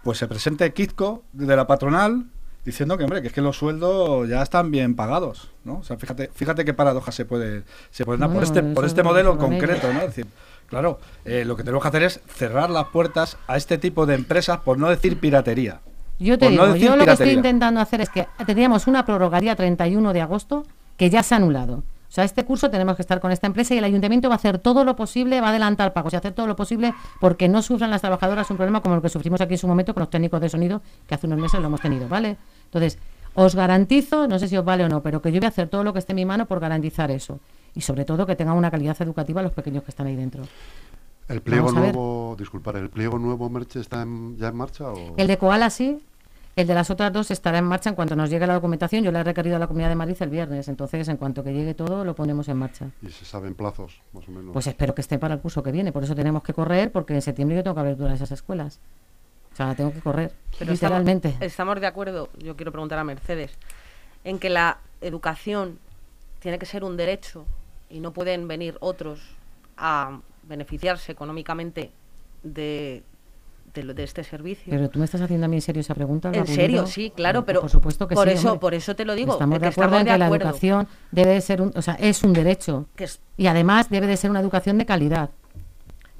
pues 0.03 0.17
se 0.19 0.27
presente 0.27 0.71
Kitco 0.73 1.23
de 1.33 1.55
la 1.55 1.67
patronal 1.67 2.27
diciendo 2.65 2.97
que 2.97 3.03
hombre 3.03 3.21
que 3.21 3.27
es 3.27 3.33
que 3.33 3.41
los 3.41 3.57
sueldos 3.57 4.27
ya 4.29 4.41
están 4.41 4.71
bien 4.71 4.95
pagados 4.95 5.49
no 5.63 5.79
o 5.79 5.83
sea 5.83 5.97
fíjate 5.97 6.29
fíjate 6.33 6.65
qué 6.65 6.73
paradoja 6.73 7.11
se 7.11 7.25
puede 7.25 7.63
se 7.91 8.05
puede 8.05 8.19
dar 8.19 8.31
por 8.31 8.43
este 8.43 8.63
por 8.63 8.85
este 8.85 9.03
modelo 9.03 9.37
concreto 9.37 9.91
no 9.91 9.99
es 9.99 10.07
decir 10.07 10.27
claro 10.67 10.99
eh, 11.25 11.43
lo 11.45 11.55
que 11.55 11.63
tenemos 11.63 11.81
que 11.83 11.89
hacer 11.89 12.03
es 12.03 12.21
cerrar 12.27 12.69
las 12.69 12.87
puertas 12.87 13.37
a 13.47 13.57
este 13.57 13.77
tipo 13.77 14.05
de 14.05 14.15
empresas 14.15 14.59
por 14.59 14.77
no 14.77 14.89
decir 14.89 15.19
piratería. 15.19 15.81
Yo 16.19 16.37
te 16.37 16.49
digo 16.49 16.75
yo 16.75 16.95
lo 16.95 17.05
que 17.05 17.11
estoy 17.11 17.31
intentando 17.31 17.79
hacer 17.79 18.01
es 18.01 18.09
que 18.09 18.27
teníamos 18.45 18.87
una 18.87 19.05
prorrogaría 19.05 19.55
31 19.55 20.13
de 20.13 20.21
agosto 20.21 20.65
que 20.95 21.09
ya 21.09 21.23
se 21.23 21.33
ha 21.33 21.37
anulado 21.37 21.83
o 22.13 22.15
sea, 22.15 22.25
este 22.25 22.45
curso 22.45 22.69
tenemos 22.69 22.95
que 22.95 23.01
estar 23.01 23.19
con 23.19 23.31
esta 23.31 23.47
empresa 23.47 23.73
y 23.73 23.79
el 23.79 23.83
ayuntamiento 23.85 24.29
va 24.29 24.35
a 24.35 24.37
hacer 24.37 24.59
todo 24.59 24.83
lo 24.83 24.95
posible, 24.95 25.41
va 25.41 25.47
a 25.47 25.49
adelantar 25.49 25.93
pagos 25.93 26.13
y 26.13 26.15
hacer 26.15 26.31
todo 26.31 26.45
lo 26.45 26.55
posible 26.55 26.93
porque 27.19 27.49
no 27.49 27.63
sufran 27.63 27.89
las 27.89 28.01
trabajadoras 28.01 28.47
un 28.51 28.57
problema 28.57 28.81
como 28.81 28.93
el 28.93 29.01
que 29.01 29.09
sufrimos 29.09 29.41
aquí 29.41 29.55
en 29.55 29.57
su 29.57 29.67
momento 29.67 29.95
con 29.95 30.01
los 30.01 30.11
técnicos 30.11 30.39
de 30.39 30.47
sonido, 30.47 30.83
que 31.07 31.15
hace 31.15 31.25
unos 31.25 31.39
meses 31.39 31.59
lo 31.59 31.65
hemos 31.65 31.81
tenido, 31.81 32.07
¿vale? 32.07 32.37
Entonces, 32.65 32.99
os 33.33 33.55
garantizo, 33.55 34.27
no 34.27 34.37
sé 34.37 34.47
si 34.47 34.55
os 34.55 34.63
vale 34.63 34.83
o 34.83 34.89
no, 34.89 35.01
pero 35.01 35.23
que 35.23 35.31
yo 35.31 35.39
voy 35.39 35.45
a 35.45 35.49
hacer 35.49 35.69
todo 35.69 35.83
lo 35.83 35.91
que 35.91 35.97
esté 35.97 36.11
en 36.11 36.17
mi 36.17 36.25
mano 36.25 36.45
por 36.45 36.59
garantizar 36.59 37.09
eso. 37.09 37.39
Y 37.73 37.81
sobre 37.81 38.05
todo 38.05 38.27
que 38.27 38.35
tengan 38.35 38.57
una 38.57 38.69
calidad 38.69 38.95
educativa 39.01 39.41
los 39.41 39.53
pequeños 39.53 39.83
que 39.83 39.89
están 39.89 40.05
ahí 40.05 40.15
dentro. 40.15 40.43
¿El 41.27 41.41
pliego 41.41 41.71
nuevo, 41.71 42.35
disculpar, 42.37 42.75
el 42.75 42.91
pliego 42.91 43.17
nuevo 43.17 43.49
Merche 43.49 43.79
está 43.79 44.05
ya 44.37 44.49
en 44.49 44.55
marcha? 44.55 44.87
O? 44.87 45.15
El 45.17 45.25
de 45.25 45.39
Koala 45.39 45.71
sí, 45.71 45.97
el 46.55 46.67
de 46.67 46.73
las 46.73 46.89
otras 46.89 47.11
dos 47.11 47.31
estará 47.31 47.57
en 47.57 47.65
marcha 47.65 47.89
en 47.89 47.95
cuanto 47.95 48.15
nos 48.15 48.29
llegue 48.29 48.45
la 48.45 48.53
documentación. 48.53 49.03
Yo 49.03 49.11
le 49.11 49.19
he 49.19 49.23
requerido 49.23 49.55
a 49.55 49.59
la 49.59 49.67
Comunidad 49.67 49.89
de 49.89 49.95
Madrid 49.95 50.15
el 50.19 50.29
viernes, 50.29 50.67
entonces 50.67 51.07
en 51.07 51.17
cuanto 51.17 51.43
que 51.43 51.53
llegue 51.53 51.73
todo 51.73 52.05
lo 52.05 52.15
ponemos 52.15 52.47
en 52.49 52.57
marcha. 52.57 52.89
¿Y 53.01 53.09
se 53.09 53.25
saben 53.25 53.55
plazos, 53.55 54.01
más 54.13 54.27
o 54.27 54.31
menos? 54.31 54.53
Pues 54.53 54.67
espero 54.67 54.93
que 54.93 55.01
esté 55.01 55.17
para 55.17 55.35
el 55.35 55.39
curso 55.39 55.63
que 55.63 55.71
viene, 55.71 55.91
por 55.91 56.03
eso 56.03 56.15
tenemos 56.15 56.43
que 56.43 56.53
correr, 56.53 56.91
porque 56.91 57.13
en 57.13 57.21
septiembre 57.21 57.57
yo 57.57 57.63
tengo 57.63 57.75
que 57.75 57.81
apertura 57.81 58.09
de 58.09 58.15
esas 58.15 58.31
escuelas. 58.31 58.79
O 59.51 59.55
sea, 59.55 59.75
tengo 59.75 59.93
que 59.93 59.99
correr, 59.99 60.33
literalmente. 60.59 61.29
Estamos, 61.29 61.47
estamos 61.47 61.81
de 61.81 61.87
acuerdo, 61.87 62.29
yo 62.39 62.55
quiero 62.55 62.71
preguntar 62.71 62.99
a 62.99 63.03
Mercedes, 63.03 63.51
en 64.23 64.39
que 64.39 64.49
la 64.49 64.79
educación 65.01 65.79
tiene 66.39 66.59
que 66.59 66.65
ser 66.65 66.83
un 66.83 66.97
derecho 66.97 67.45
y 67.89 67.99
no 67.99 68.13
pueden 68.13 68.47
venir 68.47 68.77
otros 68.79 69.19
a 69.77 70.19
beneficiarse 70.43 71.11
económicamente 71.11 71.91
de 72.43 73.03
de, 73.73 74.03
este 74.03 74.23
servicio. 74.23 74.65
Pero 74.69 74.89
tú 74.89 74.99
me 74.99 75.05
estás 75.05 75.21
haciendo 75.21 75.45
a 75.45 75.49
mí 75.49 75.57
en 75.57 75.61
serio 75.61 75.81
esa 75.81 75.95
pregunta. 75.95 76.31
En 76.33 76.45
serio, 76.47 76.85
sí, 76.85 77.11
claro, 77.15 77.45
pero 77.45 77.61
por 77.61 77.69
supuesto 77.69 78.07
que 78.07 78.15
por 78.15 78.27
sí, 78.27 78.35
eso, 78.35 78.59
por 78.59 78.73
eso 78.73 78.95
te 78.95 79.05
lo 79.05 79.15
digo. 79.15 79.33
Estamos 79.33 79.59
de 79.59 79.67
acuerdo 79.67 79.97
en 79.97 80.05
que 80.05 80.17
la 80.17 80.27
educación 80.27 80.87
debe 81.11 81.41
ser 81.41 81.61
un, 81.61 81.71
o 81.75 81.81
sea, 81.81 81.95
es 81.95 82.23
un 82.23 82.33
derecho 82.33 82.85
y 83.37 83.47
además 83.47 83.89
debe 83.89 84.07
de 84.07 84.17
ser 84.17 84.29
una 84.29 84.39
educación 84.39 84.77
de 84.77 84.85
calidad. 84.85 85.31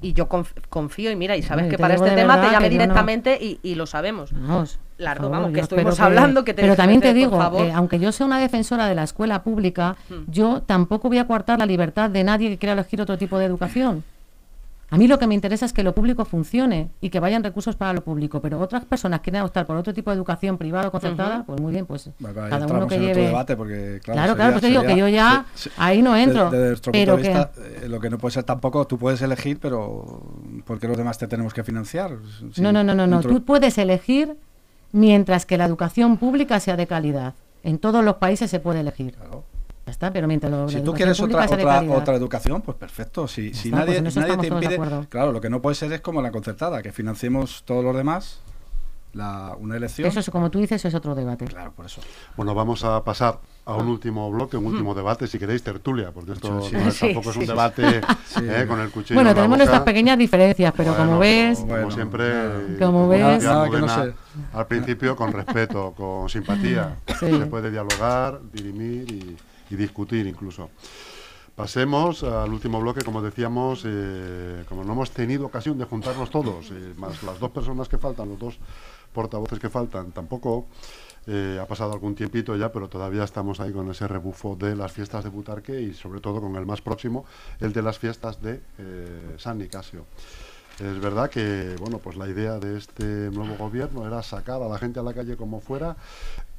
Y 0.02 0.12
yo 0.12 0.28
confío 0.28 1.10
y 1.10 1.16
mira, 1.16 1.34
y 1.34 1.42
sabes 1.42 1.70
que 1.70 1.78
para 1.78 1.94
este 1.94 2.10
tema 2.10 2.38
te 2.40 2.50
llamé 2.50 2.68
directamente 2.68 3.38
y, 3.40 3.74
lo 3.74 3.86
sabemos. 3.86 4.32
Vamos, 4.32 4.78
Largo, 4.98 5.30
vamos, 5.30 5.52
que 5.52 5.60
estuvimos 5.60 5.98
hablando 5.98 6.44
que 6.44 6.52
te 6.52 6.62
Pero 6.62 6.76
también 6.76 7.00
te 7.00 7.14
digo, 7.14 7.40
eh, 7.58 7.72
aunque 7.72 7.98
yo 7.98 8.12
sea 8.12 8.26
una 8.26 8.38
defensora 8.38 8.86
de 8.86 8.94
la 8.94 9.04
escuela 9.04 9.42
pública, 9.42 9.96
hmm. 10.10 10.30
yo 10.30 10.62
tampoco 10.62 11.08
voy 11.08 11.18
a 11.18 11.26
coartar 11.26 11.58
la 11.58 11.66
libertad 11.66 12.10
de 12.10 12.22
nadie 12.22 12.50
que 12.50 12.58
quiera 12.58 12.74
elegir 12.74 13.00
otro 13.00 13.16
tipo 13.16 13.38
de 13.38 13.46
educación. 13.46 14.04
A 14.94 14.96
mí 14.96 15.08
lo 15.08 15.18
que 15.18 15.26
me 15.26 15.34
interesa 15.34 15.66
es 15.66 15.72
que 15.72 15.82
lo 15.82 15.92
público 15.92 16.24
funcione 16.24 16.88
y 17.00 17.10
que 17.10 17.18
vayan 17.18 17.42
recursos 17.42 17.74
para 17.74 17.92
lo 17.92 18.04
público, 18.04 18.40
pero 18.40 18.60
otras 18.60 18.84
personas 18.84 19.22
quieren 19.22 19.42
optar 19.42 19.66
por 19.66 19.76
otro 19.76 19.92
tipo 19.92 20.12
de 20.12 20.16
educación 20.16 20.56
privada 20.56 20.86
o 20.86 20.92
concertada, 20.92 21.42
pues 21.44 21.60
muy 21.60 21.72
bien, 21.72 21.84
pues 21.84 22.10
cada 22.32 22.64
uno 22.64 22.86
que 22.86 23.00
lleve. 23.00 23.26
Debate 23.26 23.56
porque, 23.56 23.98
claro, 24.04 24.36
claro, 24.36 24.52
pues 24.52 24.62
te 24.62 24.68
digo 24.68 24.82
que 24.82 24.96
yo 24.96 25.08
ya 25.08 25.46
ahí 25.78 26.00
no 26.00 26.16
entro. 26.16 26.48
pero 26.92 27.16
que... 27.16 27.32
Eh, 27.32 27.88
lo 27.88 27.98
que 27.98 28.08
no 28.08 28.18
puede 28.18 28.34
ser 28.34 28.44
tampoco, 28.44 28.86
tú 28.86 28.96
puedes 28.96 29.20
elegir, 29.20 29.58
pero 29.58 30.22
porque 30.64 30.86
los 30.86 30.96
demás 30.96 31.18
te 31.18 31.26
tenemos 31.26 31.52
que 31.52 31.64
financiar? 31.64 32.12
no, 32.58 32.72
no, 32.72 32.84
no, 32.84 32.94
no, 32.94 33.08
no. 33.08 33.20
Tú 33.20 33.42
puedes 33.42 33.76
elegir 33.78 34.36
mientras 34.92 35.44
que 35.44 35.58
la 35.58 35.64
educación 35.64 36.18
pública 36.18 36.60
sea 36.60 36.76
de 36.76 36.86
calidad. 36.86 37.34
En 37.64 37.80
todos 37.80 38.04
los 38.04 38.18
países 38.18 38.48
se 38.48 38.60
puede 38.60 38.78
elegir. 38.78 39.16
Ya 39.86 39.92
está, 39.92 40.12
pero 40.12 40.26
mientras 40.26 40.50
lo, 40.50 40.68
si 40.68 40.80
tú 40.80 40.94
quieres 40.94 41.20
otra, 41.20 41.44
otra, 41.44 41.82
otra, 41.82 42.14
educación, 42.14 42.62
pues 42.62 42.76
perfecto. 42.76 43.28
Si, 43.28 43.52
si 43.52 43.70
nadie, 43.70 44.00
pues 44.00 44.16
nadie 44.16 44.36
te 44.38 44.46
impide. 44.46 44.80
Claro, 45.08 45.32
lo 45.32 45.40
que 45.40 45.50
no 45.50 45.60
puede 45.60 45.74
ser 45.74 45.92
es 45.92 46.00
como 46.00 46.22
la 46.22 46.30
concertada, 46.30 46.82
que 46.82 46.90
financiemos 46.90 47.64
todos 47.64 47.84
los 47.84 47.94
demás 47.94 48.40
la, 49.14 49.56
una 49.58 49.76
elección. 49.76 50.08
Eso 50.08 50.20
es, 50.20 50.30
como 50.30 50.50
tú 50.50 50.58
dices, 50.58 50.84
es 50.84 50.94
otro 50.94 51.14
debate. 51.14 51.44
Claro, 51.46 51.72
por 51.72 51.86
eso. 51.86 52.00
Bueno, 52.36 52.54
vamos 52.54 52.84
a 52.84 53.02
pasar 53.04 53.38
a 53.66 53.74
un 53.74 53.88
último 53.88 54.30
bloque, 54.30 54.56
un 54.56 54.66
último 54.66 54.94
debate, 54.94 55.26
si 55.26 55.38
queréis, 55.38 55.62
tertulia, 55.62 56.10
porque 56.12 56.32
esto 56.32 56.60
tampoco 57.00 57.30
es 57.30 57.36
un 57.36 57.46
debate 57.46 58.00
eh, 58.42 58.66
con 58.68 58.80
el 58.80 58.90
cuchillo. 58.90 59.14
Bueno, 59.14 59.34
tenemos 59.34 59.56
nuestras 59.56 59.82
pequeñas 59.82 60.18
diferencias, 60.18 60.72
pero 60.76 60.96
como 60.96 61.18
ves. 61.18 61.60
como 61.60 61.90
siempre. 61.90 62.76
Como 62.78 63.08
ves. 63.08 63.44
Al 64.52 64.66
principio, 64.66 65.16
con 65.16 65.32
respeto, 65.32 65.94
con 65.96 66.28
simpatía. 66.28 66.96
Se 67.18 67.46
puede 67.46 67.70
dialogar, 67.70 68.40
dirimir 68.52 69.10
y 69.10 69.36
y 69.70 69.76
discutir 69.76 70.26
incluso. 70.26 70.70
Pasemos 71.54 72.24
al 72.24 72.52
último 72.52 72.80
bloque, 72.80 73.04
como 73.04 73.22
decíamos, 73.22 73.84
eh, 73.86 74.64
como 74.68 74.82
no 74.82 74.92
hemos 74.92 75.12
tenido 75.12 75.46
ocasión 75.46 75.78
de 75.78 75.84
juntarnos 75.84 76.28
todos, 76.28 76.72
eh, 76.72 76.94
más 76.96 77.22
las 77.22 77.38
dos 77.38 77.52
personas 77.52 77.88
que 77.88 77.96
faltan, 77.96 78.28
los 78.28 78.38
dos 78.40 78.58
portavoces 79.12 79.60
que 79.60 79.70
faltan, 79.70 80.10
tampoco 80.10 80.66
eh, 81.28 81.60
ha 81.62 81.66
pasado 81.66 81.92
algún 81.92 82.16
tiempito 82.16 82.56
ya, 82.56 82.72
pero 82.72 82.88
todavía 82.88 83.22
estamos 83.22 83.60
ahí 83.60 83.72
con 83.72 83.88
ese 83.88 84.08
rebufo 84.08 84.56
de 84.56 84.74
las 84.74 84.90
fiestas 84.90 85.22
de 85.22 85.30
Butarque 85.30 85.80
y 85.80 85.94
sobre 85.94 86.20
todo 86.20 86.40
con 86.40 86.56
el 86.56 86.66
más 86.66 86.82
próximo, 86.82 87.24
el 87.60 87.72
de 87.72 87.82
las 87.82 88.00
fiestas 88.00 88.42
de 88.42 88.60
San 89.38 89.58
Nicasio. 89.58 90.06
Es 90.80 90.98
verdad 90.98 91.30
que 91.30 91.76
bueno, 91.78 91.98
pues 91.98 92.16
la 92.16 92.28
idea 92.28 92.58
de 92.58 92.78
este 92.78 93.04
nuevo 93.04 93.56
gobierno 93.56 94.08
era 94.08 94.24
sacar 94.24 94.60
a 94.60 94.66
la 94.66 94.76
gente 94.76 94.98
a 94.98 95.04
la 95.04 95.14
calle 95.14 95.36
como 95.36 95.60
fuera, 95.60 95.96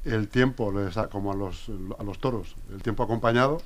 el 0.06 0.28
tiempo, 0.28 0.72
como 1.10 1.32
a 1.32 1.34
los, 1.34 1.70
a 1.98 2.02
los 2.02 2.18
toros, 2.18 2.56
el 2.72 2.82
tiempo 2.82 3.02
acompañado, 3.02 3.60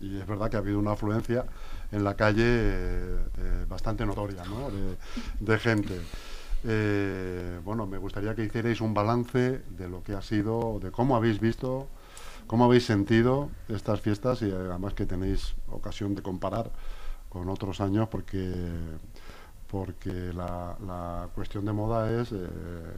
y 0.00 0.18
es 0.18 0.26
verdad 0.26 0.50
que 0.50 0.56
ha 0.56 0.60
habido 0.60 0.78
una 0.78 0.92
afluencia 0.92 1.44
en 1.92 2.04
la 2.04 2.14
calle 2.14 2.44
eh, 2.46 3.18
eh, 3.38 3.66
bastante 3.68 4.06
notoria 4.06 4.42
¿no? 4.44 4.70
de, 5.38 5.58
gente. 5.58 6.00
Eh, 6.64 7.60
bueno, 7.64 7.86
me 7.86 7.98
gustaría 7.98 8.34
que 8.34 8.44
hicierais 8.44 8.80
un 8.80 8.94
balance 8.94 9.62
de 9.68 9.88
lo 9.88 10.02
que 10.02 10.14
ha 10.14 10.22
sido, 10.22 10.78
de 10.82 10.90
cómo 10.90 11.16
habéis 11.16 11.38
visto, 11.38 11.88
cómo 12.46 12.64
habéis 12.64 12.86
sentido 12.86 13.50
estas 13.68 14.00
fiestas 14.00 14.40
y 14.42 14.50
además 14.50 14.94
que 14.94 15.04
tenéis 15.04 15.54
ocasión 15.68 16.14
de 16.14 16.22
comparar 16.22 16.70
con 17.28 17.48
otros 17.50 17.80
años 17.80 18.08
porque 18.08 18.54
porque 19.70 20.10
la, 20.34 20.74
la, 20.84 21.28
cuestión 21.32 21.64
de 21.64 21.72
moda 21.72 22.10
es 22.10 22.32
eh, 22.32 22.36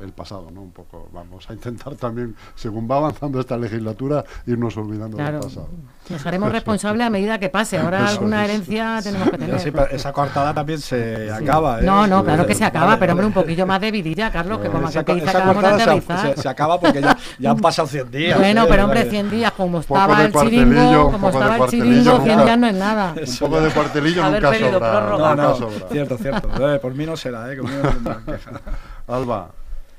el 0.03 0.13
pasado, 0.13 0.51
¿no? 0.51 0.63
Un 0.63 0.73
poco, 0.73 1.09
vamos 1.13 1.49
a 1.51 1.53
intentar 1.53 1.95
también, 1.97 2.35
según 2.55 2.91
va 2.91 2.97
avanzando 2.97 3.39
esta 3.41 3.59
legislatura, 3.59 4.25
irnos 4.47 4.77
olvidando 4.79 5.19
del 5.19 5.39
pasado. 5.39 5.69
Nos 6.09 6.27
haremos 6.27 6.51
responsables 6.53 7.07
a 7.07 7.11
medida 7.11 7.39
que 7.39 7.51
pase. 7.51 7.79
Ahora 7.79 8.07
alguna 8.07 8.45
herencia 8.45 9.01
tenemos 9.03 9.31
que 9.31 9.39
tener. 9.39 9.87
esa 9.91 10.13
cortada 10.13 10.55
también 10.55 10.81
se 10.81 11.31
acaba. 11.31 11.81
¿eh? 11.81 11.85
No, 11.85 12.07
no, 12.07 12.25
claro 12.25 12.47
que 12.47 12.55
se 12.55 12.65
acaba, 12.65 12.99
pero 12.99 13.13
hombre, 13.13 13.27
un 13.27 13.33
poquillo 13.33 13.67
más 13.67 13.81
de 13.81 13.91
vidilla, 13.91 14.31
Carlos, 14.33 14.59
que 14.61 14.69
como 14.69 14.89
esa, 14.89 15.05
que 15.05 15.13
esa 15.13 15.45
cortada 15.45 15.79
se, 15.79 16.43
se, 16.43 16.49
acaba 16.49 16.81
porque 16.81 17.03
ya, 17.03 17.17
ya, 17.39 17.51
han 17.51 17.59
pasado 17.59 17.87
100 17.87 18.11
días. 18.11 18.39
Bueno, 18.39 18.65
¿eh? 18.65 18.67
pero 18.69 18.85
hombre, 18.85 19.11
100 19.11 19.31
días, 19.31 19.53
como 19.53 19.81
estaba 19.81 20.25
el 20.25 20.33
chiringo, 20.33 21.13
como 21.13 21.29
estaba 21.29 21.57
el 21.57 21.67
chiringo, 21.67 22.21
100 22.21 22.45
días 22.45 22.59
no 22.59 22.67
es 22.67 22.75
nada. 22.75 23.15
Un 23.15 23.37
poco 23.39 23.61
de 23.61 23.71
cuartelillo 23.71 24.31
nunca 24.31 24.55
sobra. 24.55 25.01
No, 25.03 25.37
no, 25.37 25.71
cierto, 25.91 26.17
cierto. 26.17 26.62
Por 26.81 26.95
mí 26.95 27.07
no 27.07 27.17
será, 27.17 27.53
¿eh? 27.53 27.59
Alba, 29.07 29.51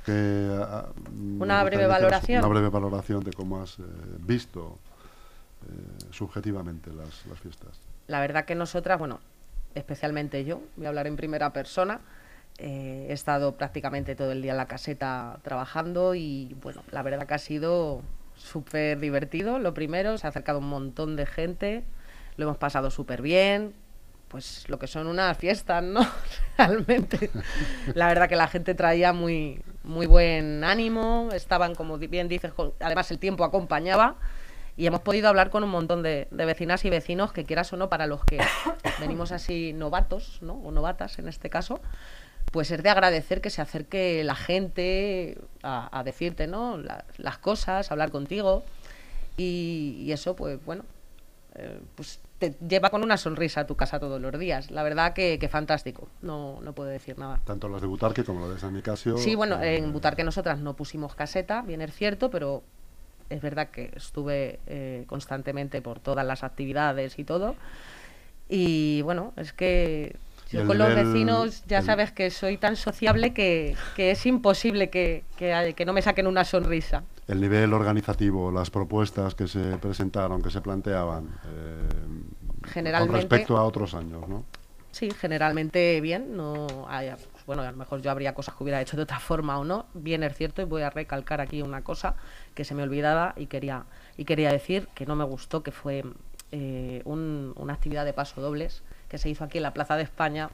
que, 0.05 0.49
ah, 0.61 0.87
una 1.39 1.63
breve 1.63 1.87
valoración. 1.87 2.39
Una 2.39 2.47
breve 2.47 2.69
valoración 2.69 3.23
de 3.23 3.31
cómo 3.31 3.61
has 3.61 3.79
eh, 3.79 3.83
visto 4.19 4.79
eh, 5.63 6.05
subjetivamente 6.11 6.91
las, 6.91 7.25
las 7.27 7.39
fiestas. 7.39 7.79
La 8.07 8.19
verdad 8.19 8.45
que 8.45 8.55
nosotras, 8.55 8.99
bueno, 8.99 9.19
especialmente 9.75 10.43
yo, 10.45 10.61
voy 10.75 10.85
a 10.85 10.89
hablar 10.89 11.07
en 11.07 11.15
primera 11.15 11.53
persona, 11.53 12.01
eh, 12.59 13.07
he 13.09 13.13
estado 13.13 13.55
prácticamente 13.55 14.15
todo 14.15 14.31
el 14.31 14.41
día 14.41 14.51
en 14.51 14.57
la 14.57 14.67
caseta 14.67 15.39
trabajando 15.41 16.13
y 16.13 16.55
bueno, 16.61 16.83
la 16.91 17.01
verdad 17.01 17.25
que 17.25 17.33
ha 17.33 17.39
sido 17.39 18.01
súper 18.35 18.99
divertido. 18.99 19.59
Lo 19.59 19.73
primero, 19.73 20.17
se 20.17 20.27
ha 20.27 20.29
acercado 20.29 20.59
un 20.59 20.69
montón 20.69 21.15
de 21.15 21.25
gente, 21.25 21.83
lo 22.37 22.45
hemos 22.45 22.57
pasado 22.57 22.91
súper 22.91 23.21
bien, 23.21 23.73
pues 24.33 24.67
lo 24.67 24.79
que 24.79 24.87
son 24.87 25.05
unas 25.05 25.37
fiestas, 25.37 25.83
¿no? 25.83 26.01
Realmente. 26.57 27.29
La 27.93 28.07
verdad 28.07 28.27
que 28.27 28.35
la 28.35 28.47
gente 28.47 28.73
traía 28.73 29.13
muy, 29.13 29.61
muy 29.83 30.07
buen 30.07 30.63
ánimo, 30.63 31.29
estaban, 31.33 31.75
como 31.75 31.99
bien 31.99 32.27
dices, 32.27 32.51
además 32.79 33.11
el 33.11 33.19
tiempo 33.19 33.43
acompañaba 33.43 34.15
y 34.75 34.87
hemos 34.87 35.01
podido 35.01 35.29
hablar 35.29 35.51
con 35.51 35.63
un 35.63 35.69
montón 35.69 36.01
de, 36.01 36.27
vecinas 36.31 36.83
y 36.83 36.89
vecinos 36.89 37.31
que 37.31 37.43
quieras 37.43 37.71
o 37.73 37.77
no, 37.77 37.89
para 37.89 38.07
los 38.07 38.25
que 38.25 38.39
venimos 38.99 39.31
así 39.31 39.71
novatos, 39.71 40.39
¿no? 40.41 40.53
O 40.53 40.71
novatas 40.71 41.19
en 41.19 41.27
este 41.27 41.51
caso, 41.51 41.79
pues 42.51 42.71
es 42.71 42.81
de 42.81 42.89
agradecer 42.89 43.39
que 43.39 43.51
se 43.51 43.61
acerque 43.61 44.23
la 44.23 44.33
gente 44.33 45.37
a, 45.61 46.01
decirte, 46.03 46.47
¿no? 46.47 46.79
las 47.17 47.37
cosas, 47.37 47.91
a 47.91 47.93
hablar 47.93 48.09
contigo 48.09 48.63
y, 49.37 50.11
eso, 50.11 50.35
pues 50.35 50.57
bueno, 50.65 50.85
eh, 51.53 51.79
pues 51.93 52.19
te 52.49 52.57
lleva 52.67 52.89
con 52.89 53.03
una 53.03 53.15
sonrisa 53.15 53.61
a 53.61 53.67
tu 53.67 53.75
casa 53.75 53.99
todos 53.99 54.19
los 54.19 54.37
días. 54.37 54.69
La 54.71 54.83
verdad 54.83 55.13
que, 55.13 55.47
fantástico, 55.49 56.09
no, 56.21 56.59
no 56.61 56.73
puedo 56.73 56.89
decir 56.89 57.17
nada. 57.17 57.39
Tanto 57.45 57.69
las 57.69 57.81
de 57.81 57.87
Butarque 57.87 58.23
como 58.23 58.41
las 58.41 58.55
de 58.55 58.59
San 58.59 58.73
Nicasio. 58.73 59.17
Sí, 59.17 59.35
bueno, 59.35 59.61
eh, 59.61 59.77
en 59.77 59.93
Butarque 59.93 60.23
nosotras 60.23 60.59
no 60.59 60.75
pusimos 60.75 61.15
caseta, 61.15 61.61
bien 61.61 61.81
es 61.81 61.93
cierto, 61.93 62.29
pero 62.29 62.63
es 63.29 63.41
verdad 63.41 63.69
que 63.69 63.91
estuve 63.95 64.59
eh, 64.67 65.05
constantemente 65.07 65.81
por 65.81 65.99
todas 65.99 66.25
las 66.25 66.43
actividades 66.43 67.17
y 67.17 67.23
todo. 67.23 67.55
Y 68.49 69.01
bueno, 69.03 69.33
es 69.37 69.53
que 69.53 70.17
yo 70.53 70.67
con 70.67 70.77
los 70.77 70.93
vecinos 70.95 71.63
ya 71.65 71.81
sabes 71.81 72.11
que 72.11 72.29
soy 72.29 72.57
tan 72.57 72.75
sociable 72.75 73.33
que, 73.33 73.75
que 73.95 74.11
es 74.11 74.25
imposible 74.25 74.89
que, 74.89 75.23
que, 75.37 75.73
que, 75.75 75.85
no 75.85 75.93
me 75.93 76.01
saquen 76.01 76.27
una 76.27 76.43
sonrisa. 76.43 77.03
El 77.27 77.41
nivel 77.41 77.73
organizativo, 77.73 78.51
las 78.51 78.69
propuestas 78.69 79.35
que 79.35 79.47
se 79.47 79.77
presentaron, 79.77 80.41
que 80.41 80.49
se 80.49 80.61
planteaban, 80.61 81.29
eh, 81.45 81.89
generalmente, 82.65 83.11
con 83.11 83.21
respecto 83.21 83.57
a 83.57 83.63
otros 83.63 83.93
años, 83.93 84.27
¿no? 84.27 84.45
Sí, 84.91 85.09
generalmente 85.09 85.99
bien. 86.01 86.37
No 86.37 86.67
bueno, 87.47 87.63
a 87.63 87.71
lo 87.71 87.77
mejor 87.77 88.01
yo 88.01 88.11
habría 88.11 88.33
cosas 88.33 88.55
que 88.55 88.63
hubiera 88.63 88.79
hecho 88.79 88.95
de 88.95 89.03
otra 89.03 89.19
forma 89.19 89.57
o 89.57 89.65
no. 89.65 89.87
Bien 89.93 90.23
es 90.23 90.35
cierto 90.35 90.61
y 90.61 90.65
voy 90.65 90.83
a 90.83 90.89
recalcar 90.89 91.41
aquí 91.41 91.61
una 91.61 91.83
cosa 91.83 92.15
que 92.53 92.63
se 92.63 92.75
me 92.75 92.83
olvidaba 92.83 93.33
y 93.35 93.47
quería 93.47 93.85
y 94.17 94.25
quería 94.25 94.51
decir 94.51 94.87
que 94.93 95.05
no 95.05 95.15
me 95.15 95.23
gustó, 95.23 95.63
que 95.63 95.71
fue 95.71 96.03
eh, 96.51 97.01
una 97.05 97.73
actividad 97.73 98.05
de 98.05 98.13
paso 98.13 98.39
dobles 98.39 98.83
que 99.13 99.19
se 99.19 99.29
hizo 99.29 99.43
aquí 99.43 99.59
en 99.59 99.63
la 99.63 99.73
Plaza 99.73 99.95
de 99.95 100.01
España 100.01 100.49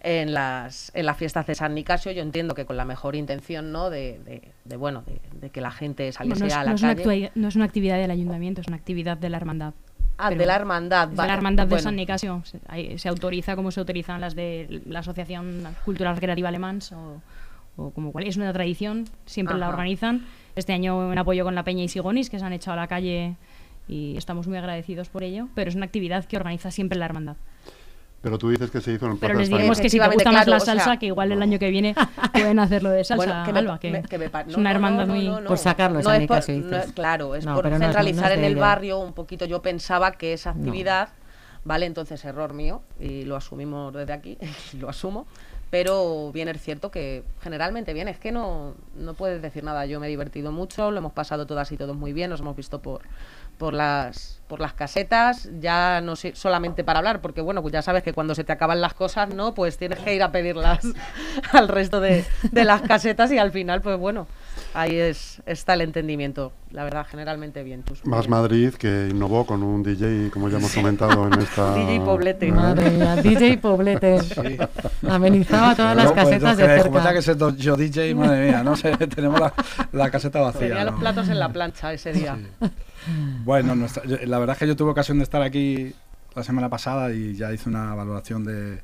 en 0.00 0.34
las, 0.34 0.92
en 0.94 1.06
las 1.06 1.16
fiestas 1.16 1.46
de 1.46 1.54
San 1.54 1.74
Nicasio. 1.74 2.12
Yo 2.12 2.20
entiendo 2.20 2.54
que 2.54 2.66
con 2.66 2.76
la 2.76 2.84
mejor 2.84 3.16
intención, 3.16 3.72
¿no? 3.72 3.88
De, 3.88 4.52
de, 4.66 4.76
bueno, 4.76 5.02
de, 5.32 5.48
que 5.48 5.62
la 5.62 5.70
gente 5.70 6.12
saliese 6.12 6.44
a 6.52 6.62
la 6.62 6.74
no 6.74 6.78
calle. 6.78 7.32
no 7.34 7.48
es 7.48 7.56
una 7.56 7.64
actividad 7.64 7.96
del 7.96 8.10
ayuntamiento, 8.10 8.60
es 8.60 8.68
una 8.68 8.76
actividad 8.76 9.16
de 9.16 9.30
la 9.30 9.38
hermandad. 9.38 9.72
Ah, 10.18 10.28
de 10.28 10.44
la 10.44 10.56
hermandad. 10.56 11.08
De 11.08 11.16
la 11.16 11.32
hermandad 11.32 11.66
de 11.66 11.78
San 11.78 11.96
Nicasio. 11.96 12.42
Se, 12.44 12.98
se, 12.98 13.08
autoriza 13.08 13.56
como 13.56 13.70
se 13.70 13.80
autorizan 13.80 14.20
las 14.20 14.34
de 14.34 14.82
la 14.84 14.98
Asociación 14.98 15.66
Cultural 15.86 16.16
Recreativa 16.16 16.50
Alemán 16.50 16.80
o, 16.92 17.22
o 17.82 17.90
como 17.92 18.12
cual. 18.12 18.26
Es 18.26 18.36
una 18.36 18.52
tradición, 18.52 19.06
siempre 19.24 19.56
la 19.56 19.70
organizan. 19.70 20.26
Este 20.54 20.74
año 20.74 21.10
en 21.10 21.18
apoyo 21.18 21.44
con 21.44 21.54
la 21.54 21.64
Peña 21.64 21.82
y 21.82 21.88
Sigonis, 21.88 22.28
que 22.28 22.38
se 22.38 22.44
han 22.44 22.52
echado 22.52 22.74
a 22.74 22.80
la 22.82 22.88
calle 22.88 23.36
y 23.88 24.16
estamos 24.16 24.46
muy 24.46 24.58
agradecidos 24.58 25.08
por 25.08 25.22
ello, 25.22 25.48
pero 25.54 25.70
es 25.70 25.74
una 25.74 25.86
actividad 25.86 26.24
que 26.24 26.36
organiza 26.36 26.70
siempre 26.70 26.98
la 26.98 27.06
hermandad. 27.06 27.36
Pero 28.26 28.38
tú 28.38 28.50
dices 28.50 28.72
que 28.72 28.80
se 28.80 28.90
hizo 28.90 29.06
en 29.06 29.18
Pero 29.18 29.34
les 29.34 29.48
diremos 29.48 29.80
que 29.80 29.88
si 29.88 30.00
te 30.00 30.08
gusta 30.08 30.32
más 30.32 30.48
la 30.48 30.58
salsa, 30.58 30.96
que 30.96 31.06
igual 31.06 31.30
el 31.30 31.40
año 31.40 31.60
que 31.60 31.70
viene 31.70 31.94
pueden 32.32 32.58
hacerlo 32.58 32.90
de 32.90 33.04
salsa, 33.04 33.44
bueno, 33.48 33.78
que, 33.78 34.02
es 34.48 34.56
una 34.56 34.72
hermandad 34.72 35.06
muy... 35.06 35.30
por 35.46 35.56
sacarlo, 35.58 36.02
no 36.02 36.12
es 36.12 36.26
por, 36.26 36.42
Claro, 36.92 37.36
es 37.36 37.46
por 37.46 37.68
centralizar 37.68 38.32
en 38.32 38.42
el 38.42 38.56
barrio 38.56 38.98
un 38.98 39.12
poquito. 39.12 39.44
Yo 39.44 39.62
pensaba 39.62 40.10
que 40.10 40.32
esa 40.32 40.50
actividad, 40.50 41.10
¿vale? 41.62 41.86
Entonces, 41.86 42.24
error 42.24 42.52
mío, 42.52 42.82
y 42.98 43.22
lo 43.22 43.36
asumimos 43.36 43.94
desde 43.94 44.12
aquí, 44.12 44.38
lo 44.76 44.88
asumo, 44.88 45.28
pero 45.70 46.32
bien 46.32 46.48
es 46.48 46.60
cierto 46.60 46.90
que 46.90 47.22
generalmente 47.40 47.94
bien, 47.94 48.08
es 48.08 48.18
que 48.18 48.32
no, 48.32 48.74
no 48.96 49.14
puedes 49.14 49.40
decir 49.40 49.62
nada. 49.62 49.86
Yo 49.86 50.00
me 50.00 50.08
he 50.08 50.10
divertido 50.10 50.50
mucho, 50.50 50.90
lo 50.90 50.98
hemos 50.98 51.12
pasado 51.12 51.46
todas 51.46 51.70
y 51.70 51.76
todos 51.76 51.96
muy 51.96 52.12
bien, 52.12 52.30
nos 52.30 52.40
hemos 52.40 52.56
visto 52.56 52.82
por 52.82 53.02
por 53.58 53.74
las 53.74 54.36
por 54.46 54.60
las 54.60 54.74
casetas, 54.74 55.48
ya 55.58 56.00
no 56.00 56.14
sé, 56.14 56.36
solamente 56.36 56.84
para 56.84 57.00
hablar, 57.00 57.20
porque 57.20 57.40
bueno, 57.40 57.62
pues 57.62 57.72
ya 57.72 57.82
sabes 57.82 58.04
que 58.04 58.12
cuando 58.12 58.34
se 58.36 58.44
te 58.44 58.52
acaban 58.52 58.80
las 58.80 58.94
cosas, 58.94 59.34
¿no? 59.34 59.54
Pues 59.54 59.76
tienes 59.76 59.98
que 59.98 60.14
ir 60.14 60.22
a 60.22 60.30
pedirlas 60.30 60.86
al 61.52 61.66
resto 61.66 62.00
de, 62.00 62.24
de 62.52 62.64
las 62.64 62.82
casetas 62.82 63.32
y 63.32 63.38
al 63.38 63.50
final, 63.50 63.80
pues 63.80 63.98
bueno, 63.98 64.28
ahí 64.74 64.96
es, 64.96 65.42
está 65.46 65.74
el 65.74 65.82
entendimiento. 65.82 66.52
La 66.70 66.84
verdad, 66.84 67.06
generalmente 67.08 67.62
bien. 67.62 67.84
Más 68.04 68.28
Madrid 68.28 68.74
que 68.74 69.08
innovó 69.10 69.46
con 69.46 69.62
un 69.62 69.82
DJ, 69.82 70.30
como 70.30 70.48
ya 70.48 70.58
hemos 70.58 70.74
comentado 70.74 71.26
en 71.26 71.40
esta... 71.40 71.74
DJ 71.76 72.00
Poblete. 72.00 72.52
Madre 72.52 72.90
mía, 72.90 73.16
DJ 73.16 73.58
Poblete. 73.58 74.18
Amenizaba 75.08 75.74
todas 75.74 75.96
las 75.96 76.12
pues, 76.12 76.24
casetas 76.24 76.56
de 76.56 76.66
cerca. 76.66 77.12
que 77.12 77.22
ser 77.22 77.36
yo 77.56 77.76
DJ, 77.76 78.14
madre 78.14 78.46
mía, 78.46 78.62
no 78.62 78.76
sé, 78.76 78.96
tenemos 79.14 79.40
la, 79.92 80.10
caseta 80.10 80.40
vacía. 80.40 80.68
Tenía 80.68 80.84
los 80.84 81.00
platos 81.00 81.28
en 81.28 81.38
la 81.38 81.52
plancha 81.52 81.92
ese 81.92 82.12
día. 82.12 82.36
Bueno, 83.44 83.74
la 84.24 84.38
verdad 84.38 84.54
es 84.54 84.58
que 84.58 84.66
yo 84.66 84.76
tuve 84.76 84.90
ocasión 84.90 85.18
de 85.18 85.24
estar 85.24 85.42
aquí 85.42 85.94
la 86.34 86.42
semana 86.42 86.68
pasada 86.68 87.12
y 87.12 87.34
ya 87.34 87.52
hice 87.52 87.68
una 87.68 87.94
valoración 87.94 88.44
de, 88.44 88.80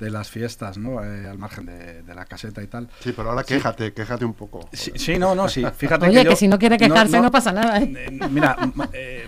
de 0.00 0.10
las 0.10 0.30
fiestas, 0.30 0.78
¿no? 0.78 1.04
Eh, 1.04 1.28
al 1.28 1.38
margen 1.38 1.66
de, 1.66 2.14
la 2.14 2.24
caseta 2.24 2.62
y 2.62 2.66
tal. 2.66 2.88
Sí, 3.00 3.12
pero 3.14 3.30
ahora 3.30 3.44
quéjate, 3.44 3.92
quéjate 3.92 4.24
un 4.24 4.34
poco. 4.34 4.68
Sí, 4.72 5.18
no, 5.18 5.34
no, 5.34 5.48
sí. 5.48 5.64
Fíjate 5.76 6.08
Oye, 6.08 6.24
que, 6.24 6.34
si 6.34 6.48
no 6.48 6.58
quiere 6.58 6.76
quejarse 6.76 7.20
no, 7.20 7.30
pasa 7.30 7.52
nada. 7.52 7.78
¿eh? 7.78 7.92
eh 7.94 8.28
mira, 8.30 8.56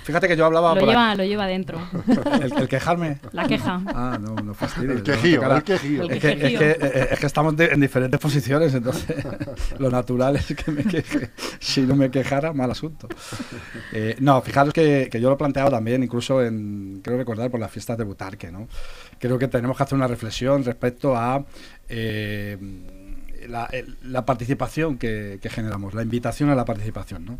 fíjate 0.02 0.26
que 0.26 0.36
yo 0.36 0.46
hablaba. 0.46 0.74
Lo, 0.74 0.86
lleva, 0.86 1.14
lo 1.14 1.24
lleva 1.24 1.46
dentro. 1.46 1.78
¿El, 2.42 2.68
quejarme? 2.68 3.20
La 3.32 3.46
queja. 3.46 3.80
Ah, 3.86 4.18
no, 4.20 4.34
no 4.34 4.54
fastidies. 4.54 4.96
El 4.96 5.02
quejío, 5.02 5.56
el 5.56 5.62
quejío. 5.62 6.10
Es, 6.10 6.20
que, 6.20 6.32
es, 6.32 6.58
que, 6.58 7.08
es 7.12 7.20
que 7.20 7.26
estamos 7.26 7.54
en 7.58 7.80
diferentes 7.80 8.18
posiciones, 8.18 8.74
entonces 8.74 9.14
lo 9.78 9.90
natural 9.90 10.36
es 10.36 10.46
que 10.56 10.70
me 10.70 10.84
queje. 10.84 11.30
Si 11.60 11.82
no 11.82 11.94
me 11.94 12.10
quejara, 12.10 12.52
mal 12.52 12.70
asunto. 12.70 13.08
Eh, 13.92 14.16
no, 14.20 14.40
fijaros 14.40 14.72
que, 14.72 15.08
que 15.10 15.20
yo 15.20 15.28
lo 15.28 15.34
he 15.34 15.38
planteado 15.38 15.70
también, 15.70 16.02
incluso 16.02 16.42
en, 16.42 17.00
creo 17.04 17.18
recordar, 17.18 17.50
por 17.50 17.60
las 17.60 17.70
fiestas 17.70 17.98
de 17.98 18.04
Butarque, 18.04 18.50
¿no? 18.50 18.68
Creo 19.22 19.38
que 19.38 19.46
tenemos 19.46 19.76
que 19.76 19.84
hacer 19.84 19.94
una 19.94 20.08
reflexión 20.08 20.64
respecto 20.64 21.16
a 21.16 21.44
eh, 21.88 22.58
la, 23.46 24.26
participación 24.26 24.98
que, 24.98 25.38
generamos, 25.44 25.94
la 25.94 26.02
invitación 26.02 26.50
a 26.50 26.56
la 26.56 26.64
participación. 26.64 27.24
¿no? 27.24 27.38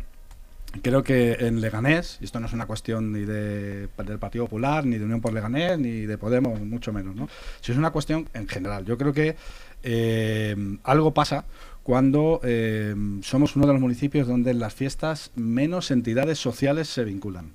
Creo 0.81 1.03
que 1.03 1.33
en 1.41 1.59
Leganés, 1.59 2.19
y 2.21 2.23
esto 2.23 2.39
no 2.39 2.45
es 2.45 2.53
una 2.53 2.67
cuestión 2.67 3.11
ni 3.11 3.25
de, 3.25 3.89
del 3.97 4.17
Partido 4.17 4.45
Popular, 4.45 4.85
ni 4.85 4.97
de 4.97 5.03
Unión 5.03 5.19
por 5.19 5.33
Leganés, 5.33 5.77
ni 5.77 6.05
de 6.05 6.17
Podemos, 6.17 6.57
mucho 6.61 6.93
menos, 6.93 7.17
¿no? 7.17 7.27
Si 7.59 7.73
es 7.73 7.77
una 7.77 7.91
cuestión 7.91 8.29
en 8.33 8.47
general. 8.47 8.85
Yo 8.85 8.97
creo 8.97 9.11
que 9.11 9.35
eh, 9.83 10.55
algo 10.85 11.13
pasa 11.13 11.43
cuando 11.83 12.39
eh, 12.45 12.95
somos 13.23 13.57
uno 13.57 13.67
de 13.67 13.73
los 13.73 13.81
municipios 13.81 14.25
donde 14.25 14.51
en 14.51 14.59
las 14.59 14.73
fiestas 14.73 15.31
menos 15.35 15.91
entidades 15.91 16.39
sociales 16.39 16.87
se 16.87 17.03
vinculan. 17.03 17.51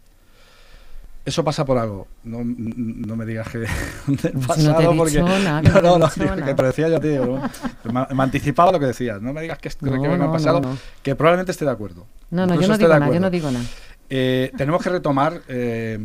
Eso 1.29 1.45
pasa 1.45 1.63
por 1.67 1.77
algo. 1.77 2.09
No, 2.25 2.39
no 2.43 3.15
me 3.15 3.27
digas 3.27 3.51
que 3.51 3.59
del 4.07 4.33
pasado, 4.47 4.81
no 4.81 4.97
porque. 4.97 5.19
no, 5.21 5.39
no, 5.39 5.99
no, 5.99 6.09
que 6.47 6.55
te 6.55 6.63
decía 6.63 6.89
yo, 6.89 6.99
tío. 6.99 7.43
Me, 7.85 8.07
me, 8.15 8.23
anticipaba 8.23 8.73
lo 8.73 8.81
que 8.81 8.87
decías. 8.87 9.21
No 9.21 9.35
me 9.35 9.43
digas 9.43 9.59
que, 9.59 9.69
que 9.69 9.91
me 9.91 10.25
ha 10.25 10.33
pasado, 10.33 10.63
que 11.03 11.15
probablemente 11.15 11.53
esté 11.53 11.67
de 11.67 11.71
acuerdo. 11.71 12.07
No, 12.31 12.47
no, 12.47 12.59
yo 12.59 12.67
no 12.67 12.79
digo 12.79 12.99
nada, 12.99 13.13
yo 13.13 13.21
no 13.21 13.29
digo 13.29 13.51
nada. 13.51 13.65
Eh, 14.09 14.51
tenemos 14.57 14.83
que 14.83 14.89
retomar 14.89 15.43
eh, 15.49 15.99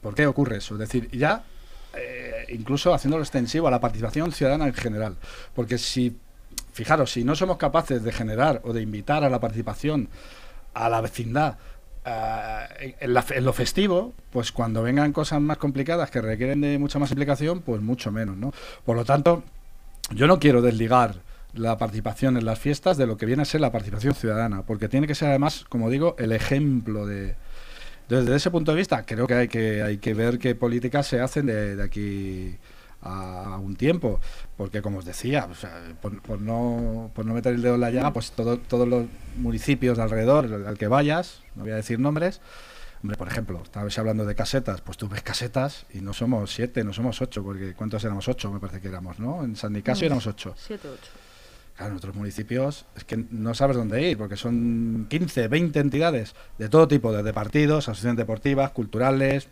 por 0.00 0.16
qué 0.16 0.26
ocurre 0.26 0.56
eso. 0.56 0.74
Es 0.74 0.80
decir, 0.80 1.08
ya 1.12 1.44
eh, 1.96 2.46
incluso 2.48 2.92
haciéndolo 2.92 3.22
extensivo 3.22 3.68
a 3.68 3.70
la 3.70 3.80
participación 3.80 4.32
ciudadana 4.32 4.66
en 4.66 4.74
general. 4.74 5.14
Porque 5.54 5.78
si, 5.78 6.16
fijaros, 6.72 7.12
si 7.12 7.22
no 7.22 7.36
somos 7.36 7.58
capaces 7.58 8.02
de 8.02 8.10
generar 8.10 8.60
o 8.64 8.72
de 8.72 8.82
invitar 8.82 9.22
a 9.22 9.30
la 9.30 9.38
participación 9.38 10.08
a 10.74 10.88
la 10.88 11.00
vecindad 11.00 11.58
eh, 12.04 12.96
en, 13.00 13.44
lo 13.44 13.52
festivo, 13.52 14.12
pues 14.30 14.52
cuando 14.52 14.82
vengan 14.82 15.12
cosas 15.12 15.40
más 15.40 15.58
complicadas 15.58 16.10
que 16.10 16.20
requieren 16.20 16.60
de 16.60 16.78
mucha 16.78 16.98
más 16.98 17.10
implicación, 17.10 17.60
pues 17.60 17.80
mucho 17.80 18.12
menos, 18.12 18.36
¿no? 18.36 18.52
Por 18.84 18.96
lo 18.96 19.04
tanto, 19.04 19.42
yo 20.10 20.26
no 20.26 20.38
quiero 20.38 20.62
desligar 20.62 21.16
la 21.54 21.78
participación 21.78 22.36
en 22.36 22.44
las 22.44 22.58
fiestas 22.58 22.96
de 22.96 23.06
lo 23.06 23.16
que 23.16 23.26
viene 23.26 23.42
a 23.42 23.46
ser 23.46 23.60
la 23.60 23.72
participación 23.72 24.14
ciudadana, 24.14 24.62
porque 24.62 24.88
tiene 24.88 25.06
que 25.06 25.14
ser 25.14 25.28
además, 25.28 25.64
como 25.68 25.90
digo, 25.90 26.16
el 26.18 26.32
ejemplo 26.32 27.06
de... 27.06 27.36
Desde 28.08 28.36
ese 28.36 28.50
punto 28.50 28.72
de 28.72 28.78
vista, 28.78 29.06
creo 29.06 29.26
que 29.26 29.34
hay 29.34 29.48
que, 29.48 29.82
hay 29.82 29.96
que 29.96 30.12
ver 30.12 30.38
qué 30.38 30.54
políticas 30.54 31.06
se 31.06 31.20
hacen 31.20 31.46
de 31.46 31.82
aquí 31.82 32.58
a 33.04 33.58
un 33.58 33.76
tiempo, 33.76 34.20
porque 34.56 34.82
como 34.82 34.98
os 34.98 35.04
decía, 35.04 35.48
por, 36.00 36.40
no, 36.40 37.10
por 37.14 37.26
no 37.26 37.34
meter 37.34 37.54
el 37.54 37.62
dedo 37.62 37.74
en 37.74 37.82
la 37.82 37.90
llaga, 37.90 38.12
pues 38.12 38.32
todos 38.32 38.88
los 38.88 39.06
municipios 39.36 39.98
de 39.98 40.02
alrededor 40.02 40.64
al 40.66 40.78
que 40.78 40.88
vayas, 40.88 41.42
no 41.54 41.62
voy 41.62 41.72
a 41.72 41.76
decir 41.76 42.00
nombres, 42.00 42.40
hombre, 43.02 43.18
por 43.18 43.28
ejemplo, 43.28 43.60
estabais 43.62 43.98
hablando 43.98 44.24
de 44.24 44.34
casetas, 44.34 44.80
pues 44.80 44.96
tú 44.96 45.08
ves 45.08 45.22
casetas 45.22 45.84
y 45.92 46.00
no 46.00 46.14
somos 46.14 46.54
siete, 46.54 46.82
no 46.82 46.94
somos 46.94 47.20
ocho, 47.20 47.44
porque 47.44 47.74
¿cuántos 47.74 48.02
éramos? 48.02 48.26
Ocho, 48.28 48.50
me 48.50 48.58
parece 48.58 48.80
que 48.80 48.88
éramos, 48.88 49.18
¿no? 49.18 49.44
En 49.44 49.56
San 49.56 49.74
Nicasio 49.74 50.06
éramos 50.06 50.26
ocho. 50.26 50.54
Siete, 50.56 50.88
ocho. 50.88 51.10
Claro, 51.76 51.90
en 51.90 51.98
otros 51.98 52.14
municipios 52.14 52.86
es 52.96 53.04
que 53.04 53.22
no 53.30 53.52
sabes 53.52 53.76
dónde 53.76 54.00
ir, 54.08 54.16
porque 54.16 54.36
son 54.36 55.06
15, 55.10 55.48
20 55.48 55.80
entidades 55.80 56.34
de 56.56 56.68
todo 56.68 56.88
tipo, 56.88 57.12
desde 57.12 57.32
partidos, 57.34 57.88
asociaciones 57.88 58.16
deportivas, 58.16 58.70
culturales, 58.70 59.48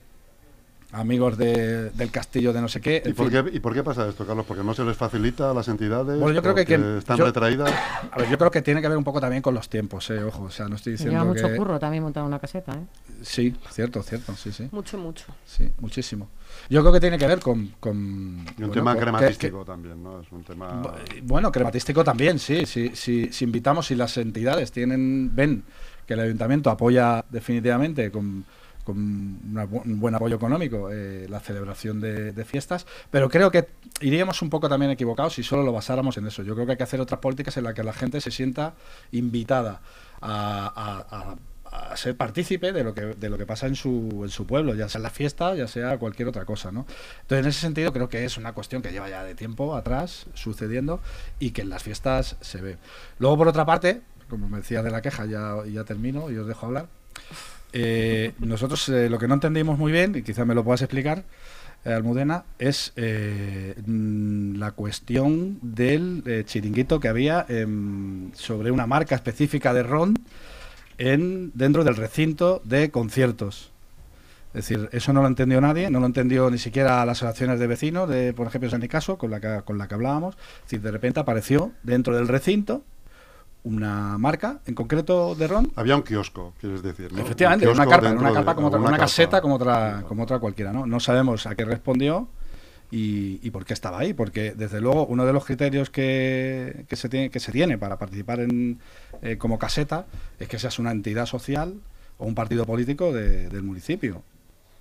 amigos 0.93 1.39
de, 1.39 1.91
del 1.91 2.11
castillo 2.11 2.53
de 2.53 2.61
no 2.61 2.69
sé 2.69 2.81
qué. 2.81 3.03
¿Y 3.05 3.13
por, 3.13 3.31
qué, 3.31 3.45
¿Y 3.53 3.61
por, 3.61 3.75
qué, 3.75 3.83
pasa 3.83 4.09
esto, 4.09 4.27
Carlos? 4.27 4.45
¿Porque 4.47 4.63
no 4.63 4.75
se 4.75 4.85
les 4.85 4.97
facilita 4.97 5.51
a 5.51 5.55
las 5.55 5.67
entidades? 5.69 6.19
Bueno, 6.21 6.33
yo 6.33 6.43
creo 6.43 6.55
que, 6.55 6.99
están 6.99 7.19
retraídas. 7.19 7.73
A 8.11 8.19
ver, 8.19 8.29
yo 8.31 8.39
creo 8.39 8.51
que 8.51 8.63
tiene 8.63 8.81
que 8.83 8.89
ver 8.89 8.99
un 8.99 9.05
poco 9.05 9.21
también 9.21 9.43
con 9.43 9.55
los 9.55 9.69
tiempos, 9.69 10.09
eh, 10.11 10.23
ojo. 10.23 10.45
O 10.45 10.51
sea, 10.51 10.69
no 10.69 10.77
estoy 10.77 10.93
diciendo. 10.93 11.15
Lleva 11.15 11.25
mucho 11.25 11.49
que... 11.49 11.57
curro 11.57 11.79
también 11.79 12.03
montar 12.03 12.23
una 12.25 12.39
caseta, 12.39 12.73
¿eh? 12.73 12.85
Sí, 13.23 13.57
cierto, 13.71 14.03
cierto, 14.03 14.35
sí, 14.37 14.53
sí. 14.53 14.69
Mucho, 14.71 14.99
mucho. 14.99 15.27
Sí, 15.47 15.71
muchísimo. 15.81 16.29
Yo 16.69 16.83
creo 16.83 16.93
que 16.93 17.01
tiene 17.01 17.19
que 17.19 17.27
ver 17.27 17.41
con. 17.41 17.75
con 17.81 18.45
y 18.59 18.63
un 18.63 18.71
tema 18.71 18.95
crematístico 18.97 19.65
también, 19.65 20.03
¿no? 20.03 20.21
Es 20.21 20.31
un 20.31 20.45
tema. 20.45 20.83
Bueno, 21.23 21.51
crematístico 21.51 22.05
también, 22.05 22.39
sí. 22.39 22.67
Si, 22.67 22.95
si, 22.95 23.33
si 23.33 23.45
invitamos, 23.45 23.87
si 23.87 23.95
las 23.95 24.17
entidades 24.19 24.73
tienen 24.73 25.35
ven 25.35 25.65
que 26.07 26.15
el 26.15 26.21
ayuntamiento 26.21 26.69
apoya 26.69 27.25
definitivamente 27.31 28.11
con 28.11 28.45
con 28.85 28.97
un 28.97 30.01
buen 30.01 30.15
apoyo 30.15 30.37
económico 30.37 30.91
eh, 30.91 31.27
la 31.29 31.41
celebración 31.41 32.01
de, 32.01 32.45
fiestas, 32.45 32.87
pero 33.11 33.29
creo 33.29 33.51
que 33.51 33.69
iríamos 34.01 34.43
un 34.43 34.51
poco 34.51 34.69
también 34.69 34.91
equivocados 34.91 35.35
si 35.35 35.43
solo 35.43 35.63
lo 35.63 35.73
basáramos 35.73 36.17
en 36.17 36.27
eso. 36.27 36.43
Yo 36.43 36.55
creo 36.55 36.67
que 36.67 36.73
hay 36.73 36.79
que 36.79 36.85
hacer 36.85 37.01
otras 37.01 37.21
políticas 37.21 37.57
en 37.57 37.65
las 37.65 37.75
que 37.75 37.85
la 37.85 37.93
gente 37.93 38.21
se 38.21 38.31
sienta 38.31 38.75
invitada 39.13 39.81
a, 40.21 41.37
ser 41.95 42.17
partícipe 42.19 42.71
de 42.73 42.85
lo 42.85 42.93
que 42.93 43.01
de 43.01 43.31
lo 43.31 43.39
que 43.39 43.47
pasa 43.47 43.67
en 43.67 43.77
su, 43.77 44.21
en 44.25 44.29
su 44.29 44.47
pueblo, 44.47 44.75
ya 44.75 44.91
sea 44.91 44.99
en 44.99 45.05
la 45.05 45.11
fiesta, 45.11 45.55
ya 45.55 45.67
sea 45.67 45.97
cualquier 45.99 46.29
otra 46.29 46.45
cosa, 46.45 46.71
¿no? 46.71 46.87
Entonces, 47.23 47.45
en 47.45 47.47
ese 47.47 47.61
sentido 47.61 47.93
creo 47.95 48.11
que 48.11 48.27
es 48.27 48.37
una 48.37 48.53
cuestión 48.53 48.83
que 48.83 48.93
lleva 48.93 49.09
ya 49.09 49.25
de 49.25 49.35
tiempo 49.35 49.75
atrás 49.75 50.27
sucediendo 50.35 51.01
y 51.39 51.53
que 51.53 51.63
en 51.63 51.71
las 51.71 51.83
fiestas 51.83 52.37
se 52.43 52.61
ve. 52.61 52.77
Luego, 53.19 53.39
por 53.39 53.49
otra 53.49 53.65
parte, 53.65 54.03
como 54.29 54.49
me 54.49 54.59
decía 54.59 54.83
de 54.83 54.91
la 54.91 55.01
queja, 55.01 55.25
ya, 55.25 55.57
ya 55.67 55.85
termino 55.85 56.31
y 56.31 56.37
os 56.37 56.47
dejo 56.47 56.67
hablar. 56.67 56.89
Eh, 57.73 58.33
nosotros 58.39 58.89
eh, 58.89 59.09
lo 59.09 59.19
que 59.19 59.29
no 59.29 59.35
entendimos 59.35 59.79
muy 59.79 59.93
bien, 59.93 60.15
y 60.17 60.23
quizá 60.23 60.45
me 60.45 60.55
lo 60.55 60.65
puedas 60.65 60.83
explicar, 60.83 61.25
eh, 61.85 61.93
Almudena, 61.93 62.45
es 62.59 62.93
mm, 62.97 64.57
la 64.57 64.73
cuestión 64.73 65.59
del 65.63 66.45
chiringuito 66.47 67.01
que 67.01 67.09
había 67.09 67.47
em, 67.49 68.33
sobre 68.35 68.71
una 68.71 68.87
marca 68.87 69.15
específica 69.15 69.73
de 69.75 69.83
ron 69.83 70.15
en, 70.99 71.51
dentro 71.55 71.85
del 71.85 71.97
recinto 71.97 72.61
de 72.65 72.91
conciertos. 72.91 73.71
Es 74.55 74.69
decir, 74.69 74.91
eso 74.93 75.15
no 75.15 75.23
lo 75.23 75.29
entendió 75.29 75.63
nadie, 75.63 75.89
no 75.91 75.99
lo 75.99 76.05
entendió 76.05 76.51
ni 76.51 76.59
siquiera 76.59 77.05
las 77.07 77.23
asociaciones 77.23 77.59
de 77.59 77.67
vecinos, 77.67 78.07
de, 78.07 78.35
por 78.35 78.47
ejemplo, 78.47 78.69
San 78.69 78.81
Nicaso, 78.81 79.17
con 79.17 79.31
la 79.31 79.41
que, 79.41 79.63
con 79.65 79.79
la 79.79 79.89
que 79.89 79.95
hablábamos. 79.95 80.37
Es 80.37 80.63
decir, 80.65 80.83
de 80.83 80.91
repente 80.91 81.21
apareció 81.21 81.73
dentro 81.83 82.15
del 82.15 82.29
recinto 82.29 82.85
una 83.65 84.19
marca 84.19 84.61
en 84.67 84.75
concreto 84.75 85.35
de 85.35 85.47
ron. 85.47 85.73
Había 85.77 85.97
un 85.97 86.03
kiosco, 86.03 86.55
quieres 86.61 86.83
decir. 86.83 87.13
¿no? 87.13 87.21
Efectivamente, 87.21 87.69
una 87.69 87.87
carpa, 87.87 88.11
una 88.11 88.33
carpa 88.33 88.55
como 88.55 88.69
otra, 88.69 88.81
una, 88.81 88.99
caseta 88.99 89.41
como 89.41 89.55
otra, 89.55 90.05
como 90.09 90.25
otra 90.25 90.39
cualquiera, 90.39 90.73
¿no? 90.73 90.87
No 90.87 90.99
sabemos 91.01 91.47
a 91.47 91.55
qué 91.55 91.65
respondió 91.65 92.29
y, 92.91 93.39
y, 93.43 93.51
por 93.51 93.65
qué 93.65 93.73
estaba 93.73 94.01
ahí, 94.01 94.15
porque 94.15 94.53
desde 94.53 94.81
luego 94.81 95.07
uno 95.07 95.25
de 95.25 95.33
los 95.33 95.45
criterios 95.45 95.91
que, 95.91 96.85
que 96.89 96.97
se 96.97 97.09
tiene 97.09 97.31
que 97.31 97.41
se 97.41 97.53
tiene 97.53 97.79
para 97.79 97.99
participar 97.99 98.41
en 98.41 98.81
eh, 99.23 99.37
como 99.39 99.59
caseta 99.59 100.07
es 100.41 100.49
que 100.49 100.59
seas 100.59 100.79
una 100.79 100.91
entidad 100.91 101.27
social 101.27 101.75
o 102.19 102.27
un 102.27 102.35
partido 102.35 102.67
político 102.67 103.13
del 103.13 103.63
municipio. 103.63 104.23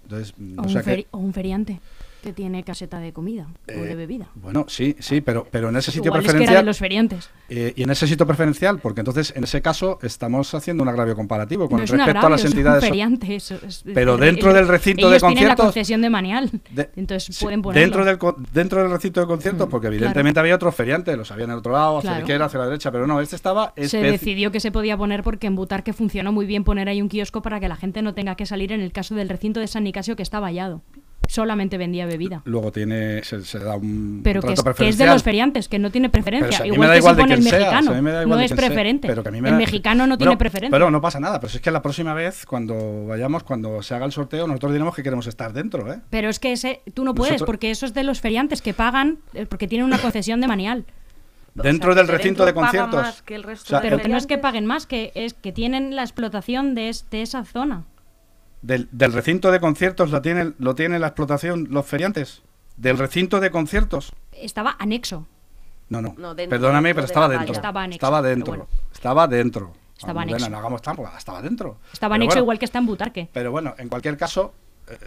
Entonces, 0.04 0.34
o, 0.58 0.64
un, 0.64 1.06
o 1.12 1.18
un 1.20 1.34
feriante 1.34 1.80
que 2.22 2.34
tiene 2.34 2.64
caseta 2.64 3.00
de 3.00 3.14
comida 3.14 3.48
o 3.68 3.72
de 3.72 3.92
eh, 3.92 3.96
bebida. 3.96 4.28
Bueno, 4.36 4.66
sí, 4.68 4.96
sí, 5.00 5.22
pero, 5.22 5.48
pero 5.50 5.70
en 5.70 5.76
ese 5.76 5.92
sitio 5.92 6.12
preferencial. 6.12 6.56
de 6.56 6.64
los 6.64 6.78
feriantes. 6.78 7.30
Eh, 7.50 7.74
y 7.76 7.84
en 7.84 7.90
ese 7.90 8.08
sitio 8.08 8.26
preferencial, 8.26 8.80
porque 8.80 9.02
entonces 9.02 9.34
en 9.36 9.44
ese 9.44 9.62
caso 9.62 10.00
estamos 10.02 10.54
haciendo 10.54 10.84
un 10.84 10.90
agravio 10.90 11.16
comparativo 11.16 11.70
con 11.70 11.80
respecto 11.80 12.26
a 12.26 12.30
las 12.30 12.46
entidades. 12.46 12.84
Feriante, 12.84 13.38
pero 13.94 14.18
dentro 14.18 14.54
del 14.54 14.68
recinto 14.68 15.10
de 15.10 15.20
conciertos. 15.20 15.34
Tienen 15.34 15.50
la 15.50 15.56
concesión 15.56 16.02
de 16.02 16.10
manial. 16.10 16.50
entonces 16.96 17.38
pueden 17.40 17.62
ponerlo. 17.62 17.82
Dentro 17.82 18.06
del, 18.06 18.46
dentro 18.54 18.82
del 18.82 18.92
recinto 18.92 19.20
de 19.20 19.28
conciertos, 19.28 19.68
mm, 19.68 19.72
porque 19.72 19.88
evidentemente 19.88 20.40
había 20.40 20.56
otros 20.56 20.74
feriantes, 20.74 21.18
los 21.18 21.32
había 21.32 21.46
en 21.46 21.52
el 21.52 21.58
otro 21.58 21.74
lado, 21.74 21.98
hacia 21.98 22.12
la 22.12 22.20
izquierda, 22.20 22.46
hacia 22.46 22.60
la 22.60 22.66
derecha, 22.66 22.92
pero 22.92 23.08
no, 23.08 23.20
este 23.20 23.36
estaba. 23.36 23.74
Se 23.78 24.02
decidió 24.02 24.52
que 24.52 24.60
se 24.60 24.72
podía 24.72 24.96
poner 24.98 25.24
porque 25.24 25.48
en 25.48 25.56
Butar 25.56 25.84
funcionó 25.94 26.32
muy 26.32 26.46
bien 26.46 26.64
poner 26.64 26.90
ahí 26.90 27.02
un 27.02 27.10
kiosco 27.10 27.42
para 27.42 27.60
que 27.60 27.68
la 27.68 27.76
gente 27.76 28.02
no 28.02 28.14
tenga 28.14 28.36
que 28.36 28.46
salir 28.46 28.72
en 28.72 28.82
el 28.82 28.92
caso 28.92 29.16
del 29.16 29.30
recinto 29.30 29.60
de 29.60 29.68
San 29.68 29.84
Nicasio 29.84 30.16
que 30.16 30.24
está 30.24 30.40
vallado 30.40 30.82
solamente 31.28 31.78
vendía 31.78 32.06
bebida. 32.06 32.42
Luego 32.46 32.72
tiene, 32.72 33.24
se, 33.24 33.60
da 33.60 33.76
un 33.76 34.22
pero 34.24 34.42
que, 34.42 34.54
es, 34.54 34.64
que 34.64 34.90
es, 34.90 34.98
de 34.98 35.06
los 35.06 35.24
feriantes, 35.24 35.68
que 35.68 35.80
no 35.80 35.92
tiene 35.92 36.10
preferencia. 36.10 36.66
igual 36.66 36.94
que 36.94 37.02
se 37.02 37.14
pone 37.14 37.34
el 37.34 37.42
mexicano. 37.42 38.02
no 38.02 38.40
es 38.40 38.54
preferente. 38.54 39.08
el 39.08 39.56
mexicano 39.56 40.08
no 40.08 40.18
tiene 40.18 40.38
preferencia. 40.38 40.76
Pero 40.76 40.92
no 40.92 41.02
pasa 41.02 41.20
nada. 41.20 41.40
Pero 41.40 41.54
es 41.54 41.62
que 41.62 41.72
la 41.72 41.82
próxima 41.82 42.14
vez, 42.14 42.46
cuando 42.46 43.06
vayamos, 43.08 43.44
cuando 43.44 43.82
se 43.82 43.96
haga 43.96 44.06
el 44.06 44.12
sorteo, 44.12 44.48
nosotros 44.48 44.74
diremos 44.74 44.96
que 44.96 45.04
queremos 45.04 45.28
estar 45.28 45.54
dentro. 45.54 45.92
¿eh? 45.92 46.00
Pero 46.10 46.30
es 46.30 46.40
que 46.40 46.52
ese, 46.52 46.82
tú 46.94 47.04
no 47.04 47.14
puedes, 47.14 47.44
porque 47.44 47.72
eso 47.72 47.86
es 47.86 47.94
de 47.94 48.04
los 48.04 48.22
feriantes 48.22 48.62
que 48.62 48.74
pagan, 48.74 49.20
eh, 49.34 49.46
porque 49.46 49.68
tienen 49.68 49.86
una 49.86 50.00
concesión 50.00 50.42
de 50.42 50.48
manial. 50.48 50.86
Dentro 51.54 51.96
del 51.96 52.08
recinto 52.08 52.46
de 52.46 52.54
conciertos. 52.54 53.24
pero 53.82 53.98
que 54.00 54.08
no 54.08 54.18
es 54.18 54.26
que 54.26 54.38
paguen 54.38 54.66
más, 54.66 54.86
que 54.86 55.12
es 55.16 55.34
que 55.34 55.52
tienen 55.52 55.96
la 55.96 56.04
explotación 56.04 56.76
de, 56.76 56.96
de 57.10 57.22
esa 57.22 57.44
zona. 57.44 57.84
Del, 58.62 58.88
del, 58.92 59.14
recinto 59.14 59.52
de 59.52 59.60
conciertos 59.60 60.12
lo 60.12 60.22
tiene, 60.22 60.54
lo 60.60 60.76
tiene 60.76 61.00
la 61.00 61.08
explotación 61.08 61.68
los 61.70 61.86
feriantes. 61.86 62.44
Del 62.78 62.98
recinto 62.98 63.40
de 63.40 63.52
conciertos. 63.52 64.14
Estaba 64.32 64.76
anexo. 64.80 65.28
No, 65.90 66.02
no. 66.02 66.16
Perdóname, 66.36 66.96
pero 66.96 67.06
estaba 67.06 67.28
dentro. 67.28 67.54
Estaba, 67.54 67.86
estaba 67.86 68.22
dentro. 68.22 68.68
Estaba 68.94 69.28
dentro. 69.28 69.74
Estaba 69.98 70.22
anexo. 70.22 70.50
no 70.50 70.58
hagamos 70.58 70.82
trampa, 70.82 71.14
estaba 71.18 71.42
dentro. 71.42 71.78
Estaba 71.92 72.16
anexo 72.16 72.40
igual 72.40 72.58
que 72.58 72.66
está 72.66 72.80
en 72.80 72.86
Butarque. 72.86 73.30
Pero 73.32 73.52
bueno, 73.52 73.76
en 73.78 73.90
cualquier 73.90 74.18
caso, 74.18 74.54
eh, 74.88 74.98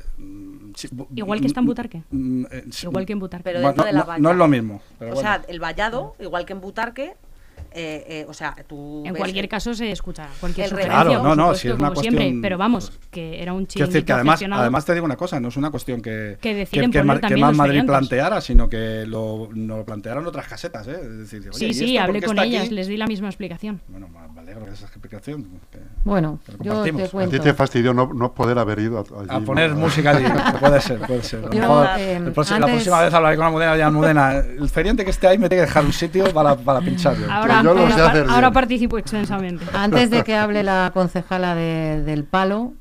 igual 1.15 1.41
que 1.41 1.47
está 1.47 1.61
en 1.61 1.67
Butarque. 1.67 2.03
Mm, 2.11 2.45
eh, 2.51 2.65
igual 2.83 3.07
que 3.07 3.13
en 3.13 3.19
Butarque. 3.19 3.45
Pero 3.45 3.61
dentro 3.61 3.85
de 3.85 3.93
la 3.93 4.05
valla. 4.05 4.23
No, 4.23 4.31
es 4.31 4.37
lo 4.37 4.47
mismo. 4.47 4.83
o 5.01 5.17
sea, 5.17 5.43
el 5.49 5.59
vallado, 5.59 6.17
igual 6.21 6.45
que 6.45 6.53
en 6.53 6.61
Butarque, 6.61 7.17
eh, 7.77 8.05
eh, 8.09 8.27
o 8.29 8.33
sea, 8.33 8.55
tú 8.69 9.03
en 9.05 9.15
cualquier 9.17 9.49
caso 9.49 9.75
se 9.75 9.91
escucha 9.91 10.29
cualquier 10.39 10.69
sugerencia, 10.69 11.03
claro, 11.03 11.23
no, 11.25 11.35
no, 11.35 11.55
si 11.57 11.67
es 11.67 11.75
una 11.75 11.89
cuestión, 11.91 12.17
siempre, 12.17 12.41
pero 12.41 12.57
vamos, 12.57 12.93
que 13.11 13.43
era 13.43 13.53
un 13.53 13.67
chico 13.67 13.85
decir 13.85 14.05
que 14.05 14.13
además, 14.13 14.41
además 14.49 14.85
te 14.85 14.95
digo 14.95 15.05
una 15.05 15.17
cosa, 15.17 15.41
no 15.41 15.49
es 15.49 15.57
una 15.57 15.71
cuestión 15.71 16.01
que 16.01 16.39
que, 16.41 16.67
que, 16.71 16.91
que, 16.91 17.03
más 17.03 17.57
Madrid 17.57 17.85
planteara, 17.85 18.41
sino 18.41 18.69
que 18.69 19.05
lo, 19.07 19.49
lo, 19.53 19.85
plantearon 19.85 20.25
otras 20.27 20.47
casetas, 20.47 20.87
¿eh? 20.87 20.99
Es 21.03 21.19
decir, 21.19 21.49
sí, 21.53 21.75
sí, 21.75 21.99
hablé 21.99 22.23
con 22.23 22.39
ellas, 22.39 22.71
les 22.71 22.87
di 22.87 22.97
la 22.97 23.07
misma 23.07 23.29
explicación. 23.29 23.81
Bueno, 23.89 24.09
me 24.09 24.41
alegro 24.41 24.67
de 24.67 24.73
esa 24.73 24.87
explicación. 24.87 25.61
bueno, 26.05 26.39
yo 26.61 26.83
te 26.83 26.93
cuento. 26.93 27.37
A 27.37 27.39
ti 27.39 27.43
te 27.43 27.55
fastidió 27.55 27.93
no, 27.93 28.13
no 28.15 28.33
poder 28.33 28.59
haber 28.59 28.79
ido 28.79 29.05
allí, 29.19 29.29
a 29.29 29.41
poner 29.41 29.75
música 29.75 30.11
allí, 30.11 30.27
puede 30.61 30.81
ser, 30.81 31.01
puede 31.01 31.23
ser. 31.23 31.41
Eh, 31.53 32.21
la 32.21 32.33
próxima 32.33 32.67
vez 33.03 33.15
hablaré 33.15 33.37
con 33.37 33.47
la 33.47 33.51
Mudena, 33.51 33.77
ya 33.77 33.91
Mudena, 33.91 34.37
el 34.37 34.69
feriante 34.69 35.05
que 35.05 35.11
esté 35.11 35.27
ahí 35.27 35.39
me 35.39 35.49
tiene 35.49 35.63
que 35.63 35.67
dejar 35.67 35.85
un 35.85 35.93
sitio 35.93 36.33
para, 36.33 36.55
para 36.55 36.81
pinchar. 36.81 37.17
Ahora, 37.51 38.25
ahora 38.29 38.51
participo 38.51 38.99
extensamente. 38.99 39.65
Antes 39.73 40.11
de 40.11 40.25
que 40.25 40.35
hable 40.35 40.63
la 40.63 40.91
concejala 40.95 41.55
del 41.55 42.25
palo. 42.25 42.75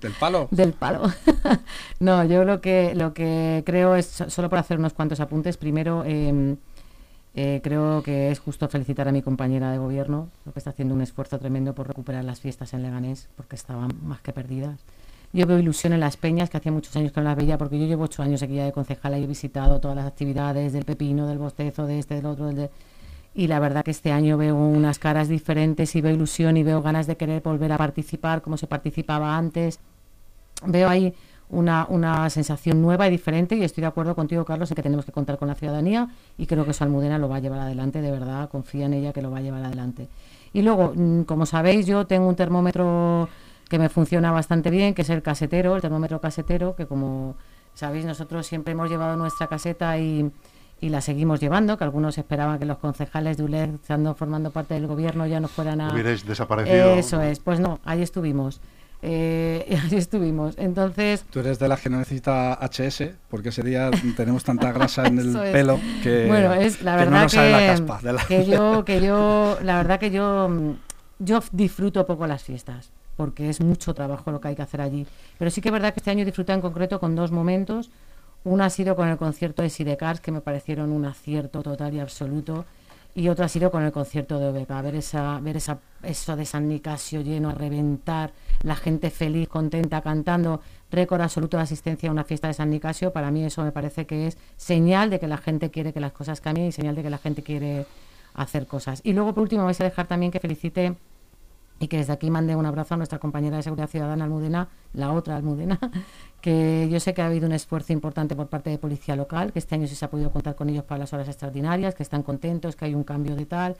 ¿Del 0.00 0.12
palo? 0.12 0.48
del 0.50 0.72
palo. 0.78 1.12
no, 2.00 2.24
yo 2.24 2.44
lo 2.44 2.60
que, 2.60 2.94
lo 2.94 3.14
que 3.14 3.62
creo 3.64 3.94
es, 3.96 4.24
solo 4.28 4.48
por 4.48 4.58
hacer 4.58 4.78
unos 4.78 4.92
cuantos 4.92 5.20
apuntes, 5.20 5.56
primero... 5.56 6.04
Em, 6.04 6.56
eh, 7.38 7.60
creo 7.62 8.02
que 8.02 8.30
es 8.30 8.38
justo 8.38 8.66
felicitar 8.66 9.08
a 9.08 9.12
mi 9.12 9.20
compañera 9.20 9.70
de 9.70 9.76
gobierno, 9.76 10.30
que 10.50 10.58
está 10.58 10.70
haciendo 10.70 10.94
un 10.94 11.02
esfuerzo 11.02 11.38
tremendo 11.38 11.74
por 11.74 11.86
recuperar 11.86 12.24
las 12.24 12.40
fiestas 12.40 12.72
en 12.72 12.82
Leganés, 12.82 13.28
porque 13.36 13.56
estaban 13.56 13.90
más 14.02 14.22
que 14.22 14.32
perdidas. 14.32 14.80
Yo 15.34 15.46
veo 15.46 15.58
ilusión 15.58 15.92
en 15.92 16.00
las 16.00 16.16
peñas, 16.16 16.48
que 16.48 16.56
hacía 16.56 16.72
muchos 16.72 16.96
años 16.96 17.12
que 17.12 17.20
no 17.20 17.24
las 17.24 17.36
veía, 17.36 17.58
porque 17.58 17.78
yo 17.78 17.84
llevo 17.84 18.04
ocho 18.04 18.22
años 18.22 18.42
aquí 18.42 18.54
ya 18.54 18.64
de 18.64 18.72
concejala 18.72 19.18
y 19.18 19.24
he 19.24 19.26
visitado 19.26 19.80
todas 19.80 19.94
las 19.94 20.06
actividades 20.06 20.72
del 20.72 20.86
pepino, 20.86 21.26
del 21.26 21.36
bostezo, 21.36 21.86
de 21.86 21.98
este, 21.98 22.14
del 22.14 22.24
otro, 22.24 22.46
del 22.46 22.56
de 22.56 22.70
y 23.36 23.48
la 23.48 23.60
verdad 23.60 23.84
que 23.84 23.90
este 23.90 24.12
año 24.12 24.38
veo 24.38 24.56
unas 24.56 24.98
caras 24.98 25.28
diferentes 25.28 25.94
y 25.94 26.00
veo 26.00 26.14
ilusión 26.14 26.56
y 26.56 26.62
veo 26.62 26.80
ganas 26.80 27.06
de 27.06 27.18
querer 27.18 27.42
volver 27.42 27.70
a 27.70 27.76
participar 27.76 28.40
como 28.40 28.56
se 28.56 28.66
participaba 28.66 29.36
antes. 29.36 29.78
Veo 30.64 30.88
ahí 30.88 31.14
una, 31.50 31.86
una 31.90 32.30
sensación 32.30 32.80
nueva 32.80 33.06
y 33.06 33.10
diferente 33.10 33.54
y 33.54 33.62
estoy 33.62 33.82
de 33.82 33.88
acuerdo 33.88 34.14
contigo, 34.14 34.46
Carlos, 34.46 34.70
en 34.70 34.74
que 34.74 34.82
tenemos 34.82 35.04
que 35.04 35.12
contar 35.12 35.36
con 35.36 35.48
la 35.48 35.54
ciudadanía 35.54 36.08
y 36.38 36.46
creo 36.46 36.64
que 36.64 36.72
su 36.72 36.82
Almudena 36.82 37.18
lo 37.18 37.28
va 37.28 37.36
a 37.36 37.40
llevar 37.40 37.60
adelante, 37.60 38.00
de 38.00 38.10
verdad, 38.10 38.48
confía 38.48 38.86
en 38.86 38.94
ella 38.94 39.12
que 39.12 39.20
lo 39.20 39.30
va 39.30 39.38
a 39.38 39.42
llevar 39.42 39.62
adelante. 39.62 40.08
Y 40.54 40.62
luego, 40.62 40.94
mm, 40.96 41.24
como 41.24 41.44
sabéis, 41.44 41.86
yo 41.86 42.06
tengo 42.06 42.26
un 42.26 42.36
termómetro 42.36 43.28
que 43.68 43.78
me 43.78 43.90
funciona 43.90 44.30
bastante 44.30 44.70
bien, 44.70 44.94
que 44.94 45.02
es 45.02 45.10
el 45.10 45.20
casetero, 45.20 45.76
el 45.76 45.82
termómetro 45.82 46.22
casetero, 46.22 46.74
que 46.74 46.86
como 46.86 47.36
sabéis, 47.74 48.06
nosotros 48.06 48.46
siempre 48.46 48.72
hemos 48.72 48.88
llevado 48.88 49.14
nuestra 49.18 49.46
caseta 49.46 49.98
y 49.98 50.32
y 50.80 50.90
la 50.90 51.00
seguimos 51.00 51.40
llevando, 51.40 51.78
que 51.78 51.84
algunos 51.84 52.18
esperaban 52.18 52.58
que 52.58 52.66
los 52.66 52.78
concejales 52.78 53.36
de 53.36 53.44
ULED, 53.44 53.74
estando 53.74 54.14
formando 54.14 54.50
parte 54.50 54.74
del 54.74 54.86
gobierno, 54.86 55.26
ya 55.26 55.40
no 55.40 55.48
fueran 55.48 55.80
a... 55.80 55.92
Hubierais 55.92 56.26
desaparecido. 56.26 56.94
Eso 56.94 57.20
es, 57.22 57.38
pues 57.40 57.60
no, 57.60 57.80
ahí 57.84 58.02
estuvimos. 58.02 58.60
Eh, 59.02 59.78
ahí 59.90 59.96
estuvimos. 59.96 60.54
Entonces... 60.58 61.24
Tú 61.30 61.40
eres 61.40 61.58
de 61.58 61.68
las 61.68 61.80
que 61.80 61.88
no 61.88 61.98
necesita 61.98 62.58
HS, 62.60 63.10
porque 63.30 63.48
ese 63.48 63.62
día 63.62 63.90
tenemos 64.16 64.44
tanta 64.44 64.70
grasa 64.72 65.06
en 65.06 65.18
el 65.18 65.32
pelo 65.52 65.80
que, 66.02 66.26
bueno, 66.26 66.52
es 66.52 66.82
la 66.82 66.96
verdad 66.96 67.22
no 67.22 67.28
que, 67.28 67.50
la 67.50 67.66
caspa 67.66 68.00
que 68.28 68.44
yo, 68.44 68.84
que 68.86 69.00
yo, 69.00 69.58
la 69.62 69.76
verdad 69.76 69.98
que 69.98 70.10
yo, 70.10 70.50
yo 71.18 71.42
disfruto 71.52 72.06
poco 72.06 72.26
las 72.26 72.42
fiestas 72.42 72.90
porque 73.16 73.48
es 73.48 73.60
mucho 73.60 73.94
trabajo 73.94 74.30
lo 74.30 74.40
que 74.40 74.48
hay 74.48 74.56
que 74.56 74.62
hacer 74.62 74.80
allí. 74.82 75.06
Pero 75.38 75.50
sí 75.50 75.62
que 75.62 75.70
es 75.70 75.72
verdad 75.72 75.94
que 75.94 76.00
este 76.00 76.10
año 76.10 76.24
disfruté 76.24 76.52
en 76.52 76.60
concreto 76.60 77.00
con 77.00 77.16
dos 77.16 77.32
momentos. 77.32 77.90
Una 78.46 78.66
ha 78.66 78.70
sido 78.70 78.94
con 78.94 79.08
el 79.08 79.16
concierto 79.16 79.62
de 79.62 79.70
Sidecars, 79.70 80.20
que 80.20 80.30
me 80.30 80.40
parecieron 80.40 80.92
un 80.92 81.04
acierto 81.04 81.64
total 81.64 81.94
y 81.94 81.98
absoluto. 81.98 82.64
Y 83.12 83.28
otra 83.28 83.46
ha 83.46 83.48
sido 83.48 83.72
con 83.72 83.82
el 83.82 83.90
concierto 83.90 84.38
de 84.38 84.46
OBK, 84.46 84.82
ver, 84.84 84.94
esa, 84.94 85.40
ver 85.40 85.56
esa, 85.56 85.80
eso 86.04 86.36
de 86.36 86.44
San 86.44 86.68
Nicasio 86.68 87.22
lleno 87.22 87.48
a 87.48 87.54
reventar, 87.54 88.32
la 88.62 88.76
gente 88.76 89.10
feliz, 89.10 89.48
contenta, 89.48 90.00
cantando, 90.00 90.60
récord 90.92 91.22
absoluto 91.22 91.56
de 91.56 91.64
asistencia 91.64 92.08
a 92.08 92.12
una 92.12 92.22
fiesta 92.22 92.46
de 92.46 92.54
San 92.54 92.70
Nicasio. 92.70 93.12
Para 93.12 93.32
mí 93.32 93.44
eso 93.44 93.64
me 93.64 93.72
parece 93.72 94.06
que 94.06 94.28
es 94.28 94.38
señal 94.56 95.10
de 95.10 95.18
que 95.18 95.26
la 95.26 95.38
gente 95.38 95.72
quiere 95.72 95.92
que 95.92 95.98
las 95.98 96.12
cosas 96.12 96.40
cambien 96.40 96.68
y 96.68 96.72
señal 96.72 96.94
de 96.94 97.02
que 97.02 97.10
la 97.10 97.18
gente 97.18 97.42
quiere 97.42 97.84
hacer 98.34 98.68
cosas. 98.68 99.00
Y 99.02 99.12
luego, 99.12 99.34
por 99.34 99.42
último, 99.42 99.64
vais 99.64 99.80
a 99.80 99.84
dejar 99.84 100.06
también 100.06 100.30
que 100.30 100.38
felicite 100.38 100.94
y 101.78 101.88
que 101.88 101.98
desde 101.98 102.12
aquí 102.12 102.30
mande 102.30 102.56
un 102.56 102.66
abrazo 102.66 102.94
a 102.94 102.96
nuestra 102.96 103.18
compañera 103.18 103.56
de 103.56 103.62
Seguridad 103.62 103.88
Ciudadana 103.88 104.24
Almudena, 104.24 104.68
la 104.94 105.12
otra 105.12 105.36
Almudena, 105.36 105.78
que 106.40 106.88
yo 106.90 107.00
sé 107.00 107.14
que 107.14 107.22
ha 107.22 107.26
habido 107.26 107.46
un 107.46 107.52
esfuerzo 107.52 107.92
importante 107.92 108.34
por 108.34 108.48
parte 108.48 108.70
de 108.70 108.78
Policía 108.78 109.16
Local, 109.16 109.52
que 109.52 109.58
este 109.58 109.74
año 109.74 109.86
sí 109.86 109.94
se 109.94 110.04
ha 110.04 110.10
podido 110.10 110.30
contar 110.30 110.54
con 110.54 110.68
ellos 110.68 110.84
para 110.84 111.00
las 111.00 111.12
horas 111.12 111.28
extraordinarias, 111.28 111.94
que 111.94 112.02
están 112.02 112.22
contentos, 112.22 112.76
que 112.76 112.86
hay 112.86 112.94
un 112.94 113.04
cambio 113.04 113.36
de 113.36 113.46
tal, 113.46 113.76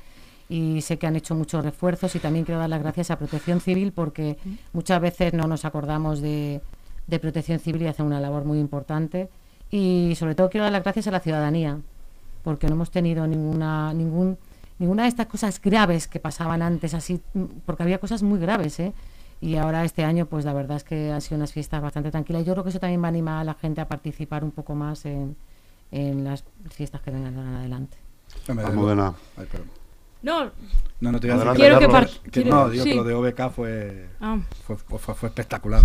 y 0.49 0.81
sé 0.83 0.99
que 0.99 1.07
han 1.07 1.17
hecho 1.17 1.35
muchos 1.35 1.65
refuerzos 1.65 2.15
y 2.15 2.19
también 2.19 2.45
quiero 2.45 2.61
dar 2.61 2.71
las 2.71 2.81
gracias 2.81 3.11
a 3.11 3.19
Protección 3.19 3.61
Civil 3.61 3.93
porque 3.93 4.39
muchas 4.73 5.01
veces 5.01 5.33
no 5.33 5.47
nos 5.49 5.65
acordamos 5.65 6.21
de, 6.21 6.61
de 7.07 7.19
Protección 7.19 7.59
Civil 7.59 7.83
y 7.83 7.87
hacen 7.87 8.07
una 8.07 8.21
labor 8.21 8.45
muy 8.45 8.59
importante. 8.59 9.29
Y 9.71 10.15
sobre 10.17 10.35
todo 10.35 10.49
quiero 10.49 10.65
dar 10.65 10.73
las 10.73 10.85
gracias 10.85 11.09
a 11.09 11.11
la 11.11 11.21
ciudadanía, 11.21 11.81
porque 12.45 12.69
no 12.69 12.75
hemos 12.75 12.91
tenido 12.91 13.27
ninguna, 13.27 13.93
ningún 13.93 14.39
ninguna 14.79 15.05
de 15.05 15.09
estas 15.09 15.27
cosas 15.27 15.61
graves 15.61 16.09
que 16.09 16.21
pasaban 16.21 16.63
antes, 16.63 16.95
así, 16.95 17.21
porque 17.65 17.83
había 17.83 17.99
cosas 17.99 18.23
muy 18.23 18.39
graves, 18.39 18.79
¿eh? 18.81 18.93
Y 19.41 19.57
ahora 19.57 19.85
este 19.85 20.05
año, 20.05 20.27
pues 20.27 20.45
la 20.45 20.55
verdad 20.55 20.79
es 20.79 20.85
que 20.85 21.13
han 21.13 21.21
sido 21.21 21.37
unas 21.37 21.53
fiestas 21.53 21.83
bastante 21.83 22.11
tranquilas. 22.11 22.45
Yo 22.47 22.55
creo 22.55 22.65
que 22.65 22.71
eso 22.71 22.81
también 22.81 23.03
va 23.03 23.07
a 23.07 23.09
animar 23.09 23.41
a 23.41 23.45
la 23.45 23.55
gente 23.55 23.81
a 23.81 23.89
participar 23.89 24.43
un 24.43 24.51
poco 24.51 24.75
más 24.75 25.05
en, 25.05 25.37
en 25.93 26.25
las 26.25 26.45
fiestas 26.71 27.03
que 27.03 27.11
vengan 27.11 27.39
adelante. 27.39 27.99
No, 30.23 30.51
no, 30.99 31.13
no 31.13 31.21
te 31.21 31.29
voy 31.29 31.37
a 31.37 31.45
decir 31.45 31.57
quiero 31.57 31.79
que, 31.79 32.31
que, 32.31 32.45
no, 32.45 32.71
digo 32.71 32.85
que 32.85 32.95
lo 32.95 33.05
de 33.05 33.15
OBK 33.15 33.51
fue, 33.51 34.09
ah. 34.21 34.39
fue, 34.67 34.77
fue, 34.77 35.15
fue, 35.15 35.29
espectacular. 35.29 35.85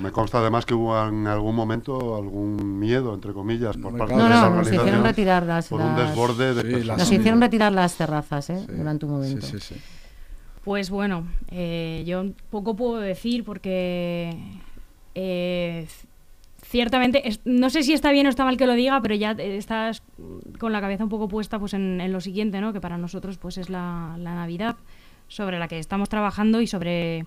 me 0.00 0.12
consta 0.12 0.38
además 0.38 0.64
que 0.64 0.72
hubo 0.72 0.98
en 1.06 1.26
algún 1.26 1.54
momento 1.54 2.16
algún 2.16 2.78
miedo, 2.78 3.12
entre 3.12 3.34
comillas, 3.34 3.76
por 3.76 3.98
parte 3.98 4.14
no, 4.16 4.24
de 4.24 4.30
no, 4.30 4.50
nos 4.50 4.66
hicieron 4.66 5.04
retirar 5.04 5.42
las, 5.44 5.68
por 5.68 5.82
un 5.82 5.94
desborde 5.94 6.54
de 6.54 6.84
Nos 6.86 7.12
hicieron 7.12 7.40
retirar 7.40 7.70
las 7.72 7.96
terrazas 7.96 8.48
¿eh? 8.48 8.66
durante 8.66 9.04
un 9.04 9.12
momento. 9.12 9.46
Pues 10.64 10.88
bueno, 10.88 11.26
eh, 11.50 12.04
yo 12.06 12.24
poco 12.48 12.76
puedo 12.76 12.98
decir 13.00 13.44
porque 13.44 14.38
eh, 15.14 15.86
ciertamente, 16.72 17.22
no 17.44 17.68
sé 17.68 17.82
si 17.82 17.92
está 17.92 18.12
bien 18.12 18.24
o 18.26 18.30
está 18.30 18.46
mal 18.46 18.56
que 18.56 18.66
lo 18.66 18.72
diga, 18.72 18.98
pero 19.02 19.14
ya 19.14 19.32
estás 19.32 20.02
con 20.58 20.72
la 20.72 20.80
cabeza 20.80 21.04
un 21.04 21.10
poco 21.10 21.28
puesta 21.28 21.58
pues 21.58 21.74
en, 21.74 22.10
lo 22.10 22.22
siguiente, 22.22 22.62
¿no? 22.62 22.72
que 22.72 22.80
para 22.80 22.96
nosotros 22.96 23.36
pues 23.36 23.58
es 23.58 23.68
la, 23.68 24.16
Navidad 24.16 24.76
sobre 25.28 25.58
la 25.58 25.68
que 25.68 25.78
estamos 25.78 26.08
trabajando 26.08 26.62
y 26.62 26.66
sobre 26.66 27.26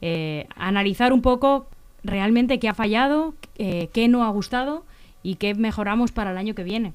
eh, 0.00 0.48
analizar 0.56 1.12
un 1.12 1.22
poco 1.22 1.68
realmente 2.02 2.58
qué 2.58 2.68
ha 2.68 2.74
fallado, 2.74 3.34
eh, 3.56 3.88
qué 3.92 4.08
no 4.08 4.24
ha 4.24 4.28
gustado 4.30 4.84
y 5.22 5.36
qué 5.36 5.54
mejoramos 5.54 6.10
para 6.10 6.32
el 6.32 6.36
año 6.36 6.56
que 6.56 6.64
viene. 6.64 6.92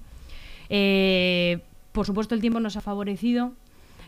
Eh, 0.67 1.59
por 1.93 2.05
supuesto 2.05 2.35
el 2.35 2.41
tiempo 2.41 2.59
nos 2.59 2.75
ha 2.75 2.81
favorecido, 2.81 3.53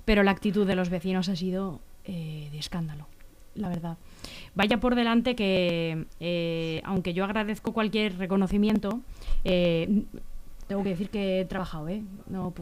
pero 0.03 0.23
la 0.23 0.31
actitud 0.31 0.67
de 0.67 0.75
los 0.75 0.89
vecinos 0.89 1.29
ha 1.29 1.37
sido 1.37 1.79
de 2.05 2.57
escándalo, 2.57 3.07
la 3.55 3.69
verdad. 3.69 3.97
Vaya 4.55 4.79
por 4.79 4.95
delante 4.95 5.35
que, 5.35 6.05
eh, 6.19 6.81
aunque 6.83 7.13
yo 7.13 7.23
agradezco 7.23 7.73
cualquier 7.73 8.17
reconocimiento, 8.17 8.99
eh, 9.43 10.03
tengo 10.67 10.83
que 10.83 10.89
decir 10.89 11.09
que 11.09 11.41
he 11.41 11.45
trabajado, 11.45 11.89
¿eh? 11.89 12.03
No, 12.27 12.53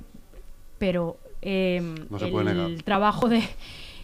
pero 0.78 1.17
em, 1.41 1.95
el, 2.21 2.84
trabajo 2.84 3.30
de 3.30 3.43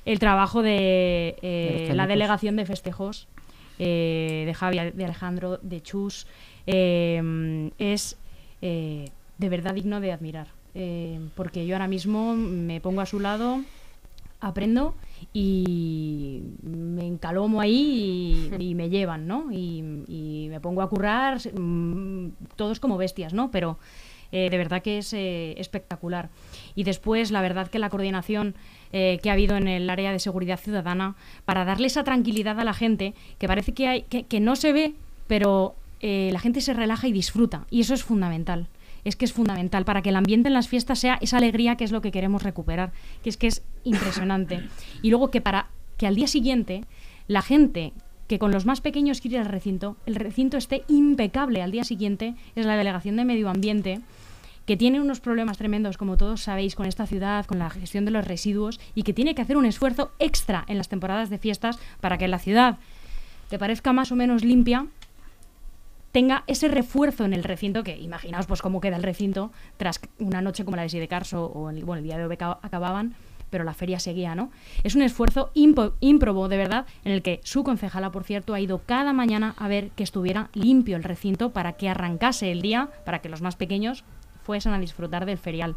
el 0.06 0.20
trabajo 0.20 0.62
de 0.62 1.38
eh, 1.42 1.92
la 1.96 2.08
delegación 2.08 2.56
de 2.56 2.66
festejos 2.66 3.28
eh, 3.80 4.44
de 4.46 4.54
Javi, 4.54 4.78
de 4.94 5.06
Alejandro, 5.06 5.60
de 5.62 5.82
Chus, 5.82 6.28
eh, 6.68 7.72
es 7.78 8.18
de 8.62 9.50
verdad 9.50 9.74
digno 9.74 10.00
de 10.00 10.12
admirar. 10.12 10.48
porque 11.36 11.66
yo 11.66 11.76
ahora 11.76 11.88
mismo 11.88 12.36
me 12.36 12.80
pongo 12.80 13.02
a 13.02 13.06
su 13.06 13.20
lado, 13.20 13.62
aprendo 14.44 14.96
y 15.34 16.44
me 16.62 17.08
encalomo 17.08 17.62
ahí 17.62 18.52
y, 18.60 18.76
me 18.76 18.90
llevan, 18.90 19.28
¿no? 19.28 19.52
Y, 19.52 19.84
y, 20.08 20.48
me 20.50 20.60
pongo 20.60 20.82
a 20.82 20.90
currar, 20.90 21.40
mm, 21.40 22.30
todos 22.56 22.80
como 22.80 22.98
bestias, 22.98 23.34
¿no? 23.34 23.50
Pero 23.52 23.78
eh, 24.34 24.50
de 24.50 24.58
verdad 24.58 24.82
que 24.82 24.98
es 24.98 25.14
eh, 25.14 25.54
espectacular. 25.60 26.30
Y 26.74 26.86
después, 26.86 27.30
la 27.30 27.42
verdad 27.44 27.68
que 27.68 27.78
la 27.78 27.92
coordinación 27.92 28.56
eh, 28.92 29.20
que 29.22 29.30
ha 29.30 29.34
habido 29.34 29.56
en 29.58 29.68
el 29.68 29.88
área 29.92 30.12
de 30.12 30.18
seguridad 30.18 30.60
ciudadana 30.60 31.16
para 31.46 31.66
darle 31.66 31.86
esa 31.86 32.04
tranquilidad 32.04 32.60
a 32.60 32.64
la 32.64 32.74
gente, 32.74 33.14
que 33.38 33.48
parece 33.48 33.74
que, 33.74 33.88
hay, 33.88 34.02
que, 34.02 34.40
no 34.40 34.56
se 34.56 34.74
ve, 34.74 34.96
pero 35.28 35.76
la 36.02 36.40
gente 36.40 36.60
se 36.60 36.74
relaja 36.74 37.08
y 37.08 37.14
disfruta. 37.14 37.66
Y 37.70 37.80
eso 37.80 37.94
es 37.94 38.04
fundamental 38.04 38.68
es 39.04 39.16
que 39.16 39.26
es 39.26 39.34
fundamental 39.34 39.86
para 39.86 40.02
que 40.02 40.10
el 40.10 40.16
ambiente 40.16 40.48
en 40.48 40.54
las 40.54 40.68
fiestas 40.68 41.00
sea 41.00 41.18
esa 41.22 41.38
alegría 41.38 41.76
que 41.76 41.84
es 41.84 41.92
lo 41.92 42.02
que 42.02 42.12
queremos 42.12 42.44
recuperar, 42.44 42.92
que 43.24 43.30
es 43.30 43.38
que 43.38 43.48
es 43.48 43.64
impresionante. 43.84 44.62
Y 45.02 45.10
luego 45.10 45.30
que 45.30 45.42
para 45.42 45.68
que 45.98 46.08
al 46.08 46.16
día 46.16 46.28
siguiente 46.28 46.86
la 47.28 47.42
gente 47.42 47.94
que 48.28 48.40
con 48.40 48.52
los 48.52 48.66
más 48.66 48.82
pequeños 48.82 49.22
quiere 49.22 49.36
ir 49.36 49.42
al 49.42 49.50
recinto, 49.50 49.98
el 50.06 50.16
recinto 50.16 50.58
esté 50.58 50.84
impecable 50.88 51.62
al 51.62 51.72
día 51.72 51.84
siguiente, 51.84 52.36
es 52.56 52.66
la 52.66 52.78
delegación 52.78 53.16
de 53.16 53.26
medio 53.26 53.50
ambiente 53.50 54.02
que 54.66 54.78
tiene 54.78 55.02
unos 55.02 55.20
problemas 55.20 55.58
tremendos, 55.58 55.98
como 55.98 56.16
todos 56.16 56.42
sabéis, 56.42 56.76
con 56.76 56.86
esta 56.86 57.06
ciudad, 57.06 57.46
con 57.46 57.60
la 57.60 57.70
gestión 57.70 58.06
de 58.06 58.12
los 58.12 58.26
residuos, 58.26 58.80
y 58.96 59.04
que 59.04 59.14
tiene 59.14 59.36
que 59.36 59.42
hacer 59.42 59.58
un 59.58 59.66
esfuerzo 59.66 60.12
extra 60.20 60.64
en 60.68 60.78
las 60.78 60.88
temporadas 60.88 61.30
de 61.30 61.38
fiestas 61.38 61.80
para 62.00 62.18
que 62.18 62.30
la 62.30 62.40
ciudad 62.40 62.78
te 63.50 63.60
parezca 63.60 63.92
más 63.92 64.12
o 64.12 64.16
menos 64.16 64.44
limpia, 64.44 64.88
tenga 66.14 66.44
ese 66.46 66.68
refuerzo 66.68 67.26
en 67.26 67.34
el 67.34 67.44
recinto, 67.44 67.84
que 67.84 67.98
imaginaos 67.98 68.46
pues 68.46 68.62
cómo 68.62 68.80
queda 68.80 68.96
el 68.96 69.04
recinto 69.04 69.52
tras 69.78 70.00
una 70.20 70.42
noche 70.42 70.64
como 70.64 70.78
la 70.78 70.84
de 70.84 70.90
Sidecarso 70.90 71.48
o 71.48 71.72
el, 71.72 71.84
bueno, 71.84 71.98
el 71.98 72.04
día 72.04 72.18
de 72.18 72.26
hoy 72.26 72.38
acababan, 72.62 73.16
pero 73.50 73.64
la 73.64 73.74
feria 73.74 74.00
seguía, 74.00 74.36
¿no? 74.36 74.52
Es 74.84 74.94
un 74.94 75.02
esfuerzo 75.02 75.52
ímprobo, 75.56 76.50
de 76.50 76.58
verdad, 76.58 76.86
en 77.04 77.14
el 77.14 77.24
que 77.24 77.42
su 77.44 77.64
concejala, 77.64 78.12
por 78.12 78.24
cierto, 78.24 78.54
ha 78.54 78.60
ido 78.60 78.84
cada 78.86 79.12
mañana 79.12 79.56
a 79.58 79.68
ver 79.68 79.90
que 79.92 80.04
estuviera 80.04 80.50
limpio 80.54 80.98
el 80.98 81.04
recinto 81.04 81.52
para 81.52 81.74
que 81.74 81.90
arrancase 81.90 82.52
el 82.52 82.62
día, 82.62 82.90
para 83.06 83.20
que 83.20 83.30
los 83.30 83.42
más 83.42 83.56
pequeños 83.56 84.04
fuesen 84.44 84.74
a 84.74 84.80
disfrutar 84.80 85.26
del 85.26 85.40
ferial. 85.40 85.76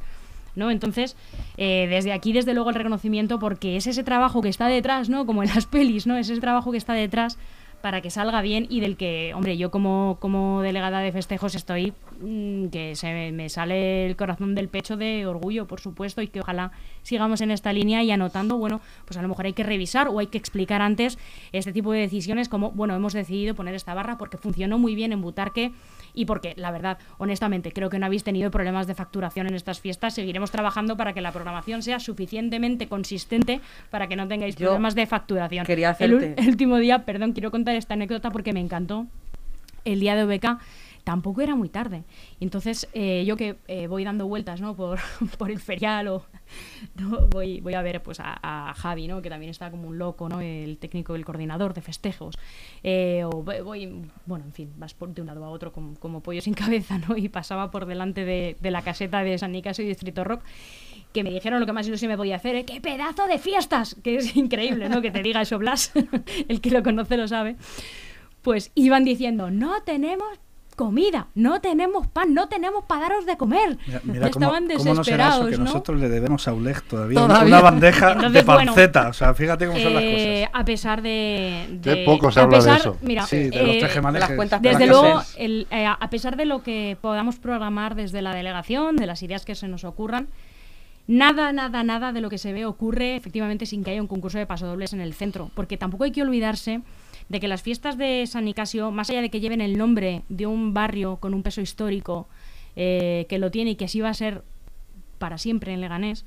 ¿no? 0.54 0.70
Entonces, 0.70 1.16
eh, 1.56 1.86
desde 1.88 2.12
aquí, 2.12 2.32
desde 2.32 2.52
luego, 2.52 2.70
el 2.70 2.76
reconocimiento, 2.76 3.38
porque 3.38 3.76
es 3.76 3.86
ese 3.86 4.04
trabajo 4.04 4.42
que 4.42 4.48
está 4.48 4.68
detrás, 4.68 5.08
¿no? 5.08 5.24
Como 5.24 5.42
en 5.42 5.50
las 5.54 5.66
pelis, 5.74 6.06
¿no? 6.06 6.16
Es 6.16 6.28
ese 6.28 6.40
trabajo 6.40 6.72
que 6.72 6.78
está 6.78 6.94
detrás 6.94 7.38
para 7.80 8.00
que 8.00 8.10
salga 8.10 8.42
bien 8.42 8.66
y 8.68 8.80
del 8.80 8.96
que, 8.96 9.32
hombre, 9.34 9.56
yo 9.56 9.70
como, 9.70 10.16
como 10.20 10.62
delegada 10.62 11.00
de 11.00 11.12
festejos 11.12 11.54
estoy 11.54 11.92
mm, 12.20 12.66
que 12.68 12.96
se 12.96 13.32
me 13.32 13.48
sale 13.48 14.06
el 14.06 14.16
corazón 14.16 14.54
del 14.54 14.68
pecho 14.68 14.96
de 14.96 15.26
orgullo, 15.26 15.66
por 15.66 15.80
supuesto, 15.80 16.22
y 16.22 16.28
que 16.28 16.40
ojalá 16.40 16.72
sigamos 17.02 17.40
en 17.40 17.50
esta 17.50 17.72
línea 17.72 18.02
y 18.02 18.10
anotando, 18.10 18.56
bueno, 18.58 18.80
pues 19.04 19.16
a 19.18 19.22
lo 19.22 19.28
mejor 19.28 19.46
hay 19.46 19.52
que 19.52 19.62
revisar 19.62 20.08
o 20.08 20.18
hay 20.18 20.26
que 20.26 20.38
explicar 20.38 20.82
antes 20.82 21.18
este 21.52 21.72
tipo 21.72 21.92
de 21.92 22.00
decisiones 22.00 22.48
como, 22.48 22.70
bueno, 22.72 22.94
hemos 22.94 23.12
decidido 23.12 23.54
poner 23.54 23.74
esta 23.74 23.94
barra 23.94 24.18
porque 24.18 24.36
funcionó 24.36 24.78
muy 24.78 24.94
bien 24.94 25.12
en 25.12 25.20
Butarque 25.20 25.72
y 26.16 26.24
porque, 26.24 26.54
la 26.56 26.72
verdad, 26.72 26.98
honestamente, 27.18 27.70
creo 27.72 27.90
que 27.90 28.00
no 28.00 28.06
habéis 28.06 28.24
tenido 28.24 28.50
problemas 28.50 28.86
de 28.86 28.94
facturación 28.94 29.46
en 29.46 29.54
estas 29.54 29.80
fiestas. 29.80 30.14
Seguiremos 30.14 30.50
trabajando 30.50 30.96
para 30.96 31.12
que 31.12 31.20
la 31.20 31.30
programación 31.30 31.82
sea 31.82 32.00
suficientemente 32.00 32.88
consistente 32.88 33.60
para 33.90 34.08
que 34.08 34.16
no 34.16 34.26
tengáis 34.26 34.56
problemas 34.56 34.94
de 34.94 35.06
facturación. 35.06 35.66
Quería 35.66 35.90
hacerte... 35.90 36.34
el, 36.38 36.48
último 36.48 36.78
día, 36.78 37.04
perdón, 37.04 37.32
quiero 37.32 37.50
contar 37.50 37.76
esta 37.76 37.94
anécdota 37.94 38.30
porque 38.30 38.54
me 38.54 38.60
encantó. 38.60 39.06
El 39.84 40.00
día 40.00 40.16
de 40.16 40.24
OBK 40.24 40.58
tampoco 41.06 41.40
era 41.40 41.54
muy 41.54 41.68
tarde. 41.68 42.02
Entonces, 42.40 42.88
eh, 42.92 43.24
yo 43.24 43.36
que 43.36 43.58
eh, 43.68 43.86
voy 43.86 44.02
dando 44.02 44.26
vueltas 44.26 44.60
¿no? 44.60 44.74
por, 44.74 44.98
por 45.38 45.52
el 45.52 45.60
ferial 45.60 46.08
o 46.08 46.24
¿no? 47.00 47.28
voy, 47.28 47.60
voy 47.60 47.74
a 47.74 47.82
ver 47.82 48.02
pues, 48.02 48.18
a, 48.20 48.74
Javi, 48.76 49.06
¿no? 49.06 49.22
que 49.22 49.30
también 49.30 49.50
está 49.50 49.70
como 49.70 49.86
un 49.86 49.98
loco, 49.98 50.28
¿no? 50.28 50.40
el 50.40 50.78
técnico, 50.78 51.14
el 51.14 51.24
coordinador 51.24 51.74
de 51.74 51.80
festejos. 51.80 52.36
Eh, 52.82 53.22
o 53.24 53.44
voy, 53.44 54.02
bueno, 54.26 54.46
en 54.46 54.52
fin, 54.52 54.72
vas 54.78 54.96
de 54.98 55.20
un 55.20 55.28
lado 55.28 55.44
a 55.44 55.50
otro 55.50 55.72
como, 55.72 56.20
pollo 56.22 56.40
sin 56.40 56.54
cabeza, 56.64 56.98
¿no? 56.98 57.16
y 57.16 57.28
pasaba 57.28 57.70
por 57.70 57.86
delante 57.86 58.24
de, 58.24 58.56
de 58.60 58.70
la 58.72 58.82
caseta 58.82 59.22
de 59.22 59.38
San 59.38 59.52
Nicasio 59.52 59.84
y 59.84 59.88
Distrito 59.88 60.24
Rock 60.24 60.42
que 61.12 61.22
me 61.22 61.30
dijeron 61.30 61.60
lo 61.60 61.66
que 61.66 61.72
más 61.72 61.86
ilusión 61.86 62.10
me 62.10 62.16
podía 62.16 62.34
hacer, 62.34 62.56
¿eh? 62.56 62.64
¡qué 62.64 62.80
pedazo 62.80 63.28
de 63.28 63.38
fiestas! 63.38 63.96
Que 64.02 64.16
es 64.16 64.36
increíble, 64.36 64.88
¿no? 64.88 65.00
Que 65.00 65.12
te 65.12 65.22
diga 65.22 65.40
eso 65.40 65.56
Blas, 65.56 65.92
el 66.48 66.60
que 66.60 66.70
lo 66.70 66.82
conoce 66.82 67.16
lo 67.16 67.28
sabe. 67.28 67.56
Pues 68.42 68.70
iban 68.74 69.04
diciendo, 69.04 69.50
no 69.50 69.82
tenemos 69.82 70.28
comida, 70.76 71.28
no 71.34 71.60
tenemos 71.60 72.06
pan, 72.06 72.34
no 72.34 72.48
tenemos 72.48 72.84
para 72.84 73.08
daros 73.08 73.26
de 73.26 73.36
comer. 73.36 73.78
Mira, 74.04 74.28
Estaban 74.28 74.68
desesperados. 74.68 75.38
¿cómo 75.38 75.50
no 75.50 75.50
que 75.50 75.58
nosotros 75.58 76.00
le 76.00 76.08
debemos 76.08 76.46
a 76.46 76.52
ULEG 76.52 76.82
todavía, 76.82 77.24
una 77.24 77.60
bandeja 77.60 78.14
de 78.14 78.44
panceta. 78.44 79.08
o 79.08 79.12
sea, 79.12 79.34
fíjate 79.34 79.66
cómo 79.66 79.78
son 79.78 79.94
las 79.94 80.02
eh, 80.04 80.44
cosas. 80.44 80.60
A 80.60 80.64
pesar 80.64 81.02
de. 81.02 81.66
de 81.80 81.96
poco 82.04 82.30
se 82.30 82.40
habla 82.40 82.60
de 82.60 82.76
eso. 82.76 82.96
Mira, 83.00 83.26
sí, 83.26 83.48
de 83.48 83.62
los 83.62 83.96
eh, 83.96 84.02
las 84.12 84.30
cuentas 84.32 84.62
desde 84.62 84.86
luego, 84.86 85.22
el, 85.36 85.66
eh, 85.70 85.86
a 85.86 86.10
pesar 86.10 86.36
de 86.36 86.44
lo 86.44 86.62
que 86.62 86.96
podamos 87.00 87.36
programar 87.36 87.94
desde 87.94 88.22
la 88.22 88.34
delegación, 88.34 88.96
de 88.96 89.06
las 89.06 89.22
ideas 89.22 89.44
que 89.44 89.54
se 89.54 89.66
nos 89.66 89.84
ocurran, 89.84 90.28
Nada, 91.08 91.52
nada, 91.52 91.84
nada 91.84 92.12
de 92.12 92.20
lo 92.20 92.28
que 92.28 92.36
se 92.36 92.52
ve 92.52 92.66
ocurre 92.66 93.14
efectivamente 93.14 93.64
sin 93.64 93.84
que 93.84 93.92
haya 93.92 94.02
un 94.02 94.08
concurso 94.08 94.38
de 94.38 94.46
pasodobles 94.46 94.92
en 94.92 95.00
el 95.00 95.14
centro, 95.14 95.50
porque 95.54 95.76
tampoco 95.76 96.02
hay 96.02 96.10
que 96.10 96.22
olvidarse 96.22 96.80
de 97.28 97.40
que 97.40 97.48
las 97.48 97.62
fiestas 97.62 97.98
de 97.98 98.26
San 98.26 98.44
Nicasio, 98.44 98.90
más 98.90 99.10
allá 99.10 99.20
de 99.20 99.30
que 99.30 99.40
lleven 99.40 99.60
el 99.60 99.76
nombre 99.76 100.22
de 100.28 100.46
un 100.46 100.74
barrio 100.74 101.16
con 101.16 101.34
un 101.34 101.42
peso 101.42 101.60
histórico 101.60 102.28
eh, 102.76 103.26
que 103.28 103.38
lo 103.38 103.50
tiene 103.50 103.72
y 103.72 103.76
que 103.76 103.86
así 103.86 104.00
va 104.00 104.10
a 104.10 104.14
ser 104.14 104.42
para 105.18 105.38
siempre 105.38 105.72
en 105.72 105.80
Leganés, 105.80 106.24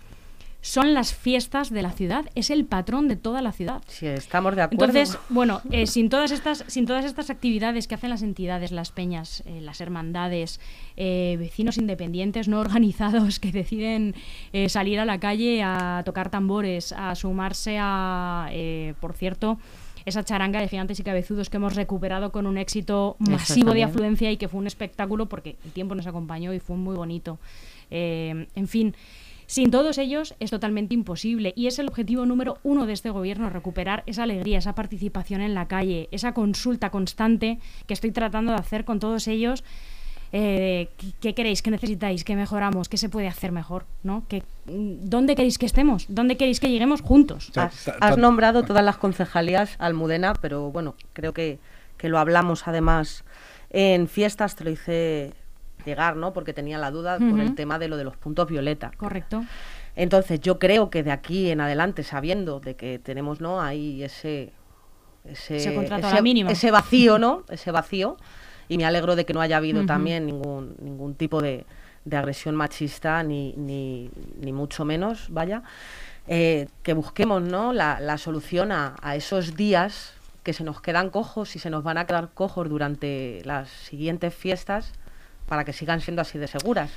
son 0.62 0.94
las 0.94 1.14
fiestas 1.14 1.70
de 1.70 1.82
la 1.82 1.92
ciudad, 1.92 2.26
es 2.36 2.50
el 2.50 2.66
patrón 2.66 3.08
de 3.08 3.16
toda 3.16 3.42
la 3.42 3.54
ciudad. 3.54 3.82
Sí, 3.88 4.08
estamos 4.08 4.58
de 4.58 4.64
acuerdo. 4.64 4.84
Entonces, 4.88 5.18
bueno, 5.30 5.62
eh, 5.72 5.88
sin, 5.88 6.10
todas 6.10 6.32
estas, 6.32 6.66
sin 6.68 6.86
todas 6.86 7.06
estas 7.06 7.30
actividades 7.30 7.88
que 7.88 7.96
hacen 7.96 8.10
las 8.10 8.24
entidades, 8.24 8.74
las 8.74 8.92
peñas, 8.92 9.42
eh, 9.46 9.62
las 9.62 9.80
hermandades, 9.80 10.60
vecinos 10.98 11.78
independientes 11.78 12.50
no 12.50 12.60
organizados 12.60 13.40
que 13.40 13.54
deciden 13.54 14.16
salir 14.68 15.00
a 15.00 15.06
la 15.06 15.18
calle 15.18 15.64
a 15.64 16.02
tocar 16.04 16.30
tambores, 16.30 16.92
a 16.92 17.16
sumarse 17.16 17.78
a, 17.80 18.50
por 19.00 19.14
cierto, 19.14 19.60
esa 20.06 20.24
charanga 20.24 20.60
de 20.60 20.68
gigantes 20.68 21.00
y 21.00 21.04
cabezudos 21.04 21.50
que 21.50 21.58
hemos 21.58 21.76
recuperado 21.76 22.32
con 22.32 22.48
un 22.48 22.58
éxito 22.58 23.16
masivo 23.20 23.74
de 23.74 23.84
afluencia 23.84 24.32
y 24.32 24.38
que 24.38 24.48
fue 24.48 24.60
un 24.60 24.68
espectáculo 24.68 25.28
porque 25.28 25.58
el 25.64 25.72
tiempo 25.72 25.96
nos 25.96 26.08
acompañó 26.08 26.54
y 26.54 26.60
fue 26.60 26.78
muy 26.78 26.96
bonito. 26.96 27.40
Eh, 27.92 28.48
en 28.56 28.68
fin. 28.68 28.96
Sin 29.50 29.72
todos 29.72 29.98
ellos 29.98 30.36
es 30.40 30.52
totalmente 30.52 30.94
imposible 30.94 31.54
y 31.56 31.66
es 31.66 31.80
el 31.80 31.88
objetivo 31.88 32.24
número 32.28 32.60
uno 32.62 32.86
de 32.86 32.94
este 32.94 33.10
gobierno, 33.10 33.50
recuperar 33.50 34.04
esa 34.06 34.22
alegría, 34.22 34.60
esa 34.60 34.76
participación 34.76 35.42
en 35.42 35.56
la 35.56 35.68
calle, 35.68 36.08
esa 36.12 36.36
consulta 36.36 36.92
constante 36.92 37.58
que 37.88 37.96
estoy 37.96 38.12
tratando 38.12 38.52
de 38.52 38.60
hacer 38.60 38.86
con 38.86 39.00
todos 39.00 39.28
ellos 39.28 39.64
eh, 40.32 40.90
¿qué, 41.20 41.34
queréis, 41.34 41.62
qué 41.62 41.72
necesitáis, 41.72 42.24
qué 42.24 42.36
mejoramos, 42.36 42.88
qué 42.88 42.98
se 42.98 43.10
puede 43.10 43.28
hacer 43.28 43.52
mejor, 43.52 43.86
¿no? 44.04 44.24
¿Qué, 44.28 44.44
¿Dónde 44.66 45.36
queréis 45.36 45.58
que 45.58 45.66
estemos? 45.66 46.06
¿Dónde 46.08 46.38
queréis 46.38 46.60
que 46.60 46.70
lleguemos 46.70 47.02
juntos? 47.02 47.52
Has, 47.56 48.18
nombrado 48.18 48.64
todas 48.64 48.84
las 48.84 48.98
concejalías 48.98 49.76
Almudena, 49.80 50.34
pero 50.34 50.72
bueno, 50.72 50.96
creo 51.14 51.34
que, 51.34 51.60
que, 51.98 52.10
lo 52.10 52.20
hablamos 52.20 52.68
además 52.68 53.24
en 53.72 54.08
fiestas, 54.08 54.56
te 54.56 54.64
lo 54.64 54.70
hice 54.70 55.34
llegar, 55.86 56.16
¿no? 56.16 56.32
Porque 56.32 56.54
tenía 56.54 56.78
la 56.78 56.92
duda 56.92 57.18
por 57.18 57.40
el 57.40 57.56
tema 57.56 57.80
de 57.80 57.88
lo 57.88 57.98
de 57.98 58.04
los 58.04 58.18
puntos 58.18 58.48
violeta. 58.48 58.92
Correcto. 58.98 59.44
Entonces 59.96 60.40
yo 60.42 60.60
creo 60.60 60.90
que 60.90 61.02
de 61.02 61.12
aquí 61.12 61.50
en 61.50 61.62
adelante, 61.62 62.04
sabiendo 62.04 62.60
de 62.60 62.76
que 62.76 63.00
tenemos, 63.00 63.42
¿no? 63.42 63.62
Ahí 63.62 64.04
ese 64.04 64.54
ese, 65.26 65.58
ese 65.58 66.72
vacío, 66.72 67.20
¿no? 67.20 67.44
Ese 67.50 67.72
vacío 67.72 68.18
y 68.70 68.78
me 68.78 68.86
alegro 68.86 69.16
de 69.16 69.26
que 69.26 69.34
no 69.34 69.42
haya 69.42 69.58
habido 69.58 69.86
también 69.86 70.28
ningún, 70.28 70.76
ningún 70.80 71.16
tipo 71.16 71.42
de, 71.42 71.66
agresión 72.12 72.56
machista, 72.56 73.24
ni, 73.24 73.54
ni, 73.58 74.10
ni, 74.40 74.54
mucho 74.54 74.86
menos, 74.86 75.28
vaya. 75.30 75.64
Eh, 76.28 76.68
que 76.84 76.94
busquemos 76.94 77.42
¿no? 77.42 77.74
la, 77.74 78.18
solución 78.20 78.72
a, 78.72 78.96
esos 79.16 79.56
días 79.56 80.14
que 80.44 80.54
se 80.54 80.64
nos 80.64 80.82
quedan 80.82 81.10
cojos 81.10 81.56
y 81.56 81.60
se 81.60 81.72
nos 81.72 81.84
van 81.84 81.98
a 81.98 82.06
quedar 82.06 82.30
cojos 82.34 82.70
durante 82.70 83.42
las 83.44 83.70
siguientes 83.70 84.34
fiestas 84.34 84.94
para 85.48 85.66
que 85.66 85.74
sigan 85.74 86.00
siendo 86.00 86.22
así 86.22 86.38
de 86.38 86.48
seguras. 86.48 86.92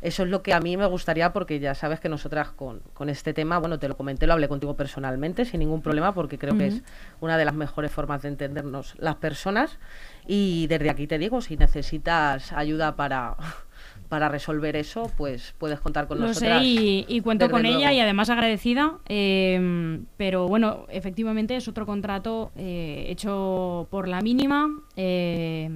Eso 0.00 0.22
es 0.22 0.28
lo 0.28 0.42
que 0.42 0.54
a 0.54 0.60
mí 0.60 0.76
me 0.76 0.86
gustaría 0.86 1.32
porque 1.32 1.58
ya 1.58 1.74
sabes 1.74 1.98
que 2.00 2.08
nosotras 2.08 2.48
con, 2.50 2.80
con 2.94 3.08
este 3.08 3.34
tema, 3.34 3.58
bueno, 3.58 3.78
te 3.78 3.88
lo 3.88 3.96
comenté, 3.96 4.26
lo 4.26 4.32
hablé 4.34 4.46
contigo 4.48 4.74
personalmente 4.76 5.44
sin 5.44 5.60
ningún 5.60 5.82
problema 5.82 6.14
porque 6.14 6.38
creo 6.38 6.56
que 6.56 6.66
es 6.68 6.82
una 7.20 7.36
de 7.36 7.44
las 7.44 7.54
mejores 7.54 7.90
formas 7.90 8.22
de 8.22 8.28
entendernos 8.28 8.94
las 8.98 9.16
personas 9.16 9.78
y 10.26 10.66
desde 10.68 10.90
aquí 10.90 11.06
te 11.06 11.18
digo, 11.18 11.40
si 11.40 11.56
necesitas 11.56 12.52
ayuda 12.52 12.94
para, 12.94 13.34
para 14.08 14.28
resolver 14.28 14.76
eso, 14.76 15.10
pues 15.16 15.54
puedes 15.58 15.80
contar 15.80 16.06
con 16.06 16.20
Lo 16.20 16.28
nosotras. 16.28 16.60
sé 16.60 16.64
y, 16.64 17.04
y 17.08 17.20
cuento 17.20 17.50
con 17.50 17.66
ella 17.66 17.92
y 17.92 18.00
además 18.00 18.30
agradecida. 18.30 18.98
eh, 19.08 20.00
pero 20.16 20.46
bueno, 20.48 20.86
efectivamente 20.90 21.56
es 21.56 21.66
otro 21.68 21.86
contrato 21.86 22.52
eh, 22.56 23.06
hecho 23.08 23.88
por 23.90 24.06
la 24.08 24.20
mínima. 24.20 24.68
eh, 24.96 25.70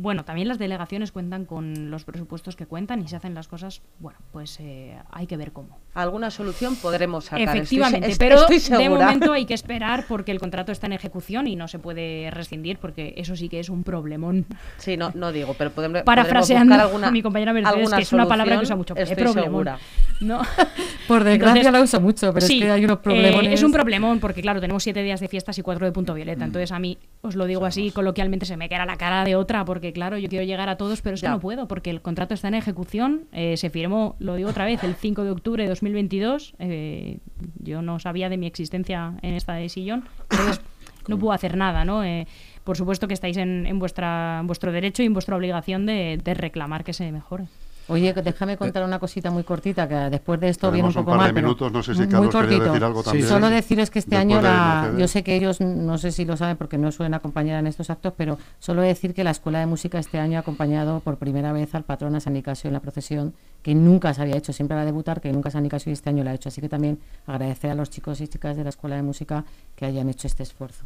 bueno, 0.00 0.24
también 0.24 0.46
las 0.46 0.58
delegaciones 0.58 1.10
cuentan 1.10 1.44
con 1.44 1.90
los 1.90 2.04
presupuestos 2.04 2.54
que 2.54 2.66
cuentan 2.66 3.02
y 3.02 3.08
se 3.08 3.16
hacen 3.16 3.34
las 3.34 3.48
cosas, 3.48 3.82
bueno, 3.98 4.18
pues 4.30 4.58
eh, 4.60 4.96
hay 5.10 5.26
que 5.26 5.36
ver 5.36 5.50
cómo. 5.52 5.76
Alguna 5.94 6.30
solución 6.30 6.76
podremos 6.76 7.24
sacar. 7.24 7.56
Efectivamente, 7.56 8.14
pero 8.16 8.46
estoy 8.48 8.78
de 8.78 8.88
momento 8.88 9.32
hay 9.32 9.44
que 9.44 9.54
esperar 9.58 10.04
porque 10.06 10.30
el 10.30 10.38
contrato 10.38 10.70
está 10.70 10.86
en 10.86 10.92
ejecución 10.92 11.48
y 11.48 11.56
no 11.56 11.66
se 11.66 11.80
puede 11.80 12.30
rescindir 12.30 12.78
porque 12.78 13.14
eso 13.16 13.34
sí 13.34 13.48
que 13.48 13.58
es 13.58 13.68
un 13.68 13.82
problemón. 13.82 14.46
Sí, 14.76 14.96
no, 14.96 15.10
no 15.14 15.32
digo, 15.32 15.54
pero 15.58 15.70
podemos 15.72 16.02
Parafraseando 16.02 16.74
buscar 16.74 16.86
alguna, 16.86 17.08
a 17.08 17.10
mi 17.10 17.22
compañera 17.22 17.52
Mercedes, 17.52 17.76
alguna 17.76 17.96
que 17.96 18.02
es 18.02 18.12
una 18.12 18.28
palabra 18.28 18.56
que 18.56 18.62
usa 18.62 18.76
mucho. 18.76 18.94
eh, 18.96 19.02
Estoy 19.02 19.16
problemón. 19.16 19.44
segura. 19.44 19.78
¿no? 20.20 20.42
Por 21.08 21.24
desgracia 21.24 21.60
Entonces, 21.60 21.72
la 21.72 21.80
uso 21.80 22.00
mucho, 22.00 22.32
pero 22.32 22.46
sí, 22.46 22.58
es 22.58 22.64
que 22.64 22.70
hay 22.70 22.84
unos 22.84 22.98
eh, 22.98 23.00
problemas. 23.02 23.46
es 23.46 23.62
un 23.62 23.72
problemón 23.72 24.20
porque, 24.20 24.42
claro, 24.42 24.60
tenemos 24.60 24.82
siete 24.82 25.02
días 25.02 25.20
de 25.20 25.28
fiestas 25.28 25.58
y 25.58 25.62
cuatro 25.62 25.86
de 25.86 25.92
punto 25.92 26.14
violeta. 26.14 26.44
Entonces, 26.44 26.72
a 26.72 26.78
mí, 26.78 26.98
os 27.22 27.34
lo 27.34 27.46
digo 27.46 27.64
así, 27.64 27.90
coloquialmente 27.90 28.46
se 28.46 28.56
me 28.56 28.68
queda 28.68 28.84
la 28.84 28.96
cara 28.96 29.24
de 29.24 29.36
otra 29.36 29.64
porque, 29.64 29.87
claro, 29.92 30.18
yo 30.18 30.28
quiero 30.28 30.44
llegar 30.44 30.68
a 30.68 30.76
todos, 30.76 31.02
pero 31.02 31.14
es 31.14 31.20
que 31.20 31.28
no 31.28 31.40
puedo 31.40 31.68
porque 31.68 31.90
el 31.90 32.00
contrato 32.00 32.34
está 32.34 32.48
en 32.48 32.54
ejecución. 32.54 33.24
eh, 33.32 33.56
se 33.56 33.70
firmó, 33.70 34.16
lo 34.18 34.34
digo 34.34 34.50
otra 34.50 34.64
vez, 34.64 34.82
el 34.84 34.94
5 34.94 35.24
de 35.24 35.30
octubre 35.30 35.62
de 35.62 35.68
2022. 35.68 36.54
eh, 36.58 37.18
yo 37.58 37.82
no 37.82 37.98
sabía 37.98 38.28
de 38.28 38.36
mi 38.36 38.46
existencia 38.46 39.14
en 39.22 39.34
esta 39.34 39.54
de 39.54 39.68
sillón. 39.68 40.04
Entonces, 40.30 40.60
no 41.08 41.18
puedo 41.18 41.32
hacer 41.32 41.56
nada, 41.56 41.84
¿no? 41.84 42.04
Eh, 42.04 42.26
por 42.64 42.76
supuesto 42.76 43.08
que 43.08 43.14
estáis 43.14 43.36
en, 43.36 43.66
en 43.66 43.78
vuestra, 43.78 44.38
en 44.40 44.46
vuestro 44.46 44.72
derecho 44.72 45.02
y 45.02 45.06
en 45.06 45.14
vuestra 45.14 45.36
obligación 45.36 45.86
de, 45.86 46.20
de 46.22 46.34
reclamar 46.34 46.84
que 46.84 46.92
se 46.92 47.10
mejore. 47.12 47.46
Oye, 47.88 48.12
déjame 48.12 48.56
contar 48.56 48.84
una 48.84 48.98
cosita 48.98 49.30
muy 49.30 49.44
cortita, 49.44 49.88
que 49.88 49.94
después 49.94 50.38
de 50.40 50.50
esto 50.50 50.70
viene 50.70 50.88
un 50.88 50.92
Tenemos 50.92 50.96
un 50.96 51.04
poco 51.04 51.16
par 51.18 51.26
de 51.26 51.32
más. 51.32 51.34
pero 51.34 51.46
minutos, 51.48 51.72
no 51.72 51.82
sé 51.82 51.94
si 51.94 52.06
muy 52.14 52.28
cortito. 52.28 52.64
decir 52.64 52.84
algo 52.84 53.02
Sí. 53.02 53.22
Solo 53.22 53.48
deciros 53.48 53.90
que 53.90 53.98
este 53.98 54.16
Después 54.16 54.36
año, 54.36 54.42
la, 54.42 54.92
yo 54.98 55.08
sé 55.08 55.22
que 55.22 55.34
ellos 55.34 55.60
no 55.60 55.96
sé 55.98 56.12
si 56.12 56.24
lo 56.24 56.36
saben 56.36 56.56
porque 56.56 56.76
no 56.78 56.92
suelen 56.92 57.14
acompañar 57.14 57.58
en 57.60 57.66
estos 57.66 57.88
actos, 57.90 58.12
pero 58.16 58.38
solo 58.58 58.82
decir 58.82 59.14
que 59.14 59.24
la 59.24 59.30
Escuela 59.30 59.60
de 59.60 59.66
Música 59.66 59.98
este 59.98 60.18
año 60.18 60.36
ha 60.38 60.40
acompañado 60.40 61.00
por 61.00 61.16
primera 61.16 61.52
vez 61.52 61.74
al 61.74 61.84
patrón 61.84 62.14
a 62.14 62.20
San 62.20 62.34
Nicasio 62.34 62.68
en 62.68 62.74
la 62.74 62.80
procesión, 62.80 63.34
que 63.62 63.74
nunca 63.74 64.12
se 64.12 64.22
había 64.22 64.36
hecho, 64.36 64.52
siempre 64.52 64.74
va 64.76 64.82
a 64.82 64.86
debutar, 64.86 65.20
que 65.20 65.32
nunca 65.32 65.50
San 65.50 65.62
Nicasio 65.62 65.90
y 65.90 65.94
este 65.94 66.10
año 66.10 66.24
lo 66.24 66.30
ha 66.30 66.34
hecho. 66.34 66.50
Así 66.50 66.60
que 66.60 66.68
también 66.68 66.98
agradecer 67.26 67.70
a 67.70 67.74
los 67.74 67.90
chicos 67.90 68.20
y 68.20 68.28
chicas 68.28 68.56
de 68.56 68.64
la 68.64 68.70
Escuela 68.70 68.96
de 68.96 69.02
Música 69.02 69.44
que 69.74 69.86
hayan 69.86 70.08
hecho 70.08 70.26
este 70.26 70.42
esfuerzo. 70.42 70.84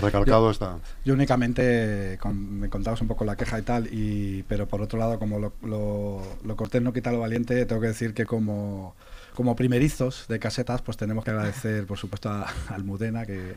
Recalcado 0.00 0.50
está. 0.50 0.78
Yo 1.04 1.14
únicamente 1.14 2.18
con- 2.20 2.60
me 2.60 2.68
contabas 2.68 3.00
un 3.00 3.08
poco 3.08 3.24
la 3.24 3.36
queja 3.36 3.58
y 3.58 3.62
tal, 3.62 3.88
y, 3.92 4.42
pero 4.48 4.66
por 4.68 4.82
otro 4.82 4.98
lado, 4.98 5.18
como 5.18 5.38
lo, 5.38 5.52
lo, 5.62 6.22
lo 6.44 6.56
cortés 6.56 6.82
no 6.82 6.92
quita 6.92 7.12
lo 7.12 7.20
valiente, 7.20 7.64
tengo 7.66 7.80
que 7.80 7.88
decir 7.88 8.14
que 8.14 8.26
como, 8.26 8.94
como 9.34 9.56
primerizos 9.56 10.26
de 10.28 10.38
casetas, 10.38 10.82
pues 10.82 10.96
tenemos 10.96 11.24
que 11.24 11.30
agradecer, 11.30 11.86
por 11.86 11.98
supuesto, 11.98 12.28
a, 12.30 12.42
a 12.42 12.74
Almudena, 12.74 13.26
que, 13.26 13.54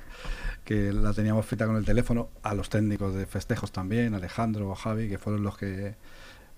que 0.64 0.94
la 0.94 1.14
teníamos 1.14 1.46
frita 1.46 1.66
con 1.66 1.76
el 1.76 1.86
teléfono, 1.86 2.30
a 2.44 2.54
los 2.54 2.70
técnicos 2.70 3.14
de 3.16 3.26
festejos 3.26 3.72
también, 3.72 4.14
Alejandro 4.14 4.70
o 4.70 4.76
Javi, 4.76 5.10
que 5.10 5.18
fueron 5.18 5.44
los 5.44 5.58
que... 5.58 5.96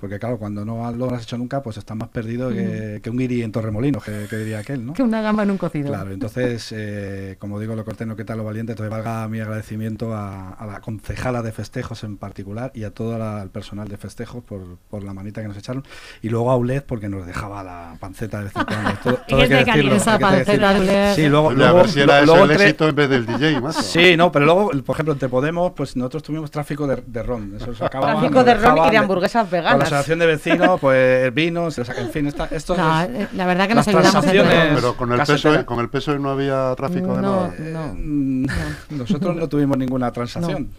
Porque 0.02 0.20
claro, 0.20 0.38
cuando 0.38 0.66
no 0.66 0.92
lo 0.92 1.14
has 1.14 1.24
hecho 1.24 1.38
nunca, 1.38 1.62
pues 1.62 1.78
estás 1.78 1.96
más 1.96 2.10
perdido 2.10 2.50
que, 2.50 3.00
que 3.04 3.10
un 3.10 3.18
guiri 3.18 3.44
en 3.44 3.52
Torremolinos, 3.52 4.04
que, 4.04 4.26
que 4.30 4.36
diría 4.38 4.60
aquel, 4.60 4.86
¿no? 4.86 4.94
Que 4.94 5.04
una 5.04 5.22
gamba 5.22 5.44
en 5.44 5.52
un 5.52 5.58
cocido. 5.58 5.90
Claro, 5.90 6.12
entonces, 6.12 6.74
eh, 6.76 7.36
como 7.40 7.60
digo, 7.60 7.76
lo 7.76 7.86
cortés 7.86 8.08
no 8.08 8.16
quita 8.18 8.36
lo 8.36 8.44
valiente, 8.44 8.72
entonces 8.74 8.92
valga 8.92 9.28
mi 9.28 9.40
agradecimiento 9.40 10.14
a, 10.14 10.50
a 10.50 10.66
la 10.66 10.82
concejala 10.82 11.42
de 11.44 11.52
festejos 11.52 12.04
en 12.04 12.18
particular 12.18 12.72
y 12.74 12.84
a 12.84 12.92
todo 12.92 13.18
la- 13.18 13.42
el 13.44 13.50
personal 13.50 13.88
de 13.88 13.98
festejos 13.98 14.44
por, 14.44 14.78
por 14.90 15.04
la 15.04 15.14
manita 15.14 15.42
que 15.42 15.48
nos 15.48 15.58
echaron 15.58 15.84
y 16.22 16.30
luego 16.30 16.52
a 16.52 16.58
ULED 16.58 16.84
porque 16.84 17.08
nos 17.08 17.26
dejaba 17.28 17.64
la 17.64 17.96
panceta 18.00 18.40
de 18.40 18.46
vez 18.46 18.56
en 18.56 18.66
cuando. 18.66 18.92
Todo, 19.04 19.14
todo 19.28 19.42
hay 19.42 19.48
que 19.48 19.54
de 19.56 19.64
decirlo, 19.66 19.96
Esa 19.96 20.14
hay 20.14 20.20
panceta 20.20 20.74
decirlo. 20.74 20.92
de. 20.94 21.14
Sí, 21.16 21.30
luego, 21.30 21.48
Oye, 21.50 21.56
a 21.56 21.58
luego, 21.60 21.78
ver 21.78 21.90
si 21.90 22.00
era 22.02 22.22
luego 22.24 22.44
eso 22.46 22.46
el 22.54 22.62
éxito 22.62 22.90
en 22.90 22.96
vez 22.96 23.10
del 23.10 23.26
DJ, 23.28 23.62
macho. 23.62 23.82
Sí, 23.82 24.18
no, 24.18 24.32
pero 24.32 24.46
luego, 24.46 24.72
por 24.84 24.96
ejemplo, 24.96 25.14
entre 25.14 25.30
Podemos, 25.30 25.74
pues 25.76 25.96
nosotros 25.96 26.24
tuvimos 26.24 26.50
tráfico 26.50 26.88
de, 26.88 27.04
de 27.06 27.24
ron. 27.24 27.54
Eso 27.56 27.74
se 27.76 27.86
acababa, 27.86 28.14
Tráfico 28.20 28.44
de 28.44 28.54
ron 28.56 28.78
y 28.88 28.92
de 28.92 28.98
hamburguesas 28.98 29.50
veganas. 29.50 29.91
Asociación 29.96 30.20
de 30.20 30.26
vecinos, 30.26 30.80
pues 30.82 31.34
vinos, 31.34 31.78
o 31.80 31.86
sea, 31.86 31.96
en 31.96 32.10
fin, 32.12 32.28
esta, 32.28 32.46
esto 32.46 32.76
No, 32.76 33.02
es- 33.02 33.10
eh, 33.10 33.28
la 33.34 33.46
verdad 33.46 33.68
que 33.68 33.76
las 33.76 33.88
nos 33.88 33.96
ayudamos 33.96 34.26
entre. 34.26 34.76
Pero 34.76 34.96
con 34.98 35.12
el, 35.12 35.18
Casetera. 35.18 35.54
PSOE, 35.54 35.66
con 35.66 35.80
el 35.80 35.90
PSOE 35.90 36.20
no 36.20 36.30
había 36.30 36.74
tráfico 36.76 37.16
de 37.16 37.22
No, 37.22 37.48
nada. 37.48 37.54
no. 37.60 37.94
Mm, 37.96 38.46
Nosotros 38.92 39.36
no 39.36 39.48
tuvimos 39.50 39.78
ninguna 39.78 40.12
transacción. 40.12 40.70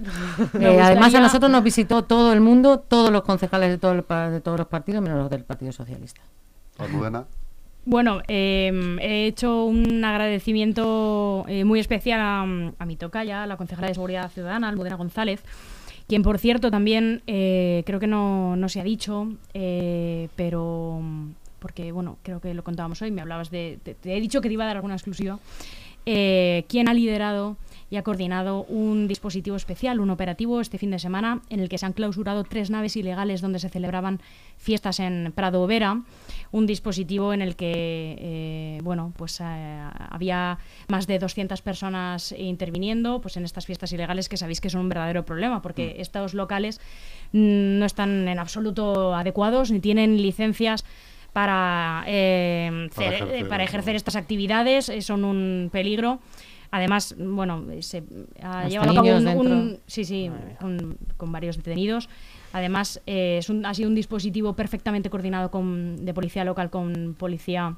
Eh, 0.60 0.80
además 0.80 1.14
a 1.14 1.20
nosotros 1.20 1.50
nos 1.50 1.62
visitó 1.62 2.02
todo 2.04 2.32
el 2.32 2.40
mundo, 2.40 2.78
todos 2.80 3.10
los 3.10 3.22
concejales 3.22 3.70
de, 3.70 3.78
todo 3.78 3.92
el 3.92 4.02
pa- 4.02 4.30
de 4.30 4.40
todos 4.40 4.58
los 4.58 4.66
partidos, 4.68 5.02
menos 5.02 5.18
los 5.18 5.30
del 5.30 5.44
Partido 5.44 5.72
Socialista. 5.72 6.20
Almudena. 6.78 7.24
Bueno, 7.84 8.20
eh, 8.28 8.70
he 9.00 9.26
hecho 9.26 9.64
un 9.64 10.04
agradecimiento 10.04 11.44
eh, 11.48 11.64
muy 11.64 11.80
especial 11.80 12.20
a, 12.20 12.42
a 12.78 12.86
mi 12.86 12.96
tocaya, 12.96 13.44
la 13.46 13.56
concejala 13.56 13.88
de 13.88 13.94
Seguridad 13.94 14.30
Ciudadana, 14.30 14.68
Almudena 14.68 14.94
González, 14.96 15.40
quien 16.12 16.22
por 16.22 16.38
cierto 16.38 16.70
también 16.70 17.22
eh, 17.26 17.84
creo 17.86 17.98
que 17.98 18.06
no, 18.06 18.54
no 18.54 18.68
se 18.68 18.80
ha 18.80 18.84
dicho, 18.84 19.32
eh, 19.54 20.28
pero 20.36 21.00
porque 21.58 21.90
bueno, 21.90 22.18
creo 22.22 22.38
que 22.38 22.52
lo 22.52 22.62
contábamos 22.62 23.00
hoy, 23.00 23.10
me 23.10 23.22
hablabas 23.22 23.50
de, 23.50 23.78
te, 23.82 23.96
he 24.14 24.20
dicho 24.20 24.42
que 24.42 24.48
te 24.48 24.52
iba 24.52 24.64
a 24.64 24.66
dar 24.66 24.76
alguna 24.76 24.92
exclusiva, 24.92 25.38
eh, 26.04 26.66
quien 26.68 26.90
ha 26.90 26.92
liderado 26.92 27.56
y 27.88 27.96
ha 27.96 28.02
coordinado 28.02 28.64
un 28.64 29.08
dispositivo 29.08 29.56
especial, 29.56 30.00
un 30.00 30.10
operativo 30.10 30.60
este 30.60 30.76
fin 30.76 30.90
de 30.90 30.98
semana, 30.98 31.40
en 31.48 31.60
el 31.60 31.70
que 31.70 31.78
se 31.78 31.86
han 31.86 31.94
clausurado 31.94 32.44
tres 32.44 32.68
naves 32.68 32.94
ilegales 32.94 33.40
donde 33.40 33.58
se 33.58 33.70
celebraban 33.70 34.20
fiestas 34.58 35.00
en 35.00 35.32
Prado 35.34 35.66
Vera, 35.66 36.02
un 36.52 36.66
dispositivo 36.66 37.32
en 37.32 37.42
el 37.42 37.56
que 37.56 38.16
eh, 38.18 38.80
bueno, 38.84 39.12
pues, 39.16 39.40
eh, 39.40 39.44
había 40.10 40.58
más 40.88 41.06
de 41.06 41.18
200 41.18 41.60
personas 41.62 42.32
interviniendo 42.38 43.20
pues, 43.20 43.36
en 43.36 43.44
estas 43.44 43.66
fiestas 43.66 43.92
ilegales 43.92 44.28
que 44.28 44.36
sabéis 44.36 44.60
que 44.60 44.70
son 44.70 44.82
un 44.82 44.88
verdadero 44.88 45.24
problema, 45.24 45.62
porque 45.62 45.96
estos 45.98 46.34
locales 46.34 46.80
mm, 47.32 47.78
no 47.78 47.86
están 47.86 48.28
en 48.28 48.38
absoluto 48.38 49.14
adecuados 49.14 49.70
ni 49.70 49.80
tienen 49.80 50.20
licencias 50.20 50.84
para, 51.32 52.04
eh, 52.06 52.88
Para 52.94 53.08
cer- 53.08 53.14
ejercer, 53.14 53.48
para 53.48 53.64
¿no? 53.64 53.68
ejercer 53.68 53.96
estas 53.96 54.16
actividades, 54.16 54.88
eh, 54.90 55.00
son 55.00 55.24
un 55.24 55.70
peligro. 55.72 56.20
Además, 56.70 57.14
bueno, 57.18 57.64
se 57.80 58.02
ha 58.42 58.60
Hasta 58.60 58.68
llevado 58.68 58.90
a 58.92 58.94
cabo 58.94 59.40
un, 59.40 59.78
sí, 59.86 60.04
sí, 60.06 60.30
con 61.18 61.32
varios 61.32 61.56
detenidos. 61.58 62.08
Además, 62.52 63.00
eh, 63.06 63.40
ha 63.64 63.74
sido 63.74 63.88
un 63.88 63.94
dispositivo 63.94 64.54
perfectamente 64.54 65.10
coordinado 65.10 65.50
con, 65.50 66.04
de 66.04 66.14
policía 66.14 66.44
local 66.44 66.70
con 66.70 67.14
policía 67.18 67.76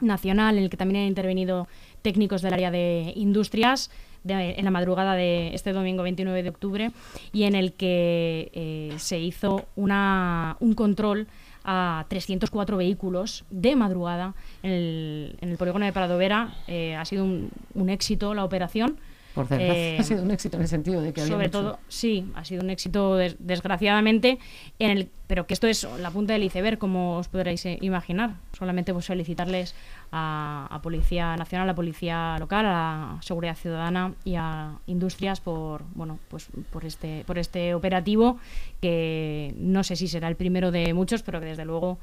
nacional, 0.00 0.58
en 0.58 0.64
el 0.64 0.70
que 0.70 0.76
también 0.76 1.02
han 1.02 1.08
intervenido 1.08 1.68
técnicos 2.02 2.42
del 2.42 2.52
área 2.54 2.70
de 2.70 3.12
industrias 3.16 3.90
de- 4.24 4.54
en 4.58 4.64
la 4.64 4.70
madrugada 4.70 5.14
de 5.14 5.54
este 5.54 5.72
domingo 5.72 6.02
29 6.02 6.42
de 6.42 6.48
octubre 6.50 6.90
y 7.32 7.44
en 7.44 7.54
el 7.54 7.72
que 7.72 8.50
eh, 8.52 8.94
se 8.98 9.18
hizo 9.18 9.64
una, 9.76 10.56
un 10.60 10.74
control 10.74 11.28
a 11.64 12.04
304 12.08 12.76
vehículos 12.76 13.44
de 13.50 13.74
madrugada 13.74 14.34
en 14.62 14.70
el, 14.70 15.36
en 15.40 15.48
el 15.50 15.56
polígono 15.56 15.84
de 15.84 15.92
Pradovera. 15.92 16.54
Eh, 16.68 16.94
ha 16.94 17.04
sido 17.04 17.24
un, 17.24 17.50
un 17.74 17.88
éxito 17.88 18.34
la 18.34 18.44
operación. 18.44 18.98
Por 19.36 19.46
desgracia, 19.48 19.74
Eh, 19.76 19.98
ha 20.00 20.02
sido 20.02 20.22
un 20.24 20.30
éxito 20.32 20.56
en 20.56 20.62
el 20.62 20.68
sentido 20.68 21.00
de 21.00 21.12
que 21.12 21.20
había 21.20 21.32
sobre 21.34 21.46
mucho. 21.46 21.60
todo, 21.60 21.78
sí, 21.86 22.28
ha 22.34 22.44
sido 22.44 22.62
un 22.64 22.70
éxito 22.70 23.14
des- 23.16 23.36
desgraciadamente, 23.38 24.38
en 24.80 24.90
el, 24.90 25.10
pero 25.28 25.46
que 25.46 25.54
esto 25.54 25.66
es 25.68 25.86
la 26.00 26.10
punta 26.10 26.32
del 26.32 26.42
iceberg, 26.42 26.78
como 26.78 27.18
os 27.18 27.28
podréis 27.28 27.64
eh, 27.66 27.78
imaginar. 27.82 28.34
Solamente 28.58 28.92
pues 28.92 29.06
felicitarles 29.06 29.74
a, 30.10 30.66
a 30.70 30.82
Policía 30.82 31.36
Nacional, 31.36 31.68
a 31.70 31.74
Policía 31.74 32.36
Local, 32.40 32.64
a 32.66 32.70
la 32.72 33.18
Seguridad 33.22 33.56
Ciudadana 33.56 34.14
y 34.24 34.34
a 34.36 34.72
Industrias 34.86 35.40
por 35.40 35.84
bueno 35.94 36.18
pues 36.28 36.48
por 36.72 36.84
este 36.84 37.22
por 37.26 37.38
este 37.38 37.74
operativo 37.74 38.38
que 38.80 39.54
no 39.58 39.84
sé 39.84 39.96
si 39.96 40.08
será 40.08 40.28
el 40.28 40.36
primero 40.36 40.70
de 40.70 40.94
muchos, 40.94 41.22
pero 41.22 41.40
que 41.40 41.46
desde 41.46 41.64
luego 41.64 41.98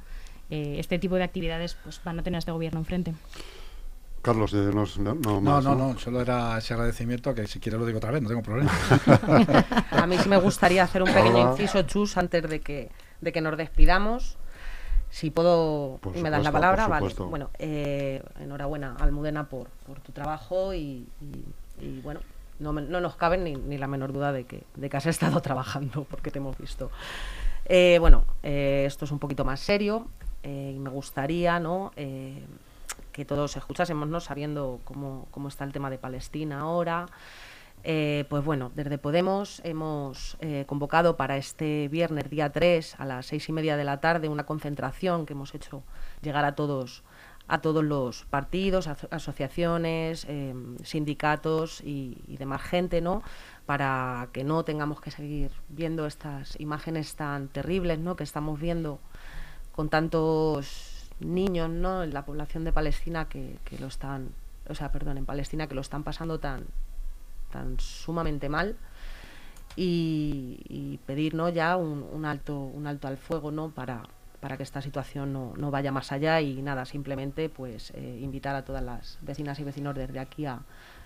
eh, 0.51 0.75
este 0.77 0.99
tipo 0.99 1.15
de 1.15 1.23
actividades 1.23 1.75
pues 1.83 1.99
van 2.03 2.19
a 2.19 2.23
tener 2.23 2.35
a 2.35 2.39
este 2.39 2.51
gobierno 2.51 2.79
enfrente. 2.79 3.13
Carlos, 4.23 4.53
eh, 4.53 4.71
no, 4.73 4.85
no, 4.99 5.15
No, 5.15 5.41
más, 5.41 5.63
no, 5.65 5.75
no, 5.75 5.99
solo 5.99 6.21
era 6.21 6.57
ese 6.57 6.73
agradecimiento 6.73 7.35
que 7.35 7.45
si 7.45 7.59
quieres 7.59 7.79
lo 7.79 7.85
digo 7.85 7.97
otra 7.97 8.09
vez, 8.09 8.21
no 8.21 8.29
tengo 8.29 8.41
problema. 8.41 8.71
A 9.91 10.07
mí 10.07 10.17
sí 10.17 10.29
me 10.29 10.37
gustaría 10.37 10.81
hacer 10.83 11.03
un 11.03 11.09
pequeño 11.09 11.37
Hola. 11.39 11.51
inciso, 11.51 11.81
Chus, 11.83 12.15
antes 12.17 12.41
de 12.49 12.61
que, 12.61 12.89
de 13.19 13.31
que 13.33 13.41
nos 13.41 13.57
despidamos. 13.57 14.37
Si 15.09 15.29
puedo, 15.29 15.99
Por 16.01 16.15
y 16.17 16.21
me 16.23 16.29
das 16.29 16.43
la 16.43 16.51
palabra, 16.53 16.83
por 16.85 16.89
vale. 16.91 16.99
supuesto. 17.01 17.25
Bueno, 17.27 17.49
eh, 17.59 18.23
enhorabuena, 18.39 18.95
Almudena, 18.99 19.43
por, 19.49 19.67
por 19.85 19.99
tu 19.99 20.11
trabajo 20.13 20.73
y, 20.73 21.05
y- 21.21 21.45
y, 21.85 21.99
bueno, 22.01 22.21
no, 22.59 22.71
me- 22.73 22.81
no 22.81 23.01
nos 23.01 23.15
cabe 23.17 23.37
ni, 23.37 23.55
ni 23.55 23.77
la 23.77 23.87
menor 23.87 24.13
duda 24.13 24.31
de 24.31 24.45
que, 24.45 24.63
de 24.75 24.89
que 24.89 24.97
has 24.97 25.05
estado 25.05 25.41
trabajando, 25.41 26.05
porque 26.09 26.31
te 26.31 26.39
hemos 26.39 26.57
visto. 26.57 26.89
Eh, 27.65 27.97
bueno, 27.99 28.23
eh, 28.41 28.85
esto 28.87 29.03
es 29.05 29.11
un 29.11 29.19
poquito 29.19 29.43
más 29.45 29.59
serio 29.59 30.07
eh, 30.43 30.71
y 30.75 30.79
me 30.79 30.89
gustaría, 30.89 31.59
¿no? 31.59 31.91
Eh, 33.13 33.23
que 33.23 33.25
todos 33.25 33.55
escuchásemos, 33.55 34.07
¿no? 34.07 34.19
Sabiendo 34.19 34.79
cómo, 34.83 35.27
cómo 35.31 35.47
está 35.47 35.63
el 35.63 35.71
tema 35.71 35.89
de 35.89 35.97
Palestina 35.97 36.61
ahora. 36.61 37.05
Eh, 37.83 38.25
pues 38.29 38.43
bueno, 38.45 38.71
desde 38.75 38.97
Podemos 38.97 39.61
hemos 39.65 40.37
eh, 40.39 40.63
convocado 40.67 41.17
para 41.17 41.35
este 41.37 41.89
viernes, 41.89 42.29
día 42.29 42.49
3, 42.49 42.95
a 42.97 43.05
las 43.05 43.25
seis 43.25 43.49
y 43.49 43.51
media 43.51 43.75
de 43.75 43.83
la 43.83 43.99
tarde, 43.99 44.29
una 44.29 44.45
concentración 44.45 45.25
que 45.25 45.33
hemos 45.33 45.53
hecho 45.53 45.83
llegar 46.21 46.45
a 46.45 46.55
todos 46.55 47.03
a 47.49 47.59
todos 47.59 47.83
los 47.83 48.23
partidos, 48.23 48.87
asociaciones, 48.87 50.25
em, 50.29 50.77
sindicatos 50.77 51.81
y, 51.81 52.37
demás 52.39 52.61
gente, 52.61 53.01
¿no? 53.01 53.21
Para 53.65 54.29
que 54.31 54.45
no 54.45 54.63
tengamos 54.63 55.01
que 55.01 55.11
seguir 55.11 55.51
viendo 55.67 56.05
estas 56.07 56.57
imágenes 56.57 57.15
tan 57.15 57.49
terribles, 57.49 57.99
¿no? 57.99 58.15
Que 58.15 58.23
estamos 58.23 58.61
viendo 58.61 59.01
con 59.73 59.89
tantos 59.89 60.92
niños, 61.19 61.69
¿no? 61.69 62.03
En 62.03 62.13
la 62.13 62.25
población 62.25 62.63
de 62.63 62.71
Palestina 62.71 63.25
que, 63.29 63.57
que 63.65 63.77
lo 63.79 63.87
están, 63.87 64.29
o 64.67 64.75
sea, 64.75 64.91
perdón, 64.91 65.17
en 65.17 65.25
Palestina 65.25 65.67
que 65.67 65.75
lo 65.75 65.81
están 65.81 66.03
pasando 66.03 66.39
tan, 66.39 66.65
tan 67.51 67.79
sumamente 67.79 68.49
mal 68.49 68.75
y, 69.75 70.99
pedir 71.05 71.33
¿no? 71.33 71.49
ya 71.49 71.77
un, 71.77 72.25
alto, 72.25 72.57
un 72.57 72.87
alto 72.87 73.07
al 73.07 73.17
fuego 73.17 73.51
¿no? 73.51 73.69
para, 73.69 74.03
para 74.39 74.57
que 74.57 74.63
esta 74.63 74.81
situación 74.81 75.33
no, 75.33 75.71
vaya 75.71 75.91
más 75.91 76.11
allá 76.11 76.41
y 76.41 76.61
nada, 76.61 76.85
simplemente 76.85 77.49
pues 77.49 77.91
eh, 77.95 78.19
invitar 78.21 78.55
a 78.55 78.65
todas 78.65 78.83
las 78.83 79.17
vecinas 79.21 79.59
y 79.59 79.63
vecinos 79.63 79.95
desde 79.95 80.19
aquí 80.19 80.45
a, 80.45 80.61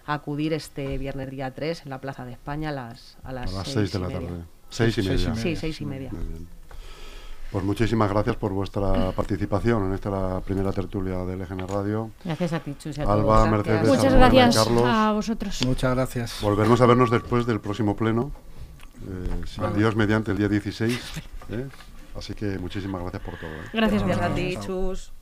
acudir 0.05 0.53
este 0.53 0.97
viernes 0.97 1.29
día 1.29 1.53
3 1.53 1.83
en 1.83 1.89
la 1.89 1.99
Plaza 1.99 2.23
de 2.23 2.31
España 2.31 2.69
a 2.69 2.71
las, 2.71 3.17
a 3.23 3.33
las, 3.33 3.51
6 3.51 3.91
de 3.91 3.99
la 3.99 4.07
tarde. 4.07 4.29
6 4.69 4.97
y 4.99 5.01
media. 5.01 5.35
Sí, 5.35 5.55
6 5.57 5.81
y 5.81 5.85
media. 5.85 6.11
Pues 7.51 7.63
muchísimas 7.63 8.09
gracias 8.09 8.35
por 8.35 8.51
vuestra 8.51 9.11
participación 9.11 9.85
en 9.85 9.93
esta 9.93 10.41
primera 10.41 10.71
tertulia 10.73 11.19
de 11.19 11.37
LGN 11.37 11.67
Radio. 11.67 12.11
Gracias 12.25 12.53
a 12.53 12.59
ti, 12.59 12.75
Chus. 12.77 12.99
Alba, 12.99 13.49
Mercedes, 13.49 13.87
Muchas 13.87 14.13
gracias 14.13 14.57
a 14.57 15.11
vosotros. 15.13 15.61
Muchas 15.65 15.95
gracias. 15.95 16.41
Volveremos 16.41 16.81
a 16.81 16.85
vernos 16.85 17.09
después 17.09 17.45
del 17.45 17.61
próximo 17.61 17.95
pleno. 17.95 18.31
Eh, 19.07 19.69
Dios 19.75 19.95
mediante 19.95 20.31
el 20.31 20.37
día 20.37 20.49
16. 20.49 21.21
¿eh? 21.51 21.67
Así 22.17 22.33
que 22.33 22.57
muchísimas 22.59 23.01
gracias 23.01 23.23
por 23.23 23.39
todo. 23.39 23.49
¿eh? 23.49 23.69
Gracias, 23.73 24.03
gracias 24.03 24.31
a 24.31 24.35
ti, 24.35 24.57
Chus. 24.59 25.13